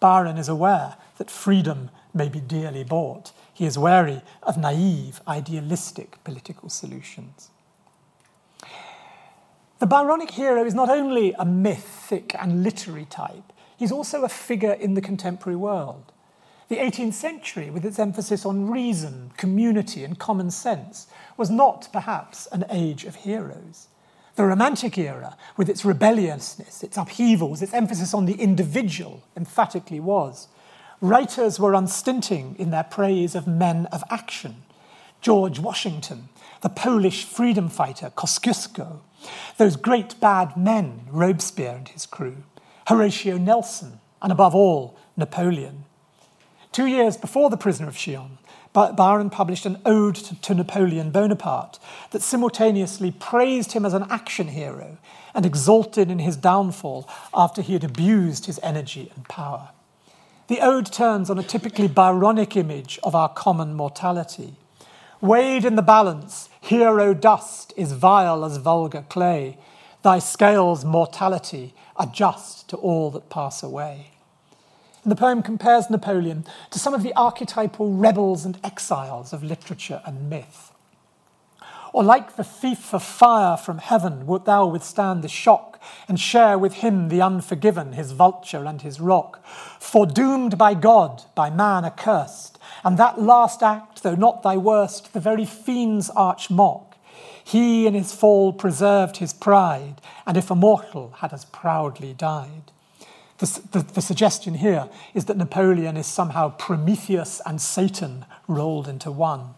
Byron 0.00 0.36
is 0.36 0.48
aware 0.48 0.96
that 1.18 1.30
freedom 1.30 1.90
may 2.12 2.28
be 2.28 2.40
dearly 2.40 2.82
bought. 2.82 3.32
He 3.60 3.66
is 3.66 3.76
wary 3.76 4.22
of 4.42 4.56
naive, 4.56 5.20
idealistic 5.28 6.16
political 6.24 6.70
solutions. 6.70 7.50
The 9.80 9.86
Byronic 9.86 10.30
hero 10.30 10.64
is 10.64 10.72
not 10.72 10.88
only 10.88 11.34
a 11.38 11.44
mythic 11.44 12.34
and 12.38 12.62
literary 12.62 13.04
type, 13.04 13.52
He's 13.76 13.92
also 13.92 14.22
a 14.22 14.30
figure 14.30 14.72
in 14.72 14.94
the 14.94 15.02
contemporary 15.02 15.56
world. 15.56 16.10
The 16.68 16.78
18th 16.78 17.12
century, 17.12 17.68
with 17.68 17.84
its 17.84 17.98
emphasis 17.98 18.46
on 18.46 18.70
reason, 18.70 19.32
community, 19.36 20.04
and 20.04 20.18
common 20.18 20.50
sense, 20.50 21.06
was 21.36 21.50
not 21.50 21.86
perhaps 21.92 22.46
an 22.52 22.64
age 22.70 23.04
of 23.04 23.16
heroes. 23.16 23.88
The 24.36 24.46
Romantic 24.46 24.96
era, 24.96 25.36
with 25.58 25.68
its 25.68 25.84
rebelliousness, 25.84 26.82
its 26.82 26.96
upheavals, 26.96 27.60
its 27.60 27.74
emphasis 27.74 28.14
on 28.14 28.24
the 28.24 28.40
individual, 28.40 29.22
emphatically 29.36 30.00
was. 30.00 30.48
Writers 31.00 31.58
were 31.58 31.72
unstinting 31.72 32.56
in 32.58 32.70
their 32.70 32.84
praise 32.84 33.34
of 33.34 33.46
men 33.46 33.86
of 33.86 34.04
action. 34.10 34.64
George 35.22 35.58
Washington, 35.58 36.28
the 36.60 36.68
Polish 36.68 37.24
freedom 37.24 37.70
fighter 37.70 38.10
Kosciuszko, 38.10 39.00
those 39.56 39.76
great 39.76 40.20
bad 40.20 40.58
men, 40.58 41.06
Robespierre 41.10 41.76
and 41.76 41.88
his 41.88 42.04
crew. 42.04 42.44
Horatio 42.86 43.38
Nelson, 43.38 44.00
and 44.20 44.30
above 44.30 44.54
all, 44.54 44.98
Napoleon. 45.16 45.84
Two 46.70 46.86
years 46.86 47.16
before 47.16 47.48
The 47.48 47.56
Prisoner 47.56 47.88
of 47.88 47.96
Chillon, 47.96 48.38
Byron 48.72 49.30
published 49.30 49.64
an 49.64 49.80
ode 49.86 50.14
to 50.16 50.54
Napoleon 50.54 51.10
Bonaparte 51.10 51.78
that 52.10 52.22
simultaneously 52.22 53.10
praised 53.10 53.72
him 53.72 53.86
as 53.86 53.94
an 53.94 54.06
action 54.10 54.48
hero 54.48 54.98
and 55.34 55.46
exulted 55.46 56.10
in 56.10 56.18
his 56.18 56.36
downfall 56.36 57.08
after 57.34 57.62
he 57.62 57.72
had 57.72 57.84
abused 57.84 58.46
his 58.46 58.60
energy 58.62 59.10
and 59.16 59.26
power. 59.28 59.70
The 60.50 60.62
ode 60.62 60.86
turns 60.86 61.30
on 61.30 61.38
a 61.38 61.44
typically 61.44 61.86
Byronic 61.86 62.56
image 62.56 62.98
of 63.04 63.14
our 63.14 63.28
common 63.28 63.72
mortality. 63.72 64.54
Weighed 65.20 65.64
in 65.64 65.76
the 65.76 65.80
balance, 65.80 66.48
hero 66.60 67.14
dust 67.14 67.72
is 67.76 67.92
vile 67.92 68.44
as 68.44 68.56
vulgar 68.56 69.04
clay. 69.08 69.58
Thy 70.02 70.18
scales, 70.18 70.84
mortality, 70.84 71.72
are 71.94 72.10
just 72.12 72.68
to 72.70 72.76
all 72.78 73.12
that 73.12 73.30
pass 73.30 73.62
away. 73.62 74.10
And 75.04 75.12
the 75.12 75.16
poem 75.16 75.40
compares 75.40 75.88
Napoleon 75.88 76.44
to 76.72 76.80
some 76.80 76.94
of 76.94 77.04
the 77.04 77.14
archetypal 77.14 77.92
rebels 77.92 78.44
and 78.44 78.58
exiles 78.64 79.32
of 79.32 79.44
literature 79.44 80.02
and 80.04 80.28
myth. 80.28 80.69
Or 81.92 82.04
like 82.04 82.36
the 82.36 82.44
thief 82.44 82.94
of 82.94 83.02
fire 83.02 83.56
from 83.56 83.78
heaven, 83.78 84.26
wilt 84.26 84.44
thou 84.44 84.66
withstand 84.66 85.22
the 85.22 85.28
shock 85.28 85.80
and 86.08 86.20
share 86.20 86.58
with 86.58 86.74
him 86.74 87.08
the 87.08 87.22
unforgiven, 87.22 87.94
his 87.94 88.12
vulture 88.12 88.64
and 88.64 88.82
his 88.82 89.00
rock? 89.00 89.44
Foredoomed 89.80 90.56
by 90.56 90.74
God, 90.74 91.24
by 91.34 91.50
man 91.50 91.84
accursed, 91.84 92.58
and 92.84 92.98
that 92.98 93.20
last 93.20 93.62
act, 93.62 94.02
though 94.02 94.14
not 94.14 94.42
thy 94.42 94.56
worst, 94.56 95.12
the 95.12 95.20
very 95.20 95.44
fiend's 95.44 96.10
arch 96.10 96.50
mock 96.50 96.90
he 97.50 97.86
in 97.86 97.94
his 97.94 98.12
fall 98.14 98.52
preserved 98.52 99.16
his 99.16 99.32
pride, 99.32 100.00
and 100.24 100.36
if 100.36 100.52
a 100.52 100.54
mortal 100.54 101.14
had 101.18 101.32
as 101.32 101.46
proudly 101.46 102.14
died. 102.14 102.70
The, 103.38 103.60
the, 103.72 103.78
the, 103.80 104.02
suggestion 104.02 104.54
here 104.54 104.88
is 105.14 105.24
that 105.24 105.36
Napoleon 105.36 105.96
is 105.96 106.06
somehow 106.06 106.50
Prometheus 106.50 107.40
and 107.44 107.60
Satan 107.60 108.26
rolled 108.46 108.86
into 108.86 109.10
one. 109.10 109.54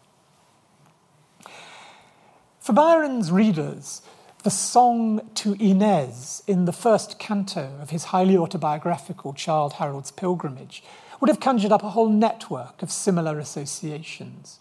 For 2.62 2.72
Byron's 2.72 3.32
readers, 3.32 4.02
the 4.44 4.50
song 4.50 5.28
to 5.34 5.54
Inez 5.54 6.44
in 6.46 6.64
the 6.64 6.72
first 6.72 7.18
canto 7.18 7.76
of 7.82 7.90
his 7.90 8.04
highly 8.04 8.36
autobiographical 8.36 9.32
Childe 9.32 9.72
Harold's 9.72 10.12
Pilgrimage 10.12 10.84
would 11.18 11.28
have 11.28 11.40
conjured 11.40 11.72
up 11.72 11.82
a 11.82 11.90
whole 11.90 12.08
network 12.08 12.80
of 12.80 12.92
similar 12.92 13.40
associations. 13.40 14.60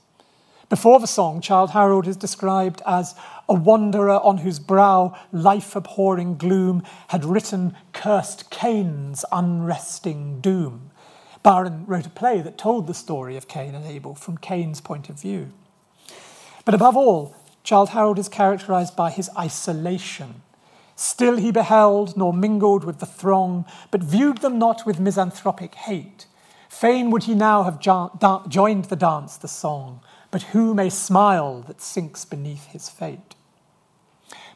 Before 0.67 0.99
the 0.99 1.05
song, 1.05 1.41
Childe 1.41 1.69
Harold 1.69 2.07
is 2.07 2.17
described 2.17 2.81
as 2.87 3.13
a 3.47 3.53
wanderer 3.53 4.19
on 4.23 4.39
whose 4.39 4.57
brow 4.57 5.15
life 5.31 5.75
abhorring 5.75 6.37
gloom 6.37 6.81
had 7.09 7.23
written 7.23 7.75
cursed 7.93 8.49
Cain's 8.49 9.23
unresting 9.31 10.41
doom. 10.41 10.89
Byron 11.43 11.85
wrote 11.85 12.07
a 12.07 12.09
play 12.09 12.41
that 12.41 12.57
told 12.57 12.87
the 12.87 12.95
story 12.95 13.37
of 13.37 13.47
Cain 13.47 13.75
and 13.75 13.85
Abel 13.85 14.15
from 14.15 14.39
Cain's 14.39 14.81
point 14.81 15.07
of 15.07 15.21
view. 15.21 15.51
But 16.65 16.73
above 16.73 16.97
all, 16.97 17.35
Childe 17.63 17.89
Harold 17.89 18.19
is 18.19 18.29
characterized 18.29 18.95
by 18.95 19.11
his 19.11 19.29
isolation. 19.37 20.41
Still 20.95 21.37
he 21.37 21.51
beheld, 21.51 22.17
nor 22.17 22.33
mingled 22.33 22.83
with 22.83 22.99
the 22.99 23.05
throng, 23.05 23.65
but 23.89 24.03
viewed 24.03 24.39
them 24.39 24.59
not 24.59 24.85
with 24.85 24.99
misanthropic 24.99 25.75
hate. 25.75 26.27
Fain 26.69 27.11
would 27.11 27.23
he 27.23 27.35
now 27.35 27.63
have 27.63 27.79
jo- 27.79 28.11
da- 28.17 28.47
joined 28.47 28.85
the 28.85 28.95
dance, 28.95 29.37
the 29.37 29.47
song, 29.47 29.99
but 30.31 30.43
who 30.53 30.73
may 30.73 30.89
smile 30.89 31.61
that 31.67 31.81
sinks 31.81 32.25
beneath 32.25 32.67
his 32.67 32.89
fate? 32.89 33.35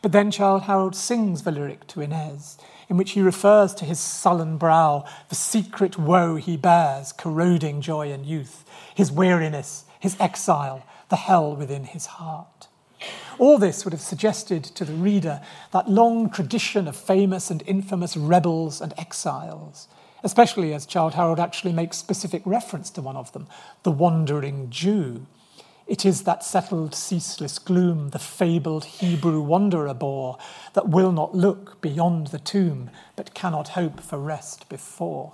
But 0.02 0.12
then 0.12 0.32
Childe 0.32 0.64
Harold 0.64 0.96
sings 0.96 1.44
the 1.44 1.52
lyric 1.52 1.88
to 1.88 2.02
Inez, 2.02 2.58
in 2.90 2.98
which 2.98 3.12
he 3.12 3.22
refers 3.22 3.74
to 3.76 3.86
his 3.86 4.00
sullen 4.00 4.58
brow, 4.58 5.04
the 5.30 5.36
secret 5.36 5.98
woe 5.98 6.36
he 6.36 6.58
bears, 6.58 7.12
corroding 7.12 7.82
joy 7.82 8.12
and 8.12 8.26
youth, 8.26 8.66
his 8.94 9.12
weariness, 9.12 9.86
his 10.00 10.16
exile, 10.20 10.86
the 11.10 11.16
hell 11.16 11.56
within 11.56 11.86
his 11.86 12.06
heart. 12.06 12.55
All 13.38 13.58
this 13.58 13.84
would 13.84 13.94
have 13.94 14.02
suggested 14.02 14.64
to 14.64 14.86
the 14.86 14.94
reader 14.94 15.42
that 15.72 15.90
long 15.90 16.30
tradition 16.30 16.88
of 16.88 16.96
famous 16.96 17.52
and 17.52 17.64
infamous 17.68 18.16
rebels 18.16 18.82
and 18.82 18.94
exiles, 18.98 19.88
especially 20.24 20.74
as 20.74 20.86
Childe 20.86 21.16
Harold 21.16 21.40
actually 21.40 21.74
makes 21.74 21.98
specific 21.98 22.42
reference 22.46 22.90
to 22.92 23.02
one 23.02 23.18
of 23.18 23.32
them, 23.34 23.48
the 23.84 23.92
Wandering 23.92 24.70
Jew, 24.70 25.28
it 25.88 26.04
is 26.04 26.24
that 26.24 26.44
settled, 26.44 26.96
ceaseless 26.96 27.60
gloom 27.60 28.10
the 28.10 28.18
fabled 28.18 28.86
Hebrew 28.86 29.40
wanderer 29.42 29.94
bore, 29.94 30.40
that 30.74 30.90
will 30.90 31.12
not 31.12 31.36
look 31.36 31.80
beyond 31.80 32.28
the 32.28 32.40
tomb, 32.40 32.90
but 33.16 33.36
cannot 33.36 33.70
hope 33.70 34.00
for 34.00 34.18
rest 34.18 34.68
before. 34.68 35.34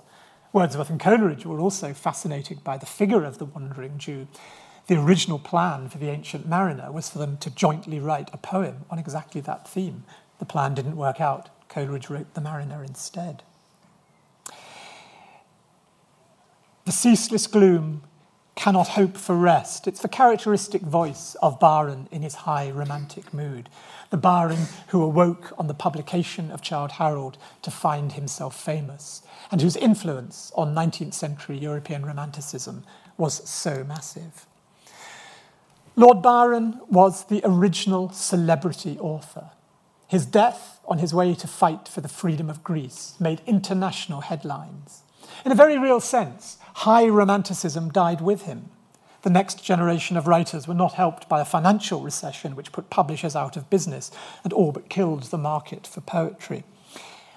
Wordsworth 0.52 0.90
and 0.90 1.00
Coleridge 1.00 1.46
were 1.46 1.58
also 1.58 1.94
fascinated 1.94 2.62
by 2.62 2.76
the 2.76 2.84
figure 2.84 3.24
of 3.24 3.38
the 3.38 3.46
wandering 3.46 3.96
Jew. 3.96 4.28
The 4.88 5.00
original 5.00 5.38
plan 5.38 5.88
for 5.88 5.98
the 5.98 6.08
Ancient 6.08 6.46
Mariner 6.46 6.90
was 6.90 7.08
for 7.08 7.18
them 7.18 7.36
to 7.38 7.50
jointly 7.50 8.00
write 8.00 8.30
a 8.32 8.36
poem 8.36 8.84
on 8.90 8.98
exactly 8.98 9.40
that 9.42 9.68
theme. 9.68 10.04
The 10.38 10.44
plan 10.44 10.74
didn't 10.74 10.96
work 10.96 11.20
out. 11.20 11.50
Coleridge 11.68 12.10
wrote 12.10 12.34
The 12.34 12.40
Mariner 12.40 12.82
instead. 12.82 13.42
The 16.84 16.92
ceaseless 16.92 17.46
gloom 17.46 18.02
cannot 18.56 18.88
hope 18.88 19.16
for 19.16 19.36
rest. 19.36 19.86
It's 19.86 20.02
the 20.02 20.08
characteristic 20.08 20.82
voice 20.82 21.36
of 21.36 21.60
Byron 21.60 22.08
in 22.10 22.22
his 22.22 22.34
high 22.34 22.70
romantic 22.70 23.32
mood. 23.32 23.68
The 24.10 24.16
Byron 24.16 24.66
who 24.88 25.02
awoke 25.02 25.52
on 25.58 25.68
the 25.68 25.74
publication 25.74 26.50
of 26.50 26.60
Childe 26.60 26.92
Harold 26.92 27.38
to 27.62 27.70
find 27.70 28.12
himself 28.12 28.60
famous, 28.60 29.22
and 29.50 29.60
whose 29.60 29.76
influence 29.76 30.52
on 30.54 30.74
19th 30.74 31.14
century 31.14 31.56
European 31.56 32.04
Romanticism 32.04 32.84
was 33.16 33.48
so 33.48 33.84
massive. 33.84 34.46
Lord 35.94 36.22
Byron 36.22 36.80
was 36.88 37.26
the 37.26 37.42
original 37.44 38.10
celebrity 38.10 38.98
author. 38.98 39.50
His 40.08 40.24
death 40.24 40.80
on 40.86 40.98
his 40.98 41.12
way 41.12 41.34
to 41.34 41.46
fight 41.46 41.86
for 41.86 42.00
the 42.00 42.08
freedom 42.08 42.48
of 42.48 42.64
Greece 42.64 43.14
made 43.20 43.42
international 43.46 44.22
headlines. 44.22 45.02
In 45.44 45.52
a 45.52 45.56
very 45.56 45.78
real 45.78 46.00
sense, 46.00 46.56
high 46.76 47.06
romanticism 47.08 47.90
died 47.90 48.22
with 48.22 48.42
him. 48.42 48.70
The 49.20 49.30
next 49.30 49.62
generation 49.62 50.16
of 50.16 50.26
writers 50.26 50.66
were 50.66 50.74
not 50.74 50.94
helped 50.94 51.28
by 51.28 51.42
a 51.42 51.44
financial 51.46 52.00
recession 52.00 52.56
which 52.56 52.72
put 52.72 52.88
publishers 52.88 53.36
out 53.36 53.58
of 53.58 53.68
business 53.68 54.10
and 54.44 54.52
all 54.52 54.72
but 54.72 54.88
killed 54.88 55.24
the 55.24 55.38
market 55.38 55.86
for 55.86 56.00
poetry. 56.00 56.64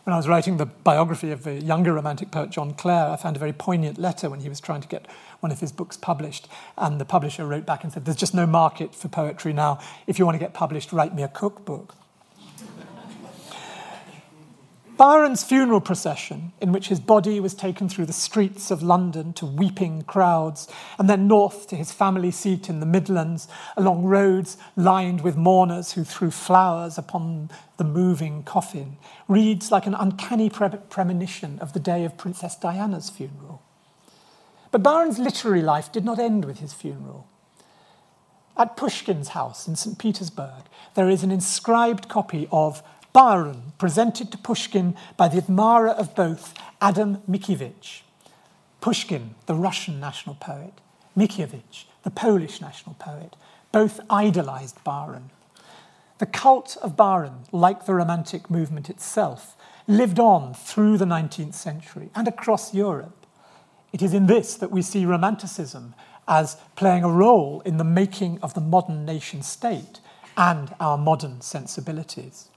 When 0.06 0.14
I 0.14 0.18
was 0.18 0.28
writing 0.28 0.58
the 0.58 0.68
biography 0.68 1.32
of 1.32 1.44
the 1.44 1.56
younger 1.56 1.92
romantic 1.92 2.30
poet 2.30 2.52
John 2.52 2.76
Clare, 2.76 3.10
I 3.10 3.16
found 3.16 3.36
a 3.36 3.40
very 3.40 3.54
poignant 3.54 3.98
letter 3.98 4.30
when 4.30 4.42
he 4.42 4.50
was 4.50 4.60
trying 4.60 4.82
to 4.82 4.88
get 4.88 5.08
one 5.46 5.52
of 5.52 5.60
his 5.60 5.72
books 5.72 5.96
published. 5.96 6.48
And 6.76 7.00
the 7.00 7.06
publisher 7.06 7.46
wrote 7.46 7.68
back 7.68 7.84
and 7.84 7.94
said, 7.94 8.06
There's 8.06 8.18
just 8.18 8.34
no 8.34 8.48
market 8.48 8.96
for 8.96 9.10
poetry 9.10 9.54
now. 9.54 9.80
If 10.08 10.18
you 10.18 10.26
want 10.26 10.34
to 10.34 10.40
get 10.40 10.56
published, 10.56 10.92
write 10.92 11.14
me 11.14 11.22
a 11.22 11.28
cookbook. 11.28 11.94
Byron's 14.98 15.44
funeral 15.44 15.82
procession, 15.82 16.54
in 16.62 16.72
which 16.72 16.88
his 16.88 17.00
body 17.00 17.40
was 17.40 17.54
taken 17.54 17.88
through 17.88 18.08
the 18.08 18.14
streets 18.14 18.72
of 18.72 18.82
London 18.82 19.34
to 19.34 19.46
weeping 19.46 20.02
crowds, 20.04 20.68
and 20.98 21.08
then 21.08 21.28
north 21.28 21.68
to 21.68 21.76
his 21.76 21.92
family 21.92 22.32
seat 22.32 22.70
in 22.70 22.80
the 22.80 22.88
Midlands, 22.88 23.48
along 23.78 24.06
roads 24.06 24.58
lined 24.76 25.22
with 25.22 25.38
mourners 25.38 25.92
who 25.92 26.04
threw 26.04 26.32
flowers 26.32 26.98
upon 26.98 27.52
the 27.78 27.84
moving 27.84 28.42
coffin, 28.42 28.98
reads 29.28 29.70
like 29.70 29.86
an 29.86 29.94
uncanny 29.94 30.50
pre- 30.50 30.70
premonition 30.90 31.60
of 31.60 31.74
the 31.74 31.80
day 31.80 32.04
of 32.04 32.18
Princess 32.18 32.56
Diana's 32.56 33.12
funeral. 33.12 33.65
But 34.76 34.84
Byron's 34.84 35.20
literary 35.20 35.62
life 35.62 35.90
did 35.90 36.04
not 36.04 36.20
end 36.20 36.44
with 36.44 36.60
his 36.60 36.74
funeral. 36.74 37.30
At 38.58 38.76
Pushkin's 38.76 39.30
house 39.30 39.70
in 39.70 39.78
St. 39.78 39.98
Petersburg, 39.98 40.64
there 40.96 41.10
is 41.10 41.24
an 41.24 41.32
inscribed 41.32 42.10
copy 42.10 42.50
of 42.52 42.84
Byron, 43.14 43.72
presented 43.78 44.34
to 44.34 44.38
Pushkin 44.38 44.98
by 45.16 45.30
the 45.30 45.38
admirer 45.38 45.92
of 45.92 46.14
both, 46.14 46.54
Adam 46.82 47.22
Mickiewicz. 47.26 48.02
Pushkin, 48.82 49.36
the 49.46 49.56
Russian 49.56 50.02
national 50.02 50.36
poet, 50.36 50.74
Mickiewicz, 51.16 51.86
the 52.04 52.12
Polish 52.12 52.60
national 52.60 52.96
poet, 52.96 53.38
both 53.72 54.02
idolized 54.10 54.84
Byron. 54.84 55.30
The 56.18 56.26
cult 56.26 56.76
of 56.82 56.98
Byron, 56.98 57.46
like 57.54 57.86
the 57.86 57.94
Romantic 57.94 58.50
movement 58.50 58.90
itself, 58.90 59.56
lived 59.88 60.20
on 60.20 60.54
through 60.54 60.98
the 60.98 61.06
19th 61.06 61.54
century 61.54 62.10
and 62.14 62.28
across 62.28 62.74
Europe. 62.74 63.25
It 63.96 64.02
is 64.02 64.14
in 64.14 64.26
this 64.26 64.56
that 64.56 64.72
we 64.72 64.82
see 64.82 65.06
Romanticism 65.06 65.96
as 66.28 66.58
playing 66.76 67.06
a 67.06 67.10
role 67.10 67.62
in 67.62 67.78
the 67.78 67.86
making 67.86 68.40
of 68.42 68.54
the 68.54 68.60
modern 68.60 69.06
nation 69.06 69.42
state 69.42 70.02
and 70.36 70.76
our 70.82 70.98
modern 70.98 71.40
sensibilities. 71.40 72.50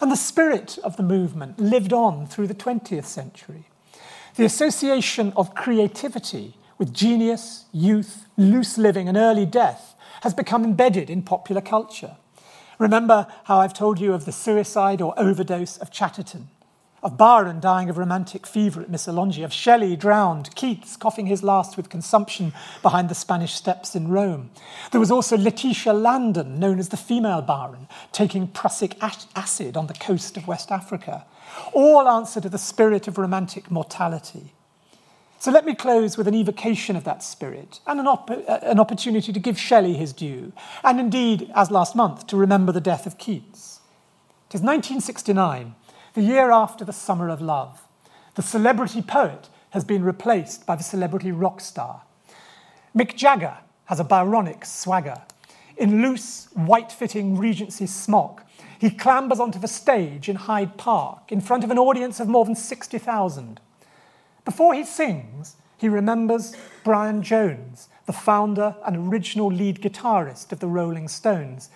And 0.00 0.10
the 0.10 0.16
spirit 0.16 0.78
of 0.82 0.96
the 0.96 1.02
movement 1.02 1.60
lived 1.60 1.92
on 1.92 2.26
through 2.26 2.46
the 2.46 2.54
20th 2.54 3.04
century. 3.04 3.64
The 4.36 4.46
association 4.46 5.34
of 5.36 5.54
creativity 5.54 6.54
with 6.78 6.94
genius, 6.94 7.66
youth, 7.70 8.24
loose 8.38 8.78
living, 8.78 9.10
and 9.10 9.18
early 9.18 9.44
death 9.44 9.94
has 10.22 10.32
become 10.32 10.64
embedded 10.64 11.10
in 11.10 11.20
popular 11.20 11.60
culture. 11.60 12.16
Remember 12.78 13.26
how 13.44 13.58
I've 13.58 13.74
told 13.74 14.00
you 14.00 14.14
of 14.14 14.24
the 14.24 14.32
suicide 14.32 15.02
or 15.02 15.12
overdose 15.18 15.76
of 15.76 15.90
Chatterton, 15.90 16.48
of 17.06 17.16
Byron 17.16 17.60
dying 17.60 17.88
of 17.88 17.98
romantic 17.98 18.48
fever 18.48 18.80
at 18.80 18.90
Missolonghi, 18.90 19.44
of 19.44 19.52
Shelley 19.52 19.94
drowned, 19.94 20.52
Keats 20.56 20.96
coughing 20.96 21.26
his 21.26 21.44
last 21.44 21.76
with 21.76 21.88
consumption 21.88 22.52
behind 22.82 23.08
the 23.08 23.14
Spanish 23.14 23.54
steps 23.54 23.94
in 23.94 24.08
Rome. 24.08 24.50
There 24.90 24.98
was 24.98 25.12
also 25.12 25.36
Letitia 25.36 25.92
Landon, 25.92 26.58
known 26.58 26.80
as 26.80 26.88
the 26.88 26.96
female 26.96 27.42
Byron, 27.42 27.86
taking 28.10 28.48
prussic 28.48 28.96
acid 29.00 29.76
on 29.76 29.86
the 29.86 29.94
coast 29.94 30.36
of 30.36 30.48
West 30.48 30.72
Africa. 30.72 31.24
All 31.72 32.08
answer 32.08 32.40
to 32.40 32.48
the 32.48 32.58
spirit 32.58 33.06
of 33.06 33.18
romantic 33.18 33.70
mortality. 33.70 34.52
So 35.38 35.52
let 35.52 35.64
me 35.64 35.76
close 35.76 36.18
with 36.18 36.26
an 36.26 36.34
evocation 36.34 36.96
of 36.96 37.04
that 37.04 37.22
spirit 37.22 37.78
and 37.86 38.00
an, 38.00 38.08
op- 38.08 38.30
uh, 38.30 38.58
an 38.62 38.80
opportunity 38.80 39.32
to 39.32 39.38
give 39.38 39.60
Shelley 39.60 39.94
his 39.94 40.12
due, 40.12 40.52
and 40.82 40.98
indeed, 40.98 41.52
as 41.54 41.70
last 41.70 41.94
month, 41.94 42.26
to 42.26 42.36
remember 42.36 42.72
the 42.72 42.80
death 42.80 43.06
of 43.06 43.16
Keats. 43.16 43.78
It 44.48 44.56
is 44.56 44.60
1969 44.60 45.76
the 46.16 46.22
year 46.22 46.50
after 46.50 46.82
the 46.82 46.94
Summer 46.94 47.28
of 47.28 47.42
Love. 47.42 47.86
The 48.36 48.42
celebrity 48.42 49.02
poet 49.02 49.50
has 49.70 49.84
been 49.84 50.02
replaced 50.02 50.64
by 50.64 50.74
the 50.74 50.82
celebrity 50.82 51.30
rock 51.30 51.60
star. 51.60 52.04
Mick 52.96 53.16
Jagger 53.16 53.58
has 53.84 54.00
a 54.00 54.04
Byronic 54.04 54.64
swagger. 54.64 55.20
In 55.76 56.00
loose, 56.00 56.48
white 56.54 56.90
fitting 56.90 57.36
Regency 57.36 57.86
smock, 57.86 58.46
he 58.78 58.88
clambers 58.88 59.38
onto 59.38 59.58
the 59.58 59.68
stage 59.68 60.30
in 60.30 60.36
Hyde 60.36 60.78
Park 60.78 61.30
in 61.30 61.42
front 61.42 61.64
of 61.64 61.70
an 61.70 61.78
audience 61.78 62.18
of 62.18 62.28
more 62.28 62.46
than 62.46 62.56
60,000. 62.56 63.60
Before 64.46 64.72
he 64.72 64.84
sings, 64.84 65.56
he 65.76 65.90
remembers 65.90 66.56
Brian 66.82 67.20
Jones, 67.20 67.90
the 68.06 68.14
founder 68.14 68.74
and 68.86 69.12
original 69.12 69.48
lead 69.48 69.82
guitarist 69.82 70.50
of 70.50 70.60
the 70.60 70.66
Rolling 70.66 71.08
Stones, 71.08 71.68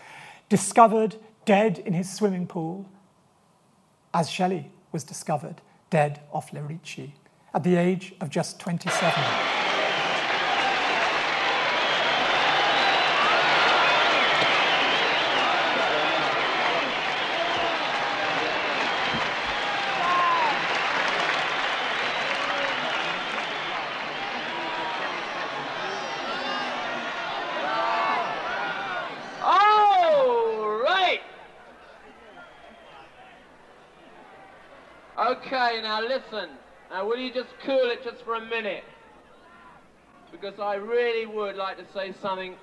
discovered 0.48 1.16
dead 1.44 1.78
in 1.78 1.92
his 1.92 2.10
swimming 2.10 2.46
pool 2.46 2.88
as 4.12 4.30
Shelley 4.30 4.70
was 4.92 5.04
discovered 5.04 5.60
dead 5.88 6.20
off 6.32 6.52
Lerici 6.52 7.12
at 7.54 7.64
the 7.64 7.76
age 7.76 8.14
of 8.20 8.30
just 8.30 8.58
27. 8.60 9.60
Okay, 35.30 35.80
now 35.82 36.00
listen. 36.00 36.50
Now, 36.90 36.99
will 37.10 37.18
you 37.18 37.32
just 37.32 37.48
cool 37.66 37.90
it 37.90 38.04
just 38.04 38.24
for 38.24 38.36
a 38.36 38.40
minute? 38.40 38.84
Because 40.30 40.60
I 40.60 40.76
really 40.76 41.26
would 41.26 41.56
like 41.56 41.76
to 41.78 41.92
say 41.92 42.14
something 42.22 42.54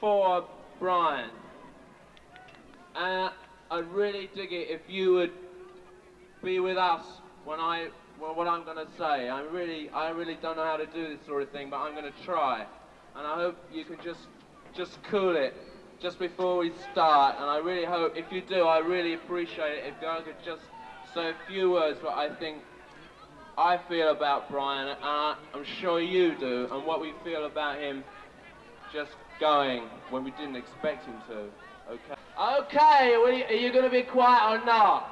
for 0.00 0.44
Brian. 0.80 1.30
And 2.96 3.30
I'd 3.70 3.86
really 3.92 4.28
dig 4.34 4.52
it 4.52 4.68
if 4.68 4.80
you 4.88 5.12
would 5.12 5.30
be 6.42 6.58
with 6.58 6.76
us 6.76 7.04
when 7.44 7.60
I, 7.60 7.90
well, 8.20 8.34
what 8.34 8.48
I'm 8.48 8.64
going 8.64 8.84
to 8.84 8.92
say. 8.98 9.28
I 9.28 9.42
really, 9.42 9.88
I 9.90 10.08
really 10.08 10.36
don't 10.42 10.56
know 10.56 10.64
how 10.64 10.76
to 10.76 10.86
do 10.86 11.16
this 11.16 11.24
sort 11.24 11.42
of 11.42 11.50
thing, 11.50 11.70
but 11.70 11.76
I'm 11.76 11.92
going 11.94 12.12
to 12.12 12.24
try. 12.24 12.66
And 13.14 13.24
I 13.24 13.36
hope 13.36 13.56
you 13.72 13.84
can 13.84 13.98
just, 14.02 14.26
just 14.74 15.00
cool 15.04 15.36
it 15.36 15.54
just 16.02 16.18
before 16.18 16.58
we 16.58 16.72
start. 16.90 17.36
And 17.38 17.44
I 17.44 17.58
really 17.58 17.84
hope, 17.86 18.16
if 18.16 18.32
you 18.32 18.42
do, 18.42 18.62
I 18.62 18.78
really 18.78 19.14
appreciate 19.14 19.78
it 19.78 19.84
if 19.86 20.04
I 20.04 20.20
could 20.22 20.34
just 20.44 20.62
say 21.16 21.30
a 21.30 21.34
few 21.48 21.70
words 21.70 22.02
what 22.02 22.14
I 22.14 22.28
think 22.34 22.58
I 23.56 23.78
feel 23.88 24.10
about 24.10 24.50
Brian, 24.50 24.88
and 24.88 24.98
I, 25.02 25.34
am 25.54 25.64
sure 25.64 25.98
you 25.98 26.34
do, 26.38 26.68
and 26.70 26.84
what 26.84 27.00
we 27.00 27.14
feel 27.24 27.46
about 27.46 27.78
him 27.78 28.04
just 28.92 29.12
going 29.40 29.84
when 30.10 30.24
we 30.24 30.30
didn't 30.32 30.56
expect 30.56 31.06
him 31.06 31.14
to. 31.28 31.38
Okay. 31.90 32.20
Okay, 32.38 33.14
are 33.14 33.30
you, 33.30 33.58
you 33.58 33.72
going 33.72 33.86
to 33.86 33.90
be 33.90 34.02
quiet 34.02 34.60
or 34.60 34.66
not? 34.66 35.08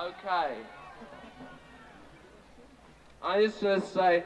Okay. 0.00 0.58
I 3.20 3.44
just 3.44 3.60
want 3.60 3.82
to 3.82 3.90
say 3.90 4.22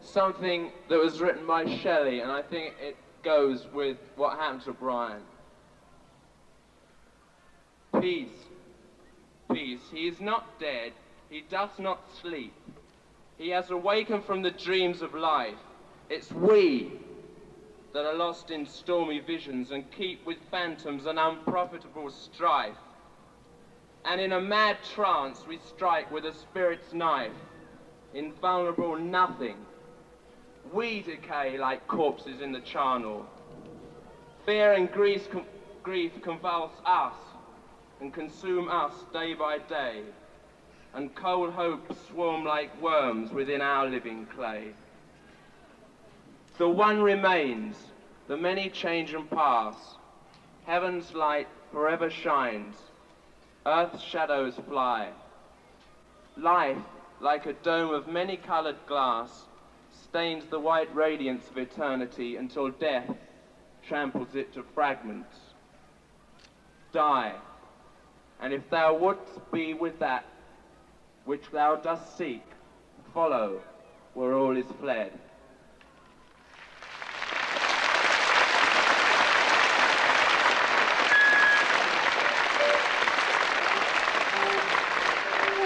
something 0.00 0.72
that 0.88 0.98
was 0.98 1.20
written 1.20 1.46
by 1.46 1.66
Shelley, 1.80 2.20
and 2.20 2.32
I 2.32 2.40
think 2.40 2.76
it 2.80 2.96
goes 3.22 3.66
with 3.74 3.98
what 4.16 4.38
happened 4.38 4.62
to 4.62 4.72
Brian. 4.72 5.20
Peace 8.00 8.45
peace. 9.52 9.80
He 9.92 10.08
is 10.08 10.20
not 10.20 10.58
dead. 10.58 10.92
He 11.28 11.44
does 11.48 11.70
not 11.78 12.00
sleep. 12.20 12.54
He 13.38 13.50
has 13.50 13.70
awakened 13.70 14.24
from 14.24 14.42
the 14.42 14.50
dreams 14.50 15.02
of 15.02 15.14
life. 15.14 15.58
It's 16.08 16.30
we 16.32 16.92
that 17.92 18.04
are 18.04 18.14
lost 18.14 18.50
in 18.50 18.66
stormy 18.66 19.20
visions 19.20 19.70
and 19.70 19.90
keep 19.90 20.24
with 20.26 20.38
phantoms 20.50 21.06
an 21.06 21.18
unprofitable 21.18 22.10
strife. 22.10 22.76
And 24.04 24.20
in 24.20 24.32
a 24.32 24.40
mad 24.40 24.76
trance 24.94 25.44
we 25.48 25.58
strike 25.58 26.10
with 26.12 26.26
a 26.26 26.34
spirit's 26.34 26.92
knife, 26.92 27.32
invulnerable 28.14 28.96
nothing. 28.96 29.56
We 30.72 31.02
decay 31.02 31.58
like 31.58 31.86
corpses 31.88 32.40
in 32.40 32.52
the 32.52 32.60
charnel. 32.60 33.26
Fear 34.44 34.74
and 34.74 34.92
grief, 34.92 35.28
grief 35.82 36.12
convulse 36.22 36.72
us, 36.84 37.14
and 38.00 38.12
consume 38.12 38.68
us 38.68 38.92
day 39.12 39.34
by 39.34 39.58
day, 39.58 40.02
and 40.94 41.14
cold 41.14 41.52
hopes 41.52 41.96
swarm 42.08 42.44
like 42.44 42.80
worms 42.80 43.30
within 43.32 43.60
our 43.60 43.86
living 43.86 44.26
clay. 44.26 44.72
The 46.58 46.68
one 46.68 47.02
remains, 47.02 47.76
the 48.28 48.36
many 48.36 48.70
change 48.70 49.12
and 49.12 49.28
pass, 49.30 49.76
heaven's 50.64 51.12
light 51.14 51.48
forever 51.72 52.10
shines, 52.10 52.76
earth's 53.66 54.02
shadows 54.02 54.54
fly. 54.68 55.10
Life, 56.36 56.78
like 57.20 57.46
a 57.46 57.52
dome 57.52 57.92
of 57.92 58.08
many-colored 58.08 58.76
glass, 58.86 59.44
stains 60.04 60.44
the 60.46 60.60
white 60.60 60.94
radiance 60.94 61.48
of 61.50 61.58
eternity 61.58 62.36
until 62.36 62.70
death 62.70 63.10
tramples 63.86 64.34
it 64.34 64.52
to 64.54 64.62
fragments. 64.74 65.36
Die, 66.92 67.34
and 68.40 68.52
if 68.52 68.68
thou 68.70 68.94
wouldst 68.94 69.50
be 69.50 69.74
with 69.74 69.98
that 69.98 70.24
which 71.24 71.50
thou 71.50 71.76
dost 71.76 72.16
seek, 72.16 72.42
follow 73.12 73.60
where 74.14 74.34
all 74.34 74.56
is 74.56 74.66
fled. 74.80 75.12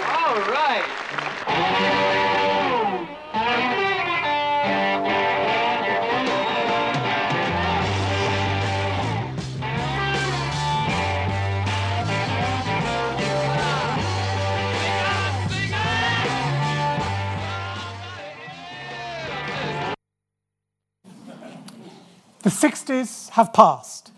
All 0.07 0.39
right. 0.49 2.00
60s 22.61 23.29
have 23.31 23.53
passed, 23.53 24.11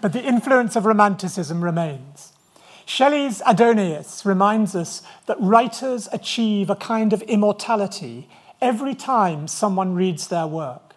but 0.00 0.14
the 0.14 0.24
influence 0.24 0.74
of 0.74 0.86
Romanticism 0.86 1.62
remains. 1.62 2.32
Shelley's 2.86 3.42
Adonais 3.42 4.24
reminds 4.24 4.74
us 4.74 5.02
that 5.26 5.38
writers 5.38 6.08
achieve 6.10 6.70
a 6.70 6.76
kind 6.76 7.12
of 7.12 7.20
immortality 7.22 8.26
every 8.58 8.94
time 8.94 9.46
someone 9.46 9.94
reads 9.94 10.28
their 10.28 10.46
work. 10.46 10.94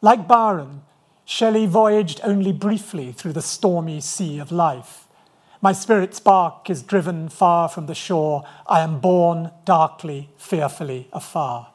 Like 0.00 0.26
Byron, 0.26 0.80
Shelley 1.26 1.66
voyaged 1.66 2.22
only 2.24 2.50
briefly 2.50 3.12
through 3.12 3.34
the 3.34 3.42
stormy 3.42 4.00
sea 4.00 4.38
of 4.38 4.50
life. 4.50 5.06
My 5.60 5.72
spirit's 5.72 6.18
bark 6.18 6.70
is 6.70 6.82
driven 6.82 7.28
far 7.28 7.68
from 7.68 7.84
the 7.84 7.94
shore. 7.94 8.42
I 8.66 8.80
am 8.80 9.00
borne 9.00 9.50
darkly, 9.66 10.30
fearfully 10.38 11.08
afar. 11.12 11.72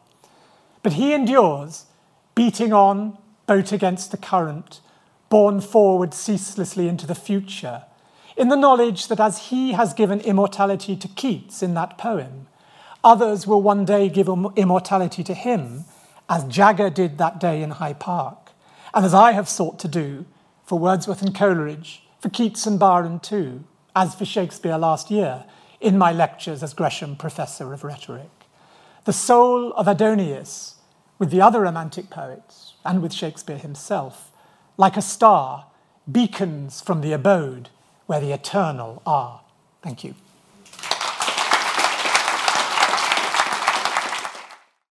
But 0.81 0.93
he 0.93 1.13
endures, 1.13 1.85
beating 2.33 2.73
on, 2.73 3.19
boat 3.47 3.71
against 3.71 4.11
the 4.11 4.17
current, 4.17 4.81
borne 5.29 5.61
forward 5.61 6.13
ceaselessly 6.13 6.87
into 6.87 7.07
the 7.07 7.15
future, 7.15 7.83
in 8.37 8.49
the 8.49 8.55
knowledge 8.55 9.07
that 9.07 9.19
as 9.19 9.49
he 9.49 9.73
has 9.73 9.93
given 9.93 10.21
immortality 10.21 10.95
to 10.95 11.07
Keats 11.07 11.61
in 11.61 11.73
that 11.73 11.97
poem, 11.97 12.47
others 13.03 13.45
will 13.45 13.61
one 13.61 13.85
day 13.85 14.09
give 14.09 14.27
immortality 14.55 15.23
to 15.23 15.33
him, 15.33 15.85
as 16.29 16.43
Jagger 16.45 16.89
did 16.89 17.17
that 17.17 17.39
day 17.39 17.61
in 17.61 17.71
Hyde 17.71 17.99
Park, 17.99 18.51
and 18.93 19.05
as 19.05 19.13
I 19.13 19.33
have 19.33 19.49
sought 19.49 19.79
to 19.79 19.87
do 19.87 20.25
for 20.63 20.79
Wordsworth 20.79 21.21
and 21.21 21.35
Coleridge, 21.35 22.03
for 22.19 22.29
Keats 22.29 22.65
and 22.65 22.79
Byron 22.79 23.19
too, 23.19 23.63
as 23.95 24.15
for 24.15 24.25
Shakespeare 24.25 24.77
last 24.77 25.11
year 25.11 25.45
in 25.81 25.97
my 25.97 26.11
lectures 26.11 26.63
as 26.63 26.73
Gresham 26.73 27.15
Professor 27.15 27.73
of 27.73 27.83
Rhetoric. 27.83 28.29
The 29.05 29.13
soul 29.13 29.73
of 29.73 29.87
Adonais, 29.87 30.75
with 31.17 31.31
the 31.31 31.41
other 31.41 31.61
Romantic 31.61 32.09
poets, 32.09 32.70
and 32.85 33.01
with 33.01 33.13
Shakespeare 33.13 33.57
himself, 33.57 34.31
like 34.77 34.97
a 34.97 35.01
star, 35.01 35.67
beacons 36.11 36.81
from 36.81 37.01
the 37.01 37.13
abode 37.13 37.69
where 38.07 38.19
the 38.19 38.31
eternal 38.31 39.01
are. 39.05 39.41
Thank 39.81 40.03
you. 40.03 40.15